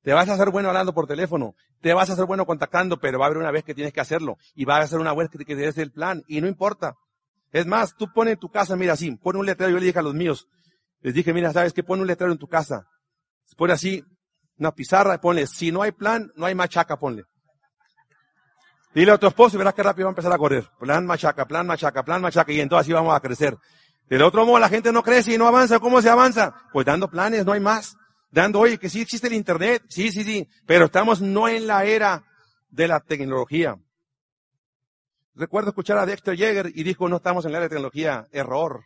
Te 0.03 0.13
vas 0.13 0.29
a 0.29 0.35
hacer 0.35 0.51
bueno 0.51 0.69
hablando 0.69 0.95
por 0.95 1.07
teléfono, 1.07 1.55
te 1.81 1.93
vas 1.93 2.09
a 2.09 2.15
hacer 2.15 2.25
bueno 2.25 2.47
contactando, 2.47 2.99
pero 2.99 3.19
va 3.19 3.27
a 3.27 3.29
haber 3.29 3.39
una 3.39 3.51
vez 3.51 3.65
que 3.65 3.75
tienes 3.75 3.93
que 3.93 4.01
hacerlo 4.01 4.39
y 4.55 4.65
va 4.65 4.79
a 4.79 4.87
ser 4.87 4.99
una 4.99 5.15
vez 5.15 5.29
que, 5.29 5.45
que 5.45 5.57
des 5.57 5.77
el 5.79 5.93
plan 5.93 6.25
y 6.27 6.41
no 6.41 6.47
importa. 6.47 6.95
Es 7.53 7.67
más, 7.67 7.97
tú 7.97 8.11
pones 8.13 8.35
en 8.35 8.41
tu 8.41 8.49
casa, 8.49 8.77
mira 8.77 8.95
así, 8.95 9.11
pone 9.17 9.39
un 9.39 9.47
letrero, 9.47 9.73
yo 9.73 9.79
le 9.79 9.87
dije 9.87 9.99
a 9.99 10.03
los 10.03 10.15
míos, 10.15 10.47
les 11.01 11.15
dije, 11.15 11.33
mira, 11.33 11.53
¿sabes 11.53 11.73
qué? 11.73 11.83
Pone 11.83 12.03
un 12.03 12.09
letrero 12.09 12.33
en 12.33 12.39
tu 12.39 12.47
casa. 12.47 12.87
Pone 13.57 13.73
así, 13.73 14.05
una 14.59 14.73
pizarra, 14.73 15.21
ponle, 15.21 15.47
si 15.47 15.73
no 15.73 15.83
hay 15.83 15.93
plan, 15.93 16.31
no 16.37 16.47
hay 16.47 16.55
machaca, 16.55 16.99
ponle. 16.99 17.25
Dile 18.95 19.13
a 19.13 19.19
tu 19.19 19.27
esposo 19.27 19.57
y 19.57 19.59
verás 19.59 19.75
que 19.75 19.83
rápido 19.83 20.07
va 20.07 20.11
a 20.11 20.13
empezar 20.13 20.33
a 20.33 20.39
correr. 20.39 20.69
Plan 20.79 21.07
machaca, 21.07 21.47
plan 21.47 21.67
machaca, 21.67 22.03
plan 22.03 22.21
machaca, 22.21 22.53
y 22.53 22.61
entonces 22.61 22.87
así 22.87 22.93
vamos 22.93 23.15
a 23.15 23.21
crecer. 23.21 23.57
Del 24.09 24.23
otro 24.23 24.45
modo 24.45 24.59
la 24.59 24.69
gente 24.69 24.93
no 24.93 25.03
crece 25.03 25.35
y 25.35 25.39
no 25.39 25.47
avanza. 25.47 25.79
¿Cómo 25.79 26.03
se 26.03 26.11
avanza? 26.11 26.55
Pues 26.73 26.85
dando 26.85 27.09
planes, 27.09 27.47
no 27.47 27.53
hay 27.53 27.61
más. 27.61 27.97
Dando, 28.31 28.61
oye, 28.61 28.79
que 28.79 28.89
sí 28.89 29.01
existe 29.01 29.29
el 29.29 29.35
internet, 29.35 29.83
sí, 29.89 30.11
sí, 30.11 30.23
sí, 30.23 30.49
pero 30.67 30.87
estamos 30.87 31.21
no 31.21 31.49
en 31.49 31.67
la 31.67 31.85
era 31.85 32.25
de 32.69 32.87
la 32.87 33.01
tecnología. 33.01 33.77
Recuerdo 35.35 35.71
escuchar 35.71 35.99
a 35.99 36.07
Dexter 36.07 36.37
Yeager 36.37 36.71
y 36.75 36.83
dijo, 36.83 37.09
no 37.09 37.17
estamos 37.17 37.45
en 37.45 37.53
la 37.53 37.59
era 37.59 37.65
de 37.65 37.71
tecnología, 37.71 38.29
error. 38.31 38.85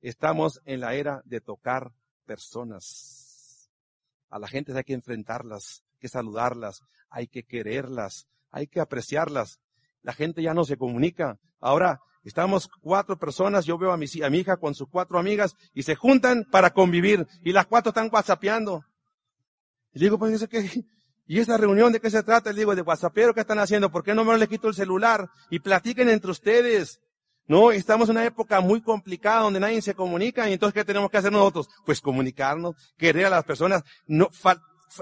Estamos 0.00 0.60
en 0.64 0.80
la 0.80 0.94
era 0.94 1.22
de 1.24 1.40
tocar 1.40 1.92
personas. 2.26 3.70
A 4.30 4.38
la 4.38 4.48
gente 4.48 4.76
hay 4.76 4.84
que 4.84 4.92
enfrentarlas, 4.92 5.82
hay 5.92 5.98
que 6.00 6.08
saludarlas, 6.08 6.82
hay 7.08 7.28
que 7.28 7.44
quererlas, 7.44 8.26
hay 8.50 8.66
que 8.66 8.80
apreciarlas. 8.80 9.60
La 10.02 10.12
gente 10.12 10.42
ya 10.42 10.54
no 10.54 10.64
se 10.64 10.76
comunica. 10.76 11.38
Ahora 11.60 12.00
estamos 12.22 12.68
cuatro 12.80 13.18
personas, 13.18 13.64
yo 13.64 13.78
veo 13.78 13.92
a 13.92 13.96
mi, 13.96 14.06
hija 14.06 14.56
con 14.56 14.74
sus 14.74 14.88
cuatro 14.88 15.18
amigas 15.18 15.54
y 15.72 15.82
se 15.82 15.94
juntan 15.94 16.44
para 16.50 16.70
convivir 16.70 17.26
y 17.42 17.52
las 17.52 17.66
cuatro 17.66 17.90
están 17.90 18.10
whatsappeando. 18.12 18.84
Y 19.92 20.00
digo, 20.00 20.18
pues. 20.18 20.46
¿Y 21.28 21.40
esa 21.40 21.56
reunión 21.56 21.92
de 21.92 22.00
qué 22.00 22.08
se 22.08 22.22
trata? 22.22 22.52
Le 22.52 22.60
digo, 22.60 22.76
de 22.76 22.82
whatsappero, 22.82 23.34
¿qué 23.34 23.40
están 23.40 23.58
haciendo? 23.58 23.90
¿Por 23.90 24.04
qué 24.04 24.14
no 24.14 24.24
me 24.24 24.38
les 24.38 24.48
quito 24.48 24.68
el 24.68 24.74
celular? 24.74 25.28
Y 25.50 25.58
platiquen 25.58 26.08
entre 26.08 26.30
ustedes. 26.30 27.00
No, 27.48 27.70
estamos 27.70 28.08
en 28.08 28.16
una 28.16 28.24
época 28.24 28.60
muy 28.60 28.80
complicada 28.80 29.42
donde 29.42 29.60
nadie 29.60 29.80
se 29.80 29.94
comunica 29.94 30.48
y 30.48 30.52
entonces 30.52 30.74
¿qué 30.74 30.84
tenemos 30.84 31.10
que 31.10 31.18
hacer 31.18 31.30
nosotros? 31.30 31.68
Pues 31.84 32.00
comunicarnos, 32.00 32.74
querer 32.96 33.26
a 33.26 33.30
las 33.30 33.44
personas. 33.44 33.84
No, 34.06 34.28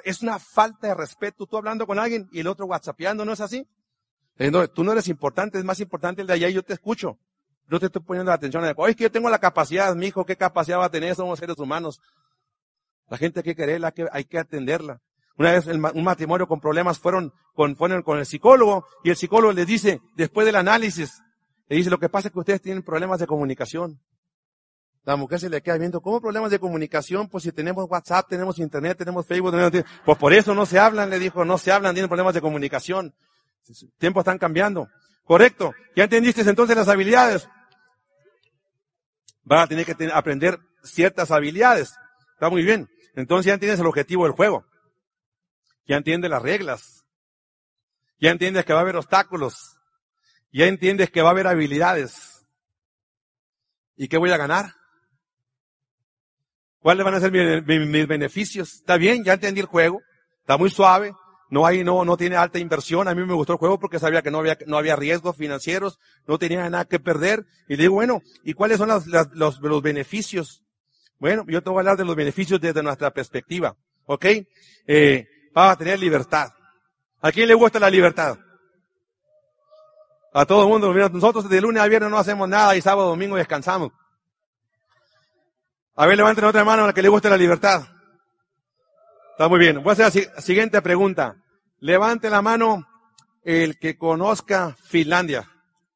es 0.05 0.23
una 0.23 0.39
falta 0.39 0.89
de 0.89 0.95
respeto. 0.95 1.47
Tú 1.47 1.57
hablando 1.57 1.87
con 1.87 1.99
alguien 1.99 2.29
y 2.33 2.41
el 2.41 2.47
otro 2.47 2.67
whatsappeando, 2.67 3.25
¿no 3.25 3.33
es 3.33 3.41
así? 3.41 3.67
Entonces, 4.37 4.73
tú 4.75 4.85
no 4.85 4.93
eres 4.93 5.09
importante, 5.09 5.59
es 5.59 5.65
más 5.65 5.81
importante 5.81 6.21
el 6.21 6.27
de 6.27 6.35
allá 6.35 6.49
y 6.49 6.55
yo 6.55 6.63
te 6.63 6.75
escucho. 6.75 7.19
No 7.67 7.81
te 7.81 7.87
estoy 7.87 8.03
poniendo 8.03 8.31
la 8.31 8.37
atención. 8.37 8.63
Oye, 8.77 8.91
es 8.91 8.97
que 8.97 9.05
yo 9.05 9.13
tengo 9.13 9.31
la 9.31 9.39
capacidad, 9.39 9.95
mi 9.95 10.07
hijo, 10.07 10.27
¿qué 10.27 10.37
capacidad 10.37 10.79
va 10.79 10.87
a 10.87 10.91
tener? 10.91 11.15
Somos 11.15 11.39
seres 11.39 11.59
humanos. 11.59 12.01
La 13.09 13.17
gente 13.17 13.41
hay 13.41 13.45
que 13.45 13.57
quererla, 13.57 13.89
hay 13.89 13.93
que, 13.93 14.07
hay 14.11 14.25
que 14.25 14.39
atenderla. 14.39 15.01
Una 15.37 15.53
vez 15.53 15.67
un 15.67 16.05
matrimonio 16.05 16.47
con 16.47 16.61
problemas 16.61 16.99
fueron 16.99 17.33
con, 17.55 17.75
fueron 17.75 18.03
con 18.03 18.19
el 18.19 18.27
psicólogo 18.27 18.87
y 19.03 19.11
el 19.11 19.17
psicólogo 19.17 19.53
les 19.53 19.67
dice, 19.67 20.01
después 20.15 20.47
del 20.47 20.57
análisis, 20.57 21.23
le 21.69 21.77
dice, 21.77 21.91
lo 21.91 21.99
que 21.99 22.09
pasa 22.09 22.29
es 22.29 22.33
que 22.33 22.39
ustedes 22.39 22.61
tienen 22.61 22.83
problemas 22.83 23.21
de 23.21 23.27
comunicación. 23.27 24.01
La 25.05 25.17
mujer 25.17 25.39
se 25.39 25.51
le 25.51 25.63
queda 25.63 25.77
viendo, 25.77 26.01
¿cómo 26.01 26.21
problemas 26.21 26.51
de 26.51 26.59
comunicación? 26.59 27.29
Pues 27.29 27.45
si 27.45 27.53
tenemos 27.53 27.87
WhatsApp, 27.89 28.27
tenemos 28.29 28.59
Internet, 28.59 28.97
tenemos 28.97 29.27
Facebook, 29.27 29.51
tenemos... 29.51 29.73
pues 30.05 30.19
por 30.19 30.33
eso 30.33 30.55
no 30.55 30.65
se 30.65 30.79
hablan, 30.79 31.11
le 31.11 31.19
dijo, 31.19 31.45
no 31.45 31.59
se 31.59 31.73
hablan, 31.73 31.95
tienen 31.95 32.09
problemas 32.09 32.35
de 32.35 32.41
comunicación. 32.41 33.15
Tiempos 33.99 34.23
están 34.23 34.39
cambiando. 34.39 34.89
Correcto. 35.25 35.73
¿Ya 35.95 36.05
entendiste 36.05 36.43
entonces 36.43 36.77
las 36.77 36.89
habilidades? 36.89 37.49
Va 39.51 39.63
a 39.63 39.67
tener 39.67 39.85
que 39.85 40.11
aprender 40.13 40.59
ciertas 40.83 41.31
habilidades. 41.31 41.95
Está 42.33 42.49
muy 42.49 42.63
bien. 42.63 42.89
Entonces 43.15 43.47
ya 43.47 43.55
entiendes 43.55 43.81
el 43.81 43.87
objetivo 43.87 44.25
del 44.25 44.33
juego. 44.33 44.65
Ya 45.87 45.97
entiendes 45.97 46.31
las 46.31 46.43
reglas. 46.43 47.05
Ya 48.19 48.31
entiendes 48.31 48.65
que 48.65 48.73
va 48.73 48.79
a 48.79 48.83
haber 48.83 48.97
obstáculos 48.97 49.74
ya 50.55 50.67
entiendes 50.67 51.11
que 51.11 51.21
va 51.21 51.29
a 51.29 51.33
haber 51.33 51.49
habilidades. 51.49 52.47
¿Y 53.97 54.07
qué 54.09 54.19
voy 54.19 54.31
a 54.31 54.37
ganar? 54.37 54.73
¿Cuáles 56.79 57.05
van 57.05 57.15
a 57.15 57.21
ser 57.21 57.33
mis, 57.33 58.07
beneficios? 58.07 58.75
Está 58.75 58.97
bien, 58.97 59.25
ya 59.25 59.33
entendí 59.33 59.61
el 59.61 59.67
juego. 59.67 60.01
Está 60.41 60.57
muy 60.57 60.71
suave. 60.71 61.13
No 61.51 61.67
hay, 61.67 61.83
no, 61.83 62.05
no 62.05 62.17
tiene 62.17 62.37
alta 62.37 62.61
inversión. 62.61 63.09
A 63.09 63.15
mí 63.15 63.25
me 63.25 63.35
gustó 63.35 63.55
el 63.55 63.59
juego 63.59 63.81
porque 63.81 63.99
sabía 63.99 64.23
que 64.23 64.31
no 64.31 64.39
había, 64.39 64.57
no 64.67 64.79
había 64.79 64.95
riesgos 64.95 65.37
financieros, 65.37 65.99
no 66.27 66.39
tenía 66.39 66.71
nada 66.71 66.85
que 66.85 67.01
perder. 67.01 67.45
Y 67.69 67.77
le 67.77 67.85
digo, 67.85 67.95
bueno, 67.95 68.23
¿y 68.45 68.53
cuáles 68.53 68.79
son 68.79 68.89
los, 68.89 69.07
los, 69.07 69.61
los 69.61 69.83
beneficios? 69.83 70.63
Bueno, 71.19 71.45
yo 71.49 71.63
te 71.63 71.71
voy 71.71 71.79
a 71.79 71.81
hablar 71.81 71.97
de 71.97 72.05
los 72.05 72.15
beneficios 72.15 72.61
desde 72.61 72.83
nuestra 72.83 73.11
perspectiva. 73.13 73.77
¿Ok? 74.07 74.27
Eh, 74.87 75.27
a 75.55 75.77
tener 75.77 75.99
libertad. 75.99 76.53
¿A 77.21 77.33
quién 77.33 77.49
le 77.49 77.55
gusta 77.55 77.81
la 77.81 77.91
libertad? 77.91 78.39
A 80.37 80.45
todo 80.47 80.65
el 80.65 80.69
mundo, 80.69 80.93
nosotros 81.11 81.49
de 81.49 81.61
lunes 81.61 81.81
a 81.81 81.87
viernes 81.87 82.11
no 82.11 82.19
hacemos 82.19 82.49
nada 82.49 82.75
y 82.75 82.81
sábado, 82.81 83.11
domingo 83.11 83.37
descansamos. 83.37 83.93
A 85.95 86.07
ver, 86.07 86.17
levanten 86.17 86.45
otra 86.45 86.65
mano 86.65 86.83
a 86.83 86.87
la 86.89 86.93
que 86.93 87.03
le 87.03 87.09
guste 87.09 87.31
la 87.31 87.37
libertad. 87.37 87.87
Está 89.31 89.49
muy 89.49 89.61
bien. 89.61 89.81
Voy 89.81 89.95
a 89.97 90.07
hacer 90.07 90.33
la 90.35 90.41
siguiente 90.41 90.83
pregunta. 90.83 91.37
Levante 91.79 92.29
la 92.31 92.43
mano 92.43 92.85
el 93.45 93.79
que 93.79 93.97
conozca 93.97 94.75
Finlandia. 94.83 95.49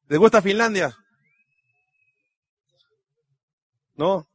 ¿Les 0.07 0.17
gusta 0.17 0.41
Finlandia? 0.41 0.95
¿No? 3.95 4.25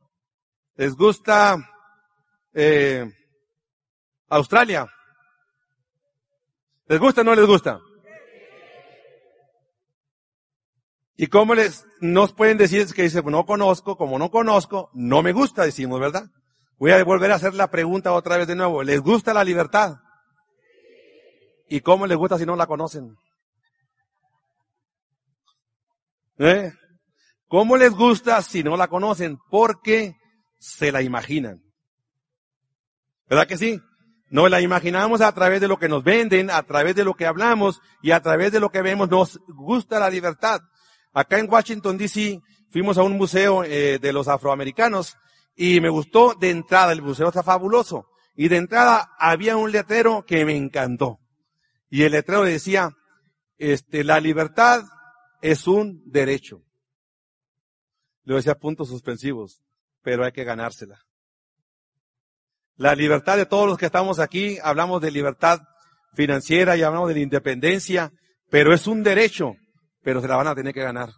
¿Les 0.77 0.95
gusta 0.95 1.57
eh, 2.53 3.11
Australia? 4.29 4.87
¿Les 6.89 7.01
gusta 7.01 7.23
o 7.23 7.25
no 7.25 7.35
les 7.35 7.47
gusta? 7.47 7.81
¿Y 11.17 11.29
cómo 11.29 11.55
les, 11.55 11.87
nos 12.01 12.33
pueden 12.33 12.59
decir 12.59 12.87
que 12.93 13.03
dice, 13.03 13.23
no 13.23 13.47
conozco, 13.47 13.97
como 13.97 14.19
no 14.19 14.31
conozco, 14.31 14.91
no 14.95 15.23
me 15.23 15.33
gusta, 15.33 15.65
decimos, 15.65 16.01
¿verdad? 16.01 16.25
Voy 16.79 16.91
a 16.91 17.03
volver 17.05 17.31
a 17.31 17.37
hacer 17.37 17.55
la 17.55 17.71
pregunta 17.71 18.13
otra 18.13 18.37
vez 18.37 18.49
de 18.49 18.57
nuevo. 18.57 18.83
¿Les 18.83 19.01
gusta 19.01 19.33
la 19.33 19.45
libertad? 19.45 19.97
¿Y 21.69 21.81
cómo 21.81 22.07
les 22.07 22.17
gusta 22.17 22.37
si 22.37 22.45
no 22.45 22.57
la 22.57 22.67
conocen? 22.67 23.17
¿Eh? 26.39 26.73
¿Cómo 27.47 27.77
les 27.77 27.93
gusta 27.93 28.43
si 28.43 28.65
no 28.65 28.77
la 28.77 28.89
conocen? 28.89 29.39
Porque 29.51 30.17
se 30.59 30.91
la 30.91 31.03
imaginan. 31.03 31.63
¿Verdad 33.29 33.47
que 33.47 33.57
sí? 33.57 33.81
No 34.31 34.49
la 34.49 34.61
imaginamos 34.61 35.21
a 35.21 35.33
través 35.33 35.61
de 35.61 35.69
lo 35.69 35.79
que 35.79 35.89
nos 35.89 36.03
venden, 36.03 36.51
a 36.51 36.63
través 36.65 36.97
de 36.97 37.05
lo 37.05 37.15
que 37.15 37.27
hablamos 37.27 37.81
y 38.03 38.11
a 38.11 38.21
través 38.21 38.51
de 38.51 38.59
lo 38.59 38.71
que 38.71 38.83
vemos. 38.83 39.09
Nos 39.09 39.39
gusta 39.47 40.01
la 40.01 40.11
libertad. 40.11 40.61
Acá 41.15 41.39
en 41.39 41.51
Washington, 41.51 41.97
D.C., 41.97 42.41
fuimos 42.71 42.99
a 42.99 43.03
un 43.03 43.17
museo 43.17 43.63
eh, 43.65 43.99
de 44.01 44.13
los 44.13 44.29
afroamericanos 44.29 45.17
y 45.55 45.81
me 45.81 45.89
gustó 45.89 46.35
de 46.35 46.51
entrada, 46.51 46.93
el 46.93 47.03
museo 47.03 47.29
está 47.29 47.43
fabuloso. 47.43 48.09
Y 48.35 48.49
de 48.49 48.57
entrada 48.57 49.13
había 49.19 49.57
un 49.57 49.71
letrero 49.71 50.25
que 50.27 50.45
me 50.45 50.57
encantó. 50.57 51.21
Y 51.89 52.03
el 52.03 52.13
letrero 52.13 52.43
decía, 52.43 52.91
este, 53.59 54.03
la 54.03 54.19
libertad 54.19 54.83
es 55.41 55.69
un 55.69 56.03
derecho. 56.05 56.63
Le 58.25 58.35
decía 58.35 58.57
puntos 58.57 58.89
suspensivos. 58.89 59.61
pero 60.03 60.25
hay 60.25 60.33
que 60.33 60.45
ganársela. 60.45 61.01
La 62.77 62.95
libertad 62.95 63.37
de 63.37 63.47
todos 63.47 63.67
los 63.67 63.79
que 63.79 63.87
estamos 63.87 64.19
aquí, 64.19 64.59
hablamos 64.63 65.01
de 65.01 65.11
libertad 65.11 65.61
financiera 66.15 66.77
y 66.77 66.83
hablamos 66.83 67.09
de 67.09 67.15
la 67.15 67.21
independencia, 67.21 68.13
pero 68.51 68.75
es 68.75 68.87
un 68.87 69.03
derecho, 69.03 69.55
pero 70.05 70.21
se 70.21 70.29
la 70.29 70.37
van 70.37 70.47
a 70.47 70.55
tener 70.55 70.73
que 70.73 70.83
ganar. 70.83 71.11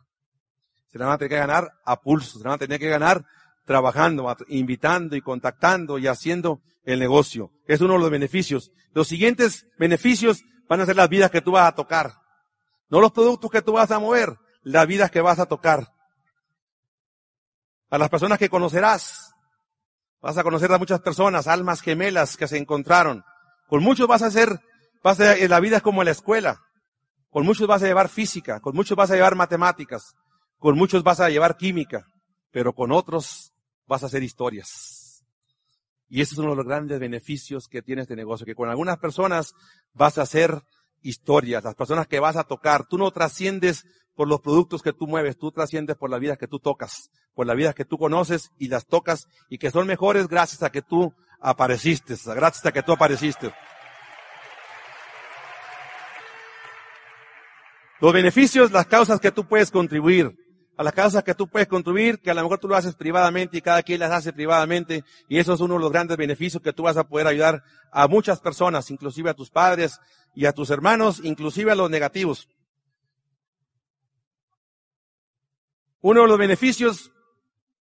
Se 0.91 0.99
la 0.99 1.07
van 1.07 1.14
a 1.16 1.18
tener 1.18 1.30
que 1.30 1.37
ganar 1.37 1.72
a 1.84 2.01
pulso, 2.01 2.39
se 2.39 2.45
la 2.45 2.51
van 2.51 2.57
a 2.57 2.59
tener 2.59 2.78
que 2.78 2.89
ganar 2.89 3.26
trabajando, 3.66 4.34
invitando 4.49 5.16
y 5.16 5.20
contactando 5.20 5.99
y 5.99 6.07
haciendo 6.07 6.62
el 6.84 7.01
negocio. 7.01 7.51
Es 7.66 7.80
uno 7.80 7.95
de 7.95 7.99
los 7.99 8.11
beneficios. 8.11 8.70
Los 8.95 9.09
siguientes 9.09 9.66
beneficios 9.76 10.45
van 10.68 10.80
a 10.80 10.87
ser 10.87 10.97
las 10.97 11.09
vidas 11.09 11.30
que 11.30 11.43
tú 11.43 11.51
vas 11.51 11.68
a 11.68 11.74
tocar. 11.74 12.12
No 12.89 13.01
los 13.01 13.12
productos 13.12 13.51
que 13.51 13.61
tú 13.61 13.72
vas 13.72 13.91
a 13.91 13.99
mover, 13.99 14.37
las 14.62 14.87
vidas 14.87 15.11
que 15.11 15.20
vas 15.20 15.41
a 15.41 15.47
tocar. 15.47 15.89
A 17.91 17.99
las 17.99 18.09
personas 18.09 18.39
que 18.39 18.49
conocerás. 18.49 19.34
Vas 20.22 20.39
a 20.39 20.45
conocer 20.45 20.72
a 20.72 20.78
muchas 20.78 21.01
personas, 21.01 21.47
almas 21.49 21.82
gemelas 21.82 22.37
que 22.37 22.49
se 22.49 22.57
encontraron. 22.57 23.24
Con 23.68 23.82
muchos 23.82 24.07
vas 24.07 24.22
a 24.22 24.26
hacer, 24.26 24.61
vas 25.03 25.20
a, 25.20 25.37
la 25.37 25.61
vida 25.61 25.78
es 25.78 25.82
como 25.82 26.05
la 26.05 26.12
escuela. 26.12 26.61
Con 27.37 27.45
muchos 27.45 27.66
vas 27.66 27.82
a 27.82 27.87
llevar 27.87 28.09
física, 28.09 28.61
con 28.61 28.74
muchos 28.74 28.97
vas 28.97 29.11
a 29.11 29.14
llevar 29.14 29.34
matemáticas, 29.34 30.14
con 30.59 30.74
muchos 30.74 31.03
vas 31.03 31.20
a 31.20 31.28
llevar 31.28 31.59
química, 31.59 32.07
pero 32.51 32.72
con 32.72 32.93
otros 32.93 33.53
vas 33.87 34.03
a 34.03 34.07
hacer 34.07 34.22
historias. 34.22 35.22
Y 36.09 36.22
ese 36.22 36.32
es 36.32 36.39
uno 36.39 36.53
de 36.53 36.57
los 36.57 36.64
grandes 36.64 36.99
beneficios 36.99 37.68
que 37.68 37.82
tiene 37.82 38.01
este 38.01 38.16
negocio, 38.16 38.47
que 38.47 38.55
con 38.55 38.70
algunas 38.70 38.97
personas 38.97 39.53
vas 39.93 40.16
a 40.16 40.22
hacer 40.22 40.62
historias, 41.03 41.62
las 41.62 41.74
personas 41.74 42.07
que 42.07 42.20
vas 42.20 42.37
a 42.37 42.45
tocar. 42.45 42.87
Tú 42.89 42.97
no 42.97 43.11
trasciendes 43.11 43.84
por 44.14 44.28
los 44.28 44.41
productos 44.41 44.80
que 44.80 44.95
tú 44.95 45.07
mueves, 45.07 45.37
tú 45.37 45.53
trasciendes 45.53 45.97
por 45.97 46.09
las 46.09 46.20
vidas 46.20 46.39
que 46.39 46.49
tú 46.49 46.59
tocas, 46.59 47.11
por 47.34 47.47
las 47.47 47.55
vidas 47.55 47.74
que 47.74 47.84
tú 47.84 47.99
conoces 47.99 48.51
y 48.57 48.68
las 48.68 48.87
tocas 48.87 49.28
y 49.51 49.59
que 49.59 49.70
son 49.70 49.87
mejores 49.87 50.26
gracias 50.26 50.62
a 50.62 50.70
que 50.70 50.80
tú 50.80 51.12
apareciste, 51.39 52.14
gracias 52.34 52.64
a 52.64 52.72
que 52.72 52.82
tú 52.82 52.93
apareciste. 52.93 53.53
Los 58.01 58.12
beneficios, 58.12 58.72
las 58.72 58.86
causas 58.86 59.20
que 59.20 59.32
tú 59.32 59.47
puedes 59.47 59.70
contribuir, 59.70 60.36
a 60.76 60.82
las 60.82 60.92
causas 60.92 61.24
que 61.24 61.34
tú 61.34 61.49
puedes 61.49 61.68
contribuir, 61.68 62.20
que 62.20 62.30
a 62.30 62.34
lo 62.34 62.42
mejor 62.42 62.59
tú 62.59 62.68
lo 62.68 62.76
haces 62.76 62.94
privadamente 62.94 63.57
y 63.57 63.62
cada 63.62 63.82
quien 63.82 64.01
las 64.01 64.12
hace 64.12 64.32
privadamente, 64.32 65.05
y 65.28 65.38
eso 65.38 65.55
es 65.55 65.61
uno 65.61 65.74
de 65.74 65.80
los 65.80 65.90
grandes 65.90 66.18
beneficios 66.18 66.62
que 66.62 66.74
tú 66.74 66.82
vas 66.82 66.99
a 66.99 67.09
poder 67.09 67.26
ayudar 67.26 67.62
a 67.90 68.07
muchas 68.09 68.40
personas, 68.40 68.90
inclusive 68.90 69.30
a 69.30 69.34
tus 69.34 69.51
padres 69.51 69.99
y 70.34 70.44
a 70.44 70.53
tus 70.53 70.68
hermanos, 70.70 71.20
inclusive 71.24 71.72
a 71.72 71.74
los 71.74 71.88
negativos. 71.88 72.49
Uno 76.03 76.22
de 76.22 76.28
los 76.28 76.38
beneficios 76.38 77.11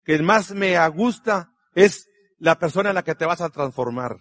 que 0.06 0.18
más 0.20 0.52
me 0.52 0.88
gusta 0.90 1.52
es 1.74 2.08
la 2.38 2.60
persona 2.60 2.90
en 2.90 2.96
la 2.96 3.04
que 3.04 3.16
te 3.16 3.26
vas 3.26 3.42
a 3.42 3.50
transformar, 3.50 4.18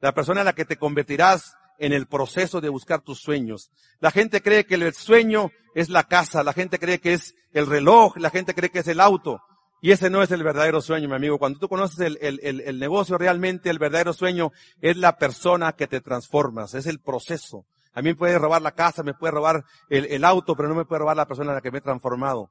la 0.00 0.14
persona 0.14 0.40
en 0.40 0.46
la 0.46 0.54
que 0.54 0.64
te 0.64 0.78
convertirás 0.78 1.54
en 1.78 1.92
el 1.92 2.06
proceso 2.06 2.60
de 2.60 2.68
buscar 2.68 3.02
tus 3.02 3.20
sueños. 3.20 3.70
La 4.00 4.10
gente 4.10 4.42
cree 4.42 4.66
que 4.66 4.74
el 4.74 4.94
sueño 4.94 5.50
es 5.74 5.88
la 5.88 6.04
casa, 6.04 6.42
la 6.42 6.52
gente 6.52 6.78
cree 6.78 7.00
que 7.00 7.14
es 7.14 7.34
el 7.52 7.66
reloj, 7.66 8.16
la 8.16 8.30
gente 8.30 8.54
cree 8.54 8.70
que 8.70 8.80
es 8.80 8.88
el 8.88 9.00
auto. 9.00 9.40
Y 9.82 9.92
ese 9.92 10.08
no 10.08 10.22
es 10.22 10.30
el 10.30 10.42
verdadero 10.42 10.80
sueño, 10.80 11.08
mi 11.08 11.14
amigo. 11.14 11.38
Cuando 11.38 11.58
tú 11.58 11.68
conoces 11.68 12.00
el, 12.00 12.18
el, 12.20 12.60
el, 12.60 12.78
negocio, 12.78 13.18
realmente 13.18 13.68
el 13.68 13.78
verdadero 13.78 14.12
sueño 14.12 14.50
es 14.80 14.96
la 14.96 15.18
persona 15.18 15.72
que 15.72 15.86
te 15.86 16.00
transformas, 16.00 16.74
es 16.74 16.86
el 16.86 17.00
proceso. 17.00 17.66
A 17.92 18.02
mí 18.02 18.10
me 18.10 18.14
puede 18.14 18.38
robar 18.38 18.62
la 18.62 18.72
casa, 18.72 19.02
me 19.02 19.14
puede 19.14 19.32
robar 19.32 19.64
el, 19.88 20.06
el 20.06 20.24
auto, 20.24 20.56
pero 20.56 20.68
no 20.68 20.74
me 20.74 20.86
puede 20.86 21.00
robar 21.00 21.16
la 21.16 21.26
persona 21.26 21.50
en 21.50 21.56
la 21.56 21.60
que 21.60 21.70
me 21.70 21.78
he 21.78 21.82
transformado. 21.82 22.50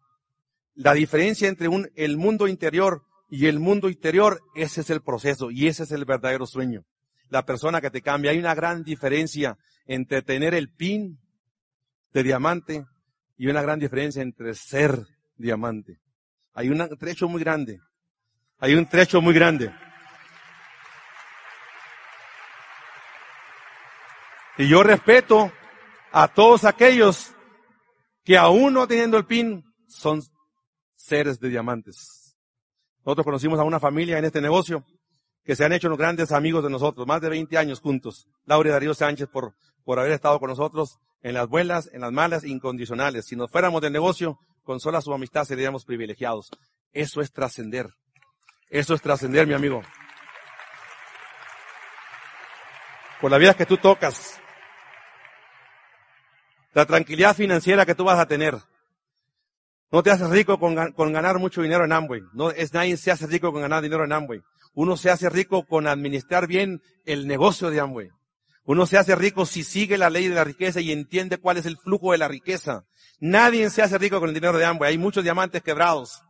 La 0.75 0.93
diferencia 0.93 1.47
entre 1.47 1.67
un, 1.67 1.89
el 1.95 2.17
mundo 2.17 2.47
interior 2.47 3.03
y 3.29 3.47
el 3.47 3.59
mundo 3.59 3.89
interior, 3.89 4.41
ese 4.55 4.81
es 4.81 4.89
el 4.89 5.01
proceso 5.01 5.49
y 5.49 5.67
ese 5.67 5.83
es 5.83 5.91
el 5.91 6.05
verdadero 6.05 6.45
sueño 6.45 6.85
la 7.29 7.45
persona 7.45 7.81
que 7.81 7.91
te 7.91 8.01
cambia. 8.01 8.31
Hay 8.31 8.37
una 8.37 8.55
gran 8.55 8.83
diferencia 8.83 9.57
entre 9.85 10.21
tener 10.21 10.53
el 10.53 10.71
pin 10.73 11.19
de 12.13 12.23
diamante 12.23 12.85
y 13.37 13.47
una 13.47 13.61
gran 13.61 13.79
diferencia 13.79 14.21
entre 14.21 14.53
ser 14.55 15.05
diamante. 15.35 15.99
Hay 16.53 16.69
un 16.69 16.97
trecho 16.97 17.27
muy 17.27 17.41
grande. 17.41 17.79
Hay 18.59 18.73
un 18.73 18.87
trecho 18.87 19.21
muy 19.21 19.33
grande. 19.33 19.71
Y 24.57 24.69
yo 24.69 24.83
respeto 24.83 25.51
a 26.11 26.29
todos 26.29 26.63
aquellos 26.63 27.33
que 28.23 28.37
aún 28.37 28.73
no 28.73 28.87
teniendo 28.87 29.17
el 29.17 29.25
pin 29.25 29.65
son 29.87 30.21
seres 30.95 31.39
de 31.39 31.49
diamantes. 31.49 32.37
Nosotros 33.05 33.25
conocimos 33.25 33.59
a 33.59 33.63
una 33.63 33.79
familia 33.79 34.17
en 34.17 34.25
este 34.25 34.41
negocio 34.41 34.85
que 35.45 35.55
se 35.55 35.63
han 35.63 35.73
hecho 35.73 35.89
los 35.89 35.97
grandes 35.97 36.31
amigos 36.31 36.63
de 36.63 36.71
nosotros, 36.71 37.05
más 37.05 37.21
de 37.21 37.29
20 37.29 37.57
años 37.57 37.79
juntos. 37.79 38.27
Laura 38.45 38.69
y 38.69 38.71
Darío 38.71 38.93
Sánchez 38.95 39.29
por, 39.29 39.53
por 39.83 39.99
haber 39.99 40.11
estado 40.11 40.39
con 40.39 40.49
nosotros 40.49 40.99
en 41.21 41.35
las 41.35 41.47
buenas, 41.47 41.89
en 41.93 42.01
las 42.01 42.11
malas, 42.11 42.43
incondicionales. 42.43 43.25
Si 43.25 43.35
nos 43.35 43.51
fuéramos 43.51 43.81
del 43.81 43.93
negocio, 43.93 44.39
con 44.63 44.79
sola 44.79 45.01
su 45.01 45.13
amistad 45.13 45.45
seríamos 45.45 45.85
privilegiados. 45.85 46.49
Eso 46.91 47.21
es 47.21 47.31
trascender. 47.31 47.87
Eso 48.69 48.95
es 48.95 49.01
trascender, 49.01 49.45
mi 49.45 49.53
amigo. 49.53 49.83
Por 53.21 53.29
la 53.29 53.37
vida 53.37 53.53
que 53.53 53.67
tú 53.67 53.77
tocas. 53.77 54.39
La 56.73 56.85
tranquilidad 56.85 57.35
financiera 57.35 57.85
que 57.85 57.95
tú 57.95 58.03
vas 58.03 58.19
a 58.19 58.27
tener. 58.27 58.57
No 59.91 60.01
te 60.01 60.09
haces 60.09 60.29
rico 60.29 60.59
con, 60.59 60.91
con 60.93 61.13
ganar 61.13 61.37
mucho 61.37 61.61
dinero 61.61 61.85
en 61.85 61.91
Amway. 61.91 62.21
No 62.33 62.49
es 62.49 62.73
nadie 62.73 62.97
se 62.97 63.11
hace 63.11 63.27
rico 63.27 63.51
con 63.51 63.61
ganar 63.61 63.83
dinero 63.83 64.03
en 64.03 64.11
Amway. 64.11 64.41
Uno 64.75 64.97
se 64.97 65.09
hace 65.09 65.29
rico 65.29 65.65
con 65.65 65.87
administrar 65.87 66.47
bien 66.47 66.81
el 67.05 67.27
negocio 67.27 67.69
de 67.69 67.79
Amway. 67.79 68.09
Uno 68.65 68.85
se 68.85 68.97
hace 68.97 69.15
rico 69.15 69.45
si 69.45 69.63
sigue 69.63 69.97
la 69.97 70.09
ley 70.09 70.27
de 70.27 70.35
la 70.35 70.43
riqueza 70.43 70.81
y 70.81 70.91
entiende 70.91 71.37
cuál 71.37 71.57
es 71.57 71.65
el 71.65 71.77
flujo 71.77 72.11
de 72.11 72.17
la 72.17 72.27
riqueza. 72.27 72.83
Nadie 73.21 73.69
se 73.69 73.81
hace 73.81 73.97
rico 73.97 74.19
con 74.19 74.29
el 74.29 74.35
dinero 74.35 74.57
de 74.57 74.65
Amway. 74.65 74.91
Hay 74.91 74.97
muchos 74.97 75.23
diamantes 75.23 75.63
quebrados, 75.63 76.21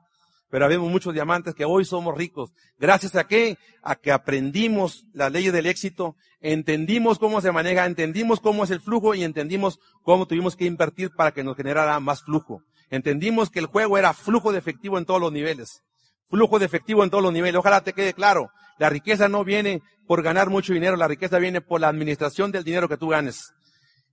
pero 0.51 0.65
habemos 0.65 0.91
muchos 0.91 1.11
diamantes 1.11 1.55
que 1.55 1.65
hoy 1.65 1.85
somos 1.85 2.15
ricos. 2.15 2.51
¿Gracias 2.77 3.15
a 3.15 3.25
qué? 3.25 3.57
A 3.81 3.95
que 3.95 4.11
aprendimos 4.11 5.05
la 5.11 5.31
ley 5.31 5.49
del 5.49 5.65
éxito, 5.65 6.15
entendimos 6.39 7.17
cómo 7.17 7.41
se 7.41 7.51
maneja, 7.51 7.87
entendimos 7.87 8.41
cómo 8.41 8.63
es 8.63 8.69
el 8.69 8.79
flujo 8.79 9.15
y 9.15 9.23
entendimos 9.23 9.79
cómo 10.03 10.27
tuvimos 10.27 10.55
que 10.55 10.65
invertir 10.65 11.09
para 11.09 11.31
que 11.31 11.43
nos 11.43 11.57
generara 11.57 11.99
más 11.99 12.21
flujo. 12.21 12.61
Entendimos 12.91 13.49
que 13.49 13.57
el 13.57 13.65
juego 13.65 13.97
era 13.97 14.13
flujo 14.13 14.51
de 14.51 14.59
efectivo 14.59 14.99
en 14.99 15.05
todos 15.05 15.19
los 15.19 15.31
niveles 15.31 15.81
flujo 16.29 16.59
de 16.59 16.65
efectivo 16.65 17.03
en 17.03 17.09
todos 17.09 17.23
los 17.23 17.33
niveles. 17.33 17.59
Ojalá 17.59 17.81
te 17.81 17.93
quede 17.93 18.13
claro. 18.13 18.49
La 18.77 18.89
riqueza 18.89 19.29
no 19.29 19.43
viene 19.43 19.81
por 20.07 20.21
ganar 20.21 20.49
mucho 20.49 20.73
dinero, 20.73 20.97
la 20.97 21.07
riqueza 21.07 21.39
viene 21.39 21.61
por 21.61 21.81
la 21.81 21.87
administración 21.87 22.51
del 22.51 22.63
dinero 22.63 22.89
que 22.89 22.97
tú 22.97 23.09
ganes. 23.09 23.53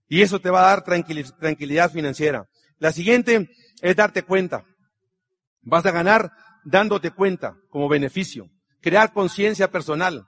Y 0.09 0.23
eso 0.23 0.41
te 0.41 0.51
va 0.51 0.61
a 0.61 0.77
dar 0.77 0.85
tranquilidad 0.85 1.91
financiera. 1.91 2.47
La 2.79 2.93
siguiente 2.93 3.51
es 3.81 3.97
darte 3.97 4.23
cuenta. 4.23 4.65
Vas 5.63 5.87
a 5.87 5.91
ganar 5.91 6.31
dándote 6.65 7.11
cuenta 7.11 7.57
como 7.71 7.89
beneficio. 7.89 8.49
Crear 8.81 9.13
conciencia 9.13 9.71
personal. 9.71 10.25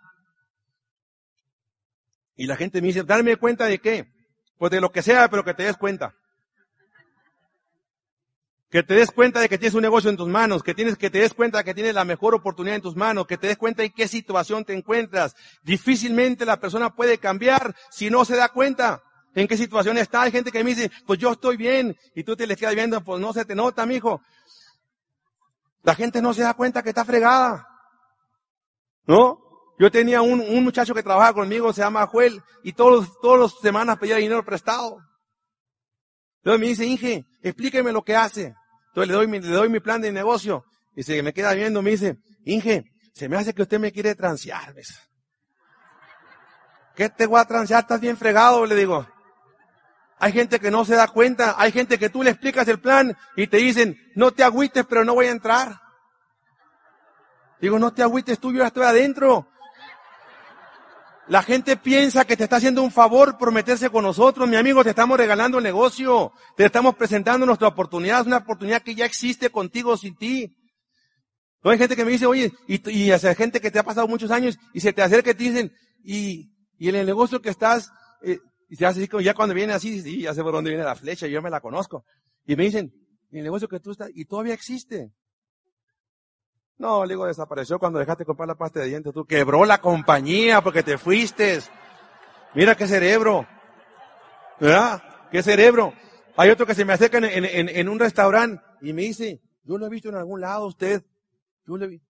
Y 2.36 2.46
la 2.46 2.56
gente 2.56 2.80
me 2.80 2.88
dice, 2.88 3.04
darme 3.04 3.36
cuenta 3.36 3.66
de 3.66 3.78
qué? 3.78 4.06
Pues 4.58 4.70
de 4.72 4.80
lo 4.80 4.90
que 4.90 5.02
sea, 5.02 5.28
pero 5.28 5.44
que 5.44 5.54
te 5.54 5.64
des 5.64 5.76
cuenta 5.76 6.14
que 8.70 8.82
te 8.82 8.94
des 8.94 9.10
cuenta 9.10 9.40
de 9.40 9.48
que 9.48 9.58
tienes 9.58 9.74
un 9.74 9.82
negocio 9.82 10.10
en 10.10 10.16
tus 10.16 10.28
manos, 10.28 10.62
que 10.62 10.74
tienes, 10.74 10.96
que 10.96 11.10
te 11.10 11.18
des 11.18 11.32
cuenta 11.32 11.58
de 11.58 11.64
que 11.64 11.74
tienes 11.74 11.94
la 11.94 12.04
mejor 12.04 12.34
oportunidad 12.34 12.76
en 12.76 12.82
tus 12.82 12.96
manos, 12.96 13.26
que 13.26 13.38
te 13.38 13.46
des 13.46 13.56
cuenta 13.56 13.84
en 13.84 13.92
qué 13.92 14.08
situación 14.08 14.64
te 14.64 14.74
encuentras. 14.74 15.36
Difícilmente 15.62 16.44
la 16.44 16.58
persona 16.58 16.94
puede 16.94 17.18
cambiar 17.18 17.74
si 17.90 18.10
no 18.10 18.24
se 18.24 18.36
da 18.36 18.48
cuenta 18.48 19.02
en 19.34 19.46
qué 19.46 19.56
situación 19.56 19.98
está. 19.98 20.22
Hay 20.22 20.32
gente 20.32 20.50
que 20.50 20.64
me 20.64 20.74
dice, 20.74 20.90
pues 21.06 21.18
yo 21.18 21.32
estoy 21.32 21.56
bien, 21.56 21.96
y 22.14 22.24
tú 22.24 22.36
te 22.36 22.46
le 22.46 22.56
quedas 22.56 22.74
viendo, 22.74 23.00
pues 23.02 23.20
no 23.20 23.32
se 23.32 23.44
te 23.44 23.54
nota, 23.54 23.86
mijo. 23.86 24.22
La 25.82 25.94
gente 25.94 26.22
no 26.22 26.32
se 26.34 26.42
da 26.42 26.54
cuenta 26.54 26.82
que 26.82 26.88
está 26.88 27.04
fregada. 27.04 27.68
¿No? 29.06 29.38
Yo 29.78 29.90
tenía 29.90 30.22
un, 30.22 30.40
un 30.40 30.64
muchacho 30.64 30.94
que 30.94 31.02
trabajaba 31.02 31.34
conmigo, 31.34 31.72
se 31.72 31.82
llama 31.82 32.06
Joel, 32.06 32.42
y 32.62 32.72
todos, 32.72 33.20
todos 33.20 33.38
las 33.38 33.60
semanas 33.60 33.98
pedía 33.98 34.16
dinero 34.16 34.44
prestado. 34.44 34.98
Entonces 36.44 36.60
me 36.60 36.66
dice, 36.66 36.84
Inge, 36.84 37.24
explíqueme 37.42 37.90
lo 37.90 38.02
que 38.02 38.14
hace. 38.14 38.54
Entonces 38.88 39.08
le 39.08 39.14
doy 39.14 39.26
mi, 39.26 39.40
le 39.40 39.48
doy 39.48 39.70
mi 39.70 39.80
plan 39.80 40.02
de 40.02 40.12
negocio. 40.12 40.66
Y 40.94 41.02
se 41.02 41.22
me 41.22 41.32
queda 41.32 41.54
viendo, 41.54 41.80
me 41.80 41.92
dice, 41.92 42.18
Inge, 42.44 42.84
se 43.14 43.30
me 43.30 43.38
hace 43.38 43.54
que 43.54 43.62
usted 43.62 43.80
me 43.80 43.90
quiere 43.90 44.14
transear. 44.14 44.74
¿Qué 46.94 47.08
te 47.08 47.24
voy 47.24 47.40
a 47.40 47.46
transear? 47.46 47.80
Estás 47.80 47.98
bien 47.98 48.18
fregado, 48.18 48.66
le 48.66 48.74
digo. 48.74 49.08
Hay 50.18 50.32
gente 50.32 50.60
que 50.60 50.70
no 50.70 50.84
se 50.84 50.94
da 50.94 51.08
cuenta, 51.08 51.54
hay 51.56 51.72
gente 51.72 51.98
que 51.98 52.10
tú 52.10 52.22
le 52.22 52.30
explicas 52.30 52.68
el 52.68 52.78
plan 52.78 53.16
y 53.36 53.46
te 53.46 53.56
dicen, 53.56 53.98
no 54.14 54.30
te 54.32 54.44
agüites, 54.44 54.84
pero 54.86 55.02
no 55.02 55.14
voy 55.14 55.26
a 55.26 55.30
entrar. 55.30 55.80
Digo, 57.58 57.78
no 57.78 57.94
te 57.94 58.02
agüites 58.02 58.38
tú, 58.38 58.52
yo 58.52 58.58
ya 58.58 58.66
estoy 58.66 58.84
adentro. 58.84 59.48
La 61.28 61.42
gente 61.42 61.76
piensa 61.76 62.26
que 62.26 62.36
te 62.36 62.44
está 62.44 62.56
haciendo 62.56 62.82
un 62.82 62.90
favor 62.90 63.38
por 63.38 63.50
meterse 63.50 63.88
con 63.88 64.04
nosotros. 64.04 64.48
Mi 64.48 64.56
amigo, 64.56 64.84
te 64.84 64.90
estamos 64.90 65.16
regalando 65.16 65.58
el 65.58 65.64
negocio. 65.64 66.32
Te 66.56 66.66
estamos 66.66 66.94
presentando 66.96 67.46
nuestra 67.46 67.68
oportunidad. 67.68 68.20
Es 68.20 68.26
una 68.26 68.38
oportunidad 68.38 68.82
que 68.82 68.94
ya 68.94 69.06
existe 69.06 69.50
contigo 69.50 69.96
sin 69.96 70.16
ti. 70.16 70.54
No 71.62 71.70
hay 71.70 71.78
gente 71.78 71.96
que 71.96 72.04
me 72.04 72.10
dice, 72.10 72.26
oye, 72.26 72.52
y, 72.68 72.90
y 72.90 73.10
gente 73.36 73.58
que 73.58 73.70
te 73.70 73.78
ha 73.78 73.82
pasado 73.82 74.06
muchos 74.06 74.30
años 74.30 74.58
y 74.74 74.80
se 74.80 74.92
te 74.92 75.00
acerca 75.00 75.30
y 75.30 75.34
te 75.34 75.44
dicen, 75.44 75.72
y, 76.04 76.50
y 76.78 76.90
en 76.90 76.96
el 76.96 77.06
negocio 77.06 77.40
que 77.40 77.48
estás, 77.48 77.90
eh, 78.22 78.38
y 78.68 78.76
se 78.76 78.84
hace 78.84 79.00
así 79.00 79.08
como 79.08 79.22
ya 79.22 79.32
cuando 79.32 79.54
viene 79.54 79.72
así, 79.72 80.02
sí, 80.02 80.20
ya 80.20 80.34
sé 80.34 80.42
por 80.42 80.52
dónde 80.52 80.70
viene 80.70 80.84
la 80.84 80.94
flecha, 80.94 81.26
yo 81.26 81.40
me 81.40 81.48
la 81.48 81.62
conozco. 81.62 82.04
Y 82.44 82.54
me 82.54 82.64
dicen, 82.64 82.92
el 83.30 83.44
negocio 83.44 83.66
que 83.66 83.80
tú 83.80 83.92
estás, 83.92 84.10
y 84.14 84.26
todavía 84.26 84.52
existe. 84.52 85.10
No, 86.76 87.04
le 87.04 87.14
digo, 87.14 87.26
desapareció 87.26 87.78
cuando 87.78 87.98
dejaste 87.98 88.24
comprar 88.24 88.48
la 88.48 88.56
pasta 88.56 88.80
de 88.80 88.86
dientes. 88.86 89.12
Tú 89.12 89.24
quebró 89.24 89.64
la 89.64 89.80
compañía 89.80 90.60
porque 90.60 90.82
te 90.82 90.98
fuiste. 90.98 91.60
Mira 92.54 92.74
qué 92.74 92.86
cerebro. 92.86 93.46
¿Verdad? 94.60 95.02
Qué 95.30 95.42
cerebro. 95.42 95.92
Hay 96.36 96.50
otro 96.50 96.66
que 96.66 96.74
se 96.74 96.84
me 96.84 96.92
acerca 96.92 97.18
en, 97.18 97.88
un 97.88 97.98
restaurante 97.98 98.62
y 98.82 98.92
me 98.92 99.02
dice, 99.02 99.40
yo 99.62 99.78
lo 99.78 99.86
he 99.86 99.90
visto 99.90 100.08
en 100.08 100.16
algún 100.16 100.40
lado 100.40 100.66
usted. 100.66 101.02
Yo 101.66 101.76
lo 101.76 101.84
he 101.84 101.88
visto. 101.88 102.08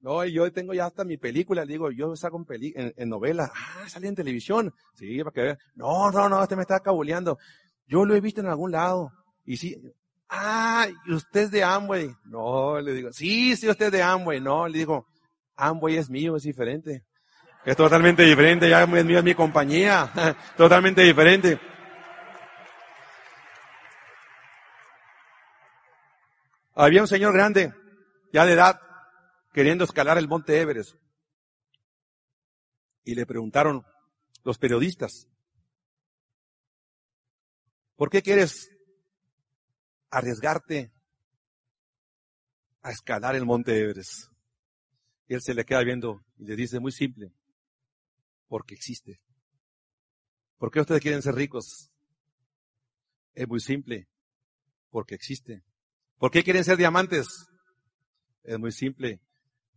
No, 0.00 0.24
yo 0.26 0.52
tengo 0.52 0.74
ya 0.74 0.84
hasta 0.86 1.02
mi 1.02 1.16
película, 1.16 1.64
digo, 1.64 1.90
yo 1.90 2.14
saco 2.14 2.44
en, 2.50 3.08
novela. 3.08 3.50
Ah, 3.54 3.88
sale 3.88 4.06
en 4.06 4.14
televisión. 4.14 4.72
Sí, 4.94 5.18
para 5.18 5.32
que 5.32 5.40
vean. 5.40 5.58
No, 5.74 6.10
no, 6.10 6.28
no, 6.28 6.42
este 6.42 6.56
me 6.56 6.62
está 6.62 6.78
cabuleando. 6.80 7.38
Yo 7.86 8.04
lo 8.04 8.14
he 8.14 8.20
visto 8.20 8.40
en 8.40 8.48
algún 8.48 8.70
lado. 8.70 9.10
Y 9.44 9.56
sí, 9.56 9.80
ah, 10.28 10.86
¿y 11.06 11.12
usted 11.12 11.42
es 11.42 11.50
de 11.50 11.62
Amway? 11.62 12.14
No, 12.24 12.80
le 12.80 12.92
digo, 12.92 13.12
sí, 13.12 13.56
sí, 13.56 13.68
usted 13.68 13.86
es 13.86 13.92
de 13.92 14.02
Amway. 14.02 14.40
No, 14.40 14.68
le 14.68 14.78
digo, 14.78 15.06
Amway 15.56 15.96
es 15.96 16.10
mío, 16.10 16.36
es 16.36 16.42
diferente. 16.42 17.04
Es 17.64 17.76
totalmente 17.76 18.22
diferente, 18.22 18.68
ya 18.68 18.82
es 18.82 19.04
mío, 19.04 19.18
es 19.18 19.24
mi 19.24 19.34
compañía. 19.34 20.36
totalmente 20.56 21.02
diferente. 21.02 21.58
Había 26.74 27.02
un 27.02 27.08
señor 27.08 27.32
grande, 27.32 27.72
ya 28.32 28.44
de 28.44 28.52
edad, 28.52 28.80
queriendo 29.52 29.84
escalar 29.84 30.18
el 30.18 30.28
monte 30.28 30.60
Everest. 30.60 30.96
Y 33.04 33.14
le 33.14 33.26
preguntaron 33.26 33.86
los 34.42 34.58
periodistas, 34.58 35.28
¿por 37.96 38.10
qué 38.10 38.22
quieres 38.22 38.73
arriesgarte 40.14 40.92
a 42.82 42.90
escalar 42.92 43.34
el 43.34 43.44
monte 43.44 43.78
Everest. 43.78 44.30
Y 45.26 45.34
él 45.34 45.42
se 45.42 45.54
le 45.54 45.64
queda 45.64 45.82
viendo 45.82 46.24
y 46.36 46.44
le 46.44 46.54
dice 46.54 46.78
muy 46.80 46.92
simple, 46.92 47.32
porque 48.46 48.74
existe. 48.74 49.20
¿Por 50.58 50.70
qué 50.70 50.80
ustedes 50.80 51.00
quieren 51.00 51.22
ser 51.22 51.34
ricos? 51.34 51.90
Es 53.34 53.48
muy 53.48 53.60
simple, 53.60 54.06
porque 54.90 55.14
existe. 55.14 55.64
¿Por 56.18 56.30
qué 56.30 56.44
quieren 56.44 56.62
ser 56.62 56.76
diamantes? 56.76 57.26
Es 58.44 58.58
muy 58.58 58.70
simple, 58.70 59.20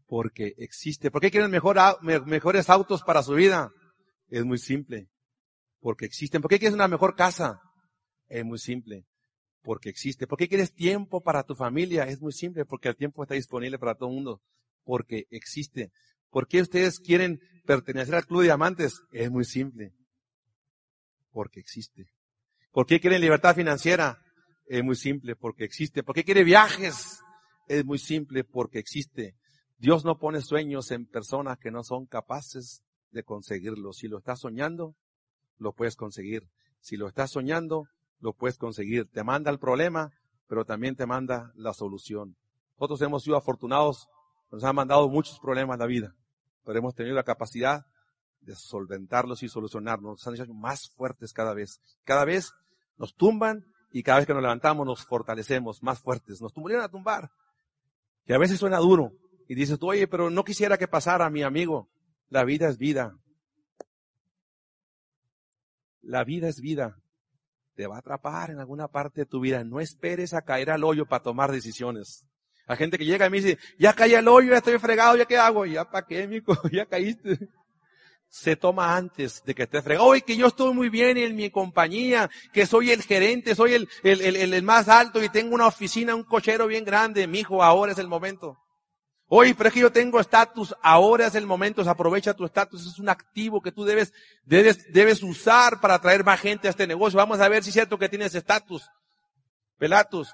porque 0.05 0.53
existe. 0.57 1.09
¿Por 1.09 1.21
qué 1.21 1.31
quieren 1.31 1.49
mejor, 1.49 1.77
mejores 2.03 2.69
autos 2.69 3.01
para 3.03 3.23
su 3.23 3.33
vida? 3.33 3.71
Es 4.29 4.45
muy 4.45 4.59
simple, 4.59 5.09
porque 5.79 6.05
existen. 6.05 6.41
¿Por 6.41 6.49
qué 6.49 6.59
quieren 6.59 6.75
una 6.75 6.87
mejor 6.87 7.15
casa? 7.15 7.61
Es 8.27 8.43
muy 8.43 8.59
simple, 8.59 9.05
porque 9.61 9.89
existe. 9.89 10.27
¿Por 10.27 10.37
qué 10.37 10.47
quieres 10.47 10.73
tiempo 10.73 11.21
para 11.21 11.43
tu 11.43 11.55
familia? 11.55 12.03
Es 12.03 12.21
muy 12.21 12.31
simple, 12.31 12.65
porque 12.65 12.89
el 12.89 12.95
tiempo 12.95 13.23
está 13.23 13.35
disponible 13.35 13.77
para 13.79 13.95
todo 13.95 14.09
el 14.09 14.15
mundo, 14.15 14.41
porque 14.83 15.25
existe. 15.29 15.91
¿Por 16.29 16.47
qué 16.47 16.61
ustedes 16.61 16.99
quieren 16.99 17.39
pertenecer 17.65 18.15
al 18.15 18.25
Club 18.25 18.41
de 18.41 18.45
Diamantes? 18.45 19.01
Es 19.11 19.31
muy 19.31 19.45
simple, 19.45 19.93
porque 21.31 21.59
existe. 21.59 22.11
¿Por 22.71 22.85
qué 22.85 22.99
quieren 22.99 23.21
libertad 23.21 23.55
financiera? 23.55 24.19
Es 24.65 24.83
muy 24.83 24.95
simple, 24.95 25.35
porque 25.35 25.63
existe. 25.63 26.03
¿Por 26.03 26.15
qué 26.15 26.23
quieren 26.23 26.45
viajes? 26.45 27.19
Es 27.67 27.85
muy 27.85 27.97
simple, 27.97 28.43
porque 28.43 28.79
existe. 28.79 29.35
Dios 29.77 30.05
no 30.05 30.17
pone 30.17 30.41
sueños 30.41 30.91
en 30.91 31.05
personas 31.05 31.57
que 31.59 31.71
no 31.71 31.83
son 31.83 32.05
capaces 32.05 32.83
de 33.11 33.23
conseguirlo. 33.23 33.93
Si 33.93 34.07
lo 34.07 34.17
estás 34.17 34.41
soñando, 34.41 34.95
lo 35.57 35.73
puedes 35.73 35.95
conseguir. 35.95 36.49
Si 36.79 36.97
lo 36.97 37.07
estás 37.07 37.31
soñando, 37.31 37.87
lo 38.19 38.33
puedes 38.33 38.57
conseguir. 38.57 39.09
Te 39.11 39.23
manda 39.23 39.51
el 39.51 39.59
problema, 39.59 40.11
pero 40.47 40.65
también 40.65 40.95
te 40.95 41.05
manda 41.05 41.51
la 41.55 41.73
solución. 41.73 42.35
Nosotros 42.79 43.01
hemos 43.01 43.23
sido 43.23 43.37
afortunados, 43.37 44.07
nos 44.51 44.63
han 44.63 44.75
mandado 44.75 45.09
muchos 45.09 45.39
problemas 45.39 45.75
en 45.75 45.79
la 45.79 45.87
vida, 45.87 46.15
pero 46.63 46.79
hemos 46.79 46.95
tenido 46.95 47.15
la 47.15 47.23
capacidad 47.23 47.85
de 48.41 48.55
solventarlos 48.55 49.43
y 49.43 49.49
solucionarlos. 49.49 50.11
Nos 50.11 50.27
han 50.27 50.35
hecho 50.35 50.53
más 50.53 50.89
fuertes 50.89 51.33
cada 51.33 51.53
vez. 51.53 51.81
Cada 52.03 52.23
vez 52.23 52.53
nos 52.97 53.15
tumban 53.15 53.65
y 53.91 54.03
cada 54.03 54.19
vez 54.19 54.27
que 54.27 54.33
nos 54.33 54.41
levantamos 54.41 54.85
nos 54.85 55.03
fortalecemos 55.05 55.83
más 55.83 55.99
fuertes. 55.99 56.41
Nos 56.41 56.53
tumbarían 56.53 56.81
a 56.81 56.89
tumbar. 56.89 57.31
Y 58.25 58.33
a 58.33 58.37
veces 58.37 58.59
suena 58.59 58.77
duro. 58.77 59.11
Y 59.47 59.55
dices 59.55 59.79
tú, 59.79 59.89
oye, 59.89 60.07
pero 60.07 60.29
no 60.29 60.43
quisiera 60.43 60.77
que 60.77 60.87
pasara, 60.87 61.29
mi 61.29 61.41
amigo. 61.41 61.89
La 62.29 62.43
vida 62.43 62.67
es 62.67 62.77
vida. 62.77 63.17
La 66.01 66.23
vida 66.23 66.47
es 66.47 66.61
vida 66.61 66.97
te 67.77 67.85
va 67.85 67.97
a 67.97 67.99
atrapar 67.99 68.49
en 68.49 68.59
alguna 68.59 68.87
parte 68.87 69.21
de 69.21 69.25
tu 69.27 69.39
vida. 69.39 69.63
No 69.63 69.79
esperes 69.79 70.33
a 70.33 70.41
caer 70.41 70.71
al 70.71 70.83
hoyo 70.83 71.05
para 71.05 71.21
tomar 71.21 71.51
decisiones. 71.51 72.25
Hay 72.65 72.75
gente 72.75 72.97
que 72.97 73.05
llega 73.05 73.27
y 73.27 73.29
me 73.29 73.37
dice, 73.39 73.59
ya 73.77 73.93
caí 73.93 74.15
al 74.15 74.27
hoyo, 74.27 74.49
ya 74.49 74.57
estoy 74.57 74.79
fregado, 74.79 75.15
¿ya 75.15 75.25
qué 75.25 75.37
hago? 75.37 75.63
Ya 75.67 75.85
pa' 75.85 76.05
qué, 76.05 76.27
mico, 76.27 76.57
ya 76.71 76.87
caíste. 76.87 77.37
Se 78.29 78.55
toma 78.55 78.97
antes 78.97 79.43
de 79.45 79.53
que 79.53 79.63
estés 79.63 79.83
fregado. 79.83 80.07
Oye, 80.07 80.23
que 80.23 80.35
yo 80.35 80.47
estoy 80.47 80.73
muy 80.73 80.89
bien 80.89 81.17
en 81.17 81.35
mi 81.35 81.51
compañía, 81.51 82.29
que 82.51 82.65
soy 82.65 82.89
el 82.89 83.03
gerente, 83.03 83.53
soy 83.53 83.75
el, 83.75 83.87
el, 84.03 84.21
el, 84.21 84.53
el 84.53 84.63
más 84.63 84.89
alto 84.89 85.23
y 85.23 85.29
tengo 85.29 85.53
una 85.53 85.67
oficina, 85.67 86.15
un 86.15 86.23
cochero 86.23 86.65
bien 86.65 86.83
grande. 86.83 87.27
Mi 87.27 87.39
hijo, 87.41 87.63
ahora 87.63 87.91
es 87.91 87.99
el 87.99 88.07
momento. 88.07 88.57
Oye, 89.29 89.53
pero 89.55 89.67
es 89.67 89.73
que 89.73 89.81
yo 89.81 89.91
tengo 89.91 90.21
estatus, 90.21 90.73
ahora 90.81 91.27
es 91.27 91.35
el 91.35 91.45
momento, 91.45 91.81
aprovecha 91.89 92.33
tu 92.33 92.45
estatus, 92.45 92.87
es 92.87 92.97
un 92.97 93.09
activo 93.09 93.61
que 93.61 93.73
tú 93.73 93.83
debes, 93.83 94.13
debes, 94.45 94.91
debes 94.93 95.21
usar 95.21 95.81
para 95.81 95.95
atraer 95.95 96.23
más 96.23 96.39
gente 96.39 96.67
a 96.67 96.71
este 96.71 96.87
negocio. 96.87 97.17
Vamos 97.17 97.41
a 97.41 97.49
ver 97.49 97.61
si 97.61 97.69
es 97.69 97.73
cierto 97.73 97.97
que 97.97 98.07
tienes 98.07 98.33
estatus. 98.35 98.89
Pelatus, 99.77 100.33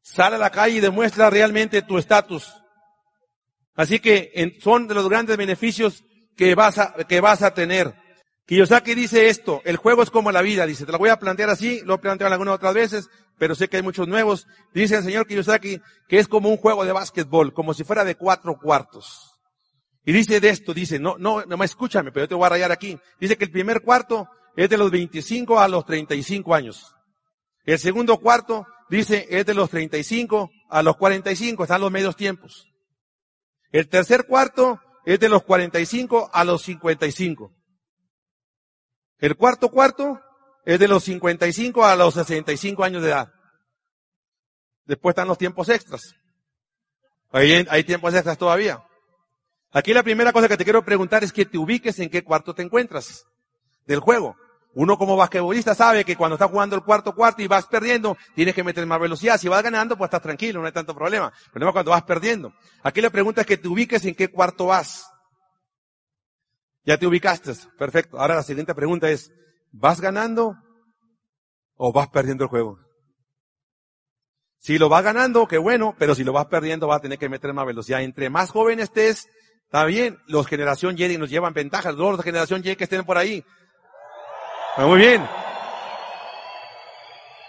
sale 0.00 0.36
a 0.36 0.38
la 0.38 0.50
calle 0.50 0.76
y 0.76 0.80
demuestra 0.80 1.28
realmente 1.28 1.82
tu 1.82 1.98
estatus. 1.98 2.54
Así 3.74 3.98
que 3.98 4.58
son 4.60 4.86
de 4.86 4.94
los 4.94 5.08
grandes 5.08 5.36
beneficios 5.36 6.04
que 6.36 6.54
vas 6.54 6.78
a, 6.78 6.94
que 6.94 7.20
vas 7.20 7.42
a 7.42 7.52
tener. 7.52 7.94
Kiyosaki 8.46 8.94
dice 8.94 9.28
esto, 9.28 9.62
el 9.64 9.76
juego 9.76 10.02
es 10.02 10.10
como 10.10 10.32
la 10.32 10.42
vida, 10.42 10.66
dice, 10.66 10.84
te 10.84 10.92
lo 10.92 10.98
voy 10.98 11.10
a 11.10 11.18
plantear 11.18 11.48
así, 11.50 11.80
lo 11.84 11.94
he 11.94 11.98
planteado 11.98 12.32
algunas 12.32 12.56
otras 12.56 12.74
veces, 12.74 13.08
pero 13.38 13.54
sé 13.54 13.68
que 13.68 13.76
hay 13.76 13.82
muchos 13.82 14.08
nuevos. 14.08 14.46
Dice 14.74 14.96
el 14.96 15.04
señor 15.04 15.26
Kiyosaki 15.26 15.80
que 16.08 16.18
es 16.18 16.28
como 16.28 16.48
un 16.48 16.56
juego 16.56 16.84
de 16.84 16.92
básquetbol, 16.92 17.52
como 17.52 17.72
si 17.74 17.84
fuera 17.84 18.04
de 18.04 18.16
cuatro 18.16 18.58
cuartos. 18.58 19.32
Y 20.04 20.12
dice 20.12 20.40
de 20.40 20.48
esto, 20.48 20.74
dice, 20.74 20.98
no, 20.98 21.16
no, 21.18 21.44
no 21.44 21.56
me 21.56 21.64
escúchame, 21.64 22.10
pero 22.10 22.24
yo 22.24 22.28
te 22.28 22.34
voy 22.34 22.46
a 22.46 22.50
rayar 22.50 22.72
aquí. 22.72 22.98
Dice 23.20 23.36
que 23.36 23.44
el 23.44 23.52
primer 23.52 23.82
cuarto 23.82 24.28
es 24.56 24.68
de 24.68 24.76
los 24.76 24.90
25 24.90 25.60
a 25.60 25.68
los 25.68 25.86
35 25.86 26.54
años. 26.54 26.94
El 27.64 27.78
segundo 27.78 28.18
cuarto, 28.18 28.66
dice, 28.90 29.26
es 29.30 29.46
de 29.46 29.54
los 29.54 29.70
35 29.70 30.50
a 30.68 30.82
los 30.82 30.96
45, 30.96 31.62
están 31.62 31.80
los 31.80 31.92
medios 31.92 32.16
tiempos. 32.16 32.66
El 33.70 33.88
tercer 33.88 34.26
cuarto 34.26 34.80
es 35.04 35.20
de 35.20 35.28
los 35.28 35.44
45 35.44 36.30
a 36.32 36.44
los 36.44 36.62
55. 36.62 37.52
El 39.22 39.36
cuarto 39.36 39.68
cuarto 39.68 40.20
es 40.64 40.80
de 40.80 40.88
los 40.88 41.04
55 41.04 41.84
a 41.84 41.94
los 41.94 42.14
65 42.14 42.82
años 42.82 43.02
de 43.02 43.10
edad. 43.10 43.32
Después 44.84 45.12
están 45.12 45.28
los 45.28 45.38
tiempos 45.38 45.68
extras. 45.68 46.16
Hay, 47.30 47.64
hay 47.70 47.84
tiempos 47.84 48.12
extras 48.14 48.36
todavía. 48.36 48.84
Aquí 49.70 49.94
la 49.94 50.02
primera 50.02 50.32
cosa 50.32 50.48
que 50.48 50.56
te 50.56 50.64
quiero 50.64 50.84
preguntar 50.84 51.22
es 51.22 51.32
que 51.32 51.46
te 51.46 51.56
ubiques 51.56 52.00
en 52.00 52.10
qué 52.10 52.24
cuarto 52.24 52.52
te 52.52 52.62
encuentras 52.62 53.24
del 53.86 54.00
juego. 54.00 54.36
Uno 54.74 54.98
como 54.98 55.16
basquetbolista 55.16 55.76
sabe 55.76 56.04
que 56.04 56.16
cuando 56.16 56.34
está 56.34 56.48
jugando 56.48 56.74
el 56.74 56.82
cuarto 56.82 57.14
cuarto 57.14 57.42
y 57.42 57.46
vas 57.46 57.66
perdiendo, 57.66 58.16
tienes 58.34 58.56
que 58.56 58.64
meter 58.64 58.84
más 58.86 58.98
velocidad. 58.98 59.38
Si 59.38 59.46
vas 59.46 59.62
ganando, 59.62 59.96
pues 59.96 60.08
estás 60.08 60.22
tranquilo, 60.22 60.60
no 60.60 60.66
hay 60.66 60.72
tanto 60.72 60.96
problema. 60.96 61.32
El 61.44 61.50
problema 61.52 61.70
es 61.70 61.74
cuando 61.74 61.90
vas 61.92 62.02
perdiendo. 62.02 62.52
Aquí 62.82 63.00
la 63.00 63.10
pregunta 63.10 63.42
es 63.42 63.46
que 63.46 63.56
te 63.56 63.68
ubiques 63.68 64.04
en 64.04 64.16
qué 64.16 64.32
cuarto 64.32 64.66
vas. 64.66 65.11
Ya 66.84 66.98
te 66.98 67.06
ubicaste. 67.06 67.52
Perfecto. 67.78 68.18
Ahora 68.18 68.34
la 68.34 68.42
siguiente 68.42 68.74
pregunta 68.74 69.10
es, 69.10 69.32
¿vas 69.70 70.00
ganando 70.00 70.56
o 71.76 71.92
vas 71.92 72.08
perdiendo 72.08 72.44
el 72.44 72.50
juego? 72.50 72.78
Si 74.58 74.78
lo 74.78 74.88
vas 74.88 75.02
ganando, 75.02 75.48
qué 75.48 75.58
bueno, 75.58 75.96
pero 75.98 76.14
si 76.14 76.22
lo 76.22 76.32
vas 76.32 76.46
perdiendo, 76.46 76.86
vas 76.86 76.98
a 76.98 77.02
tener 77.02 77.18
que 77.18 77.28
meter 77.28 77.52
más 77.52 77.66
velocidad. 77.66 78.02
Entre 78.02 78.30
más 78.30 78.50
joven 78.50 78.78
estés, 78.78 79.28
está 79.64 79.84
bien, 79.84 80.18
los 80.26 80.46
generación 80.46 80.94
Y 80.96 81.18
nos 81.18 81.30
llevan 81.30 81.52
ventajas, 81.52 81.94
los 81.94 82.16
de 82.16 82.22
generación 82.22 82.62
Y 82.64 82.76
que 82.76 82.84
estén 82.84 83.04
por 83.04 83.18
ahí. 83.18 83.44
Muy 84.78 84.98
bien. 84.98 85.28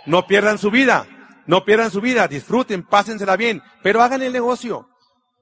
No 0.05 0.27
pierdan 0.27 0.57
su 0.57 0.69
vida, 0.69 1.07
no 1.45 1.63
pierdan 1.63 1.91
su 1.91 2.01
vida, 2.01 2.27
disfruten, 2.27 2.83
pásensela 2.83 3.37
bien, 3.37 3.61
pero 3.81 4.01
hagan 4.01 4.21
el 4.21 4.33
negocio. 4.33 4.89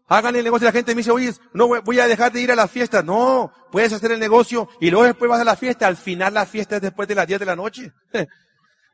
Hagan 0.08 0.36
el 0.36 0.44
negocio. 0.44 0.66
La 0.66 0.72
gente 0.72 0.94
me 0.94 1.00
dice, 1.00 1.12
oye, 1.12 1.34
no 1.54 1.68
voy 1.68 2.00
a 2.00 2.08
dejar 2.08 2.32
de 2.32 2.42
ir 2.42 2.52
a 2.52 2.56
las 2.56 2.70
fiestas. 2.70 3.04
No, 3.06 3.52
puedes 3.72 3.94
hacer 3.94 4.12
el 4.12 4.20
negocio 4.20 4.68
y 4.80 4.92
luego 4.92 5.06
después 5.06 5.30
vas 5.30 5.42
a 5.42 5.46
la 5.46 5.56
fiesta. 5.56 5.88
Al 5.88 5.98
final 5.98 6.34
la 6.34 6.46
fiesta 6.46 6.78
es 6.78 6.82
después 6.82 7.08
de 7.08 7.16
las 7.16 7.28
10 7.28 7.40
de 7.40 7.46
la 7.46 7.56
noche. 7.56 7.92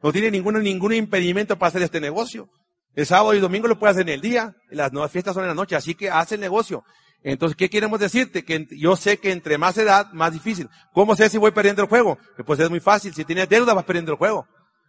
No 0.03 0.11
tiene 0.11 0.29
ningún, 0.29 0.61
ningún 0.61 0.93
impedimento 0.93 1.57
para 1.57 1.69
hacer 1.69 1.81
este 1.81 1.99
negocio. 1.99 2.47
El 2.93 3.07
sábado 3.07 3.33
y 3.33 3.39
domingo 3.39 3.67
lo 3.67 3.79
puedes 3.79 3.95
hacer 3.95 4.07
en 4.07 4.13
el 4.13 4.21
día, 4.21 4.55
las 4.69 4.93
nuevas 4.93 5.11
fiestas 5.11 5.33
son 5.33 5.43
en 5.43 5.49
la 5.49 5.55
noche, 5.55 5.75
así 5.75 5.95
que 5.95 6.09
haz 6.09 6.31
el 6.31 6.39
negocio. 6.39 6.83
Entonces, 7.23 7.55
¿qué 7.57 7.69
queremos 7.69 7.99
decirte? 7.99 8.45
Que 8.45 8.67
yo 8.71 8.95
sé 8.95 9.17
que 9.17 9.31
entre 9.31 9.57
más 9.57 9.77
edad, 9.77 10.11
más 10.13 10.31
difícil. 10.31 10.69
¿Cómo 10.93 11.15
sé 11.15 11.29
si 11.29 11.37
voy 11.37 11.51
perdiendo 11.51 11.81
el 11.81 11.89
juego? 11.89 12.17
Pues 12.45 12.59
es 12.59 12.69
muy 12.69 12.79
fácil. 12.79 13.13
Si 13.13 13.25
tienes 13.25 13.49
deuda, 13.49 13.73
vas 13.73 13.85
perdiendo 13.85 14.11
el 14.11 14.17
juego. 14.17 14.47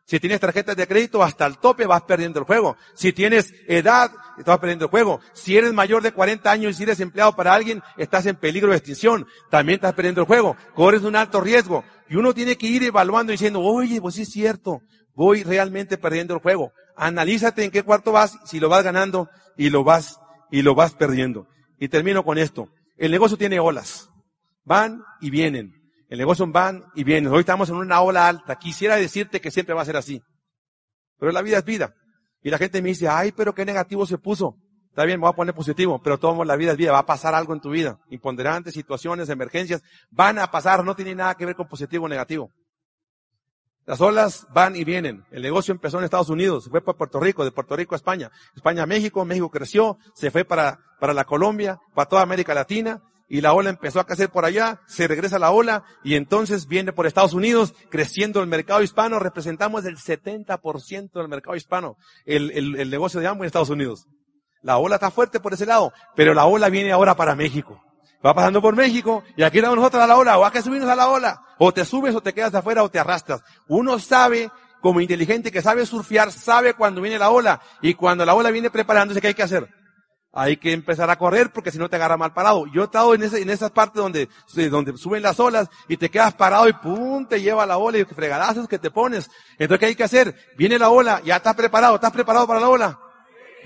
Si 0.09 0.19
tienes 0.19 0.41
tarjetas 0.41 0.75
de 0.75 0.87
crédito 0.87 1.23
hasta 1.23 1.45
el 1.45 1.59
tope, 1.59 1.85
vas 1.85 2.01
perdiendo 2.01 2.39
el 2.39 2.47
juego. 2.47 2.79
Si 2.95 3.13
tienes 3.13 3.53
edad, 3.67 4.11
estás 4.39 4.59
perdiendo 4.59 4.87
el 4.87 4.91
juego. 4.91 5.21
Si 5.35 5.55
eres 5.55 5.75
mayor 5.75 6.03
de 6.03 6.13
40 6.13 6.51
años 6.51 6.71
y 6.71 6.75
si 6.75 6.83
eres 6.85 6.99
empleado 7.01 7.37
para 7.37 7.53
alguien, 7.53 7.83
estás 7.99 8.25
en 8.25 8.37
peligro 8.37 8.71
de 8.71 8.79
extinción. 8.79 9.27
También 9.51 9.77
estás 9.77 9.93
perdiendo 9.93 10.23
el 10.23 10.27
juego. 10.27 10.57
Corres 10.75 11.03
un 11.03 11.15
alto 11.15 11.43
riesgo. 11.43 11.85
Y 12.09 12.17
uno 12.17 12.33
tiene 12.33 12.57
que 12.57 12.69
ir 12.69 12.85
evaluando 12.85 13.33
diciendo, 13.33 13.61
oye, 13.61 14.01
pues 14.01 14.15
sí 14.15 14.23
es 14.23 14.31
cierto. 14.31 14.81
Voy 15.13 15.43
realmente 15.43 15.99
perdiendo 15.99 16.33
el 16.33 16.41
juego. 16.41 16.73
Analízate 16.97 17.65
en 17.65 17.71
qué 17.71 17.83
cuarto 17.83 18.11
vas, 18.11 18.39
si 18.47 18.61
lo 18.61 18.71
vas 18.71 18.85
ganando 18.85 19.29
y 19.59 19.69
lo 19.69 19.85
vas, 19.85 20.19
y 20.51 20.63
lo 20.63 20.75
vas 20.75 20.95
perdiendo. 20.95 21.49
Y 21.79 21.89
termino 21.89 22.25
con 22.25 22.39
esto. 22.39 22.71
El 22.97 23.11
negocio 23.11 23.37
tiene 23.37 23.61
olas. 23.61 24.09
Van 24.65 25.03
y 25.21 25.29
vienen. 25.29 25.78
El 26.09 26.19
negocio 26.19 26.47
van 26.47 26.85
y 26.95 27.05
vienen. 27.05 27.33
Hoy 27.33 27.41
estamos 27.41 27.69
en 27.69 27.77
una 27.77 28.01
ola 28.01 28.27
alta. 28.27 28.57
Quisiera 28.57 28.97
decirte 28.97 29.41
que 29.41 29.51
siempre 29.51 29.75
va 29.75 29.83
a 29.83 29.85
ser 29.85 29.97
así. 29.97 30.23
Pero 31.19 31.33
la 31.33 31.43
vida 31.43 31.59
es 31.59 31.65
vida. 31.65 31.95
Y 32.43 32.51
la 32.51 32.59
gente 32.59 32.81
me 32.81 32.89
dice, 32.89 33.09
ay, 33.09 33.33
pero 33.33 33.55
qué 33.55 33.65
negativo 33.65 34.07
se 34.07 34.17
puso. 34.17 34.57
Está 34.89 35.05
bien, 35.05 35.21
me 35.21 35.27
voy 35.27 35.33
a 35.33 35.37
poner 35.37 35.55
positivo, 35.55 36.01
pero 36.03 36.19
todo 36.19 36.43
la 36.45 36.57
vida 36.57 36.73
es 36.73 36.79
vida. 36.79 36.93
Va 36.93 37.01
a 37.01 37.07
pasar 37.07 37.35
algo 37.35 37.53
en 37.53 37.61
tu 37.61 37.71
vida. 37.71 37.99
Imponderantes, 38.09 38.73
situaciones, 38.73 39.29
emergencias, 39.29 39.83
van 40.11 40.39
a 40.39 40.51
pasar. 40.51 40.83
No 40.83 40.97
tiene 40.97 41.15
nada 41.15 41.35
que 41.35 41.45
ver 41.45 41.55
con 41.55 41.69
positivo 41.69 42.07
o 42.07 42.09
negativo. 42.09 42.51
Las 43.85 44.01
olas 44.01 44.47
van 44.51 44.77
y 44.77 44.85
vienen. 44.85 45.25
El 45.31 45.43
negocio 45.43 45.73
empezó 45.73 45.99
en 45.99 46.05
Estados 46.05 46.29
Unidos, 46.29 46.65
se 46.65 46.71
fue 46.71 46.83
para 46.83 46.99
Puerto 46.99 47.21
Rico, 47.21 47.43
de 47.43 47.53
Puerto 47.53 47.75
Rico 47.75 47.95
a 47.95 47.97
España, 47.97 48.31
España 48.55 48.83
a 48.83 48.87
México, 48.87 49.25
México 49.25 49.49
creció, 49.49 49.97
se 50.15 50.31
fue 50.31 50.45
para, 50.45 50.79
para 51.01 51.15
la 51.15 51.25
Colombia, 51.25 51.81
para 51.95 52.07
toda 52.07 52.21
América 52.21 52.53
Latina, 52.53 53.01
y 53.29 53.41
la 53.41 53.53
ola 53.53 53.71
empezó 53.71 54.01
a 54.01 54.07
crecer 54.07 54.31
por 54.31 54.45
allá, 54.45 54.81
se 54.87 55.07
regresa 55.07 55.39
la 55.39 55.51
ola, 55.51 55.85
y 56.03 56.15
entonces 56.15 56.67
viene 56.67 56.93
por 56.93 57.07
Estados 57.07 57.35
Unidos, 57.35 57.75
creciendo 57.91 58.41
el 58.41 58.47
mercado 58.47 58.83
hispano, 58.83 59.19
representamos 59.19 59.85
el 59.85 59.97
70% 59.97 61.13
del 61.13 61.29
mercado 61.29 61.57
hispano, 61.57 61.97
el, 62.25 62.51
el, 62.53 62.77
el 62.77 62.91
negocio 62.91 63.21
de 63.21 63.27
ambos 63.27 63.45
en 63.45 63.47
Estados 63.47 63.71
Unidos. 63.71 64.07
La 64.63 64.79
ola 64.79 64.97
está 64.97 65.11
fuerte 65.11 65.41
por 65.41 65.53
ese 65.53 65.67
lado, 65.67 65.93
pero 66.17 66.35
la 66.35 66.47
ola 66.47 66.69
viene 66.69 66.93
ahora 66.93 67.15
para 67.15 67.35
México 67.35 67.83
va 68.25 68.35
pasando 68.35 68.61
por 68.61 68.75
México 68.75 69.23
y 69.37 69.43
aquí 69.43 69.59
estamos 69.59 69.77
nosotros 69.77 70.03
a 70.03 70.07
la 70.07 70.17
ola, 70.17 70.39
o 70.39 70.45
hay 70.45 70.53
que 70.53 70.63
subirnos 70.63 70.91
a 70.91 70.97
la 70.97 71.09
ola, 71.09 71.41
o 71.59 71.73
te 71.73 71.85
subes 71.85 72.15
o 72.15 72.21
te 72.21 72.33
quedas 72.33 72.55
afuera 72.55 72.83
o 72.83 72.89
te 72.89 72.99
arrastras. 72.99 73.43
Uno 73.69 73.99
sabe, 73.99 74.51
como 74.81 75.01
inteligente 75.01 75.53
que 75.53 75.63
sabe 75.63 75.87
surfear, 75.87 76.33
sabe 76.33 76.75
cuando 76.75 77.01
viene 77.01 77.19
la 77.19 77.31
ola 77.31 77.61
y 77.83 77.95
cuando 77.95 78.25
la 78.25 78.35
ola 78.35 78.51
viene 78.51 78.71
preparándose, 78.71 79.21
¿qué 79.21 79.29
hay 79.29 79.35
que 79.35 79.43
hacer? 79.43 79.69
Hay 80.33 80.59
que 80.59 80.73
empezar 80.73 81.09
a 81.09 81.17
correr 81.17 81.51
porque 81.53 81.71
si 81.71 81.79
no 81.79 81.89
te 81.89 81.97
agarra 81.97 82.17
mal 82.17 82.35
parado. 82.35 82.67
Yo 82.67 82.83
he 82.83 82.85
estado 82.85 83.15
en, 83.15 83.23
ese, 83.23 83.41
en 83.41 83.49
esas 83.51 83.71
partes 83.71 84.03
donde, 84.03 84.29
donde 84.71 84.97
suben 84.97 85.23
las 85.23 85.41
olas 85.41 85.69
y 85.89 85.97
te 85.97 86.11
quedas 86.11 86.35
parado 86.35 86.69
y 86.69 86.73
pum, 86.75 87.27
te 87.27 87.41
lleva 87.41 87.65
la 87.67 87.79
ola 87.79 87.99
y 87.99 88.05
fregadazos 88.05 88.69
que 88.69 88.79
te 88.79 88.91
pones. 88.91 89.31
Entonces, 89.59 89.81
¿qué 89.81 89.87
hay 89.87 89.95
que 89.95 90.05
hacer? 90.05 90.35
Viene 90.57 90.79
la 90.79 90.91
ola, 90.91 91.23
ya 91.25 91.37
estás 91.37 91.55
preparado, 91.55 91.95
estás 91.95 92.13
preparado 92.13 92.47
para 92.47 92.61
la 92.61 92.69
ola. 92.69 92.99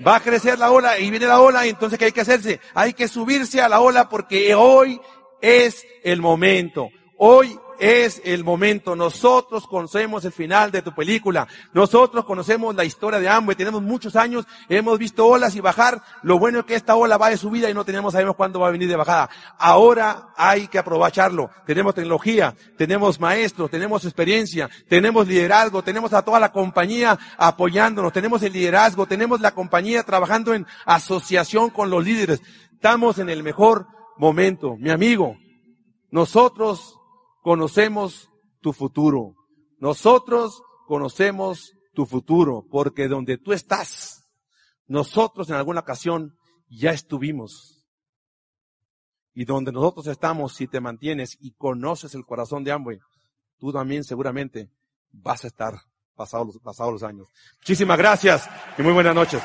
Va 0.05 0.15
a 0.15 0.19
crecer 0.21 0.57
la 0.57 0.71
ola 0.71 0.97
y 0.97 1.11
viene 1.11 1.27
la 1.27 1.39
ola 1.39 1.65
y 1.65 1.69
entonces 1.69 1.99
¿qué 1.99 2.05
hay 2.05 2.11
que 2.11 2.21
hacerse? 2.21 2.59
Hay 2.73 2.93
que 2.93 3.07
subirse 3.07 3.61
a 3.61 3.69
la 3.69 3.79
ola 3.79 4.09
porque 4.09 4.55
hoy 4.55 4.99
es 5.41 5.85
el 6.03 6.21
momento. 6.21 6.89
Hoy 7.17 7.59
es 7.79 8.21
el 8.25 8.43
momento. 8.43 8.95
Nosotros 8.95 9.67
conocemos 9.67 10.25
el 10.25 10.31
final 10.31 10.71
de 10.71 10.81
tu 10.81 10.93
película. 10.93 11.47
Nosotros 11.73 12.25
conocemos 12.25 12.75
la 12.75 12.85
historia 12.85 13.19
de 13.19 13.29
Amway. 13.29 13.55
Tenemos 13.55 13.81
muchos 13.81 14.15
años, 14.15 14.45
hemos 14.69 14.97
visto 14.99 15.25
olas 15.25 15.55
y 15.55 15.61
bajar. 15.61 16.01
Lo 16.21 16.39
bueno 16.39 16.59
es 16.59 16.65
que 16.65 16.75
esta 16.75 16.95
ola 16.95 17.17
va 17.17 17.29
de 17.29 17.37
subida 17.37 17.69
y 17.69 17.73
no 17.73 17.85
tenemos, 17.85 18.13
sabemos 18.13 18.35
cuándo 18.35 18.59
va 18.59 18.67
a 18.67 18.71
venir 18.71 18.87
de 18.87 18.95
bajada. 18.95 19.29
Ahora 19.57 20.29
hay 20.35 20.67
que 20.67 20.79
aprovecharlo. 20.79 21.49
Tenemos 21.65 21.95
tecnología, 21.95 22.55
tenemos 22.77 23.19
maestros, 23.19 23.69
tenemos 23.69 24.05
experiencia, 24.05 24.69
tenemos 24.87 25.27
liderazgo, 25.27 25.83
tenemos 25.83 26.13
a 26.13 26.21
toda 26.21 26.39
la 26.39 26.51
compañía 26.51 27.17
apoyándonos, 27.37 28.13
tenemos 28.13 28.43
el 28.43 28.53
liderazgo, 28.53 29.05
tenemos 29.05 29.41
la 29.41 29.51
compañía 29.51 30.03
trabajando 30.03 30.53
en 30.53 30.65
asociación 30.85 31.69
con 31.69 31.89
los 31.89 32.03
líderes. 32.03 32.41
Estamos 32.73 33.17
en 33.19 33.29
el 33.29 33.43
mejor 33.43 33.87
momento. 34.17 34.75
Mi 34.77 34.89
amigo, 34.89 35.37
nosotros 36.11 36.99
conocemos 37.43 38.31
tu 38.61 38.73
futuro. 38.73 39.35
Nosotros 39.77 40.63
conocemos 40.87 41.73
tu 41.93 42.07
futuro, 42.07 42.65
porque 42.71 43.07
donde 43.07 43.37
tú 43.37 43.53
estás, 43.53 44.31
nosotros 44.87 45.49
en 45.49 45.57
alguna 45.57 45.81
ocasión 45.81 46.35
ya 46.67 46.91
estuvimos. 46.91 47.85
Y 49.35 49.45
donde 49.45 49.71
nosotros 49.71 50.07
estamos, 50.07 50.55
si 50.55 50.67
te 50.67 50.79
mantienes 50.79 51.37
y 51.39 51.51
conoces 51.51 52.15
el 52.15 52.25
corazón 52.25 52.63
de 52.63 52.71
Amway, 52.71 52.99
tú 53.57 53.71
también 53.71 54.03
seguramente 54.03 54.71
vas 55.11 55.43
a 55.43 55.47
estar 55.47 55.73
pasados, 56.15 56.59
pasados 56.59 56.93
los 56.93 57.03
años. 57.03 57.27
Muchísimas 57.57 57.97
gracias 57.97 58.49
y 58.77 58.81
muy 58.81 58.93
buenas 58.93 59.15
noches. 59.15 59.41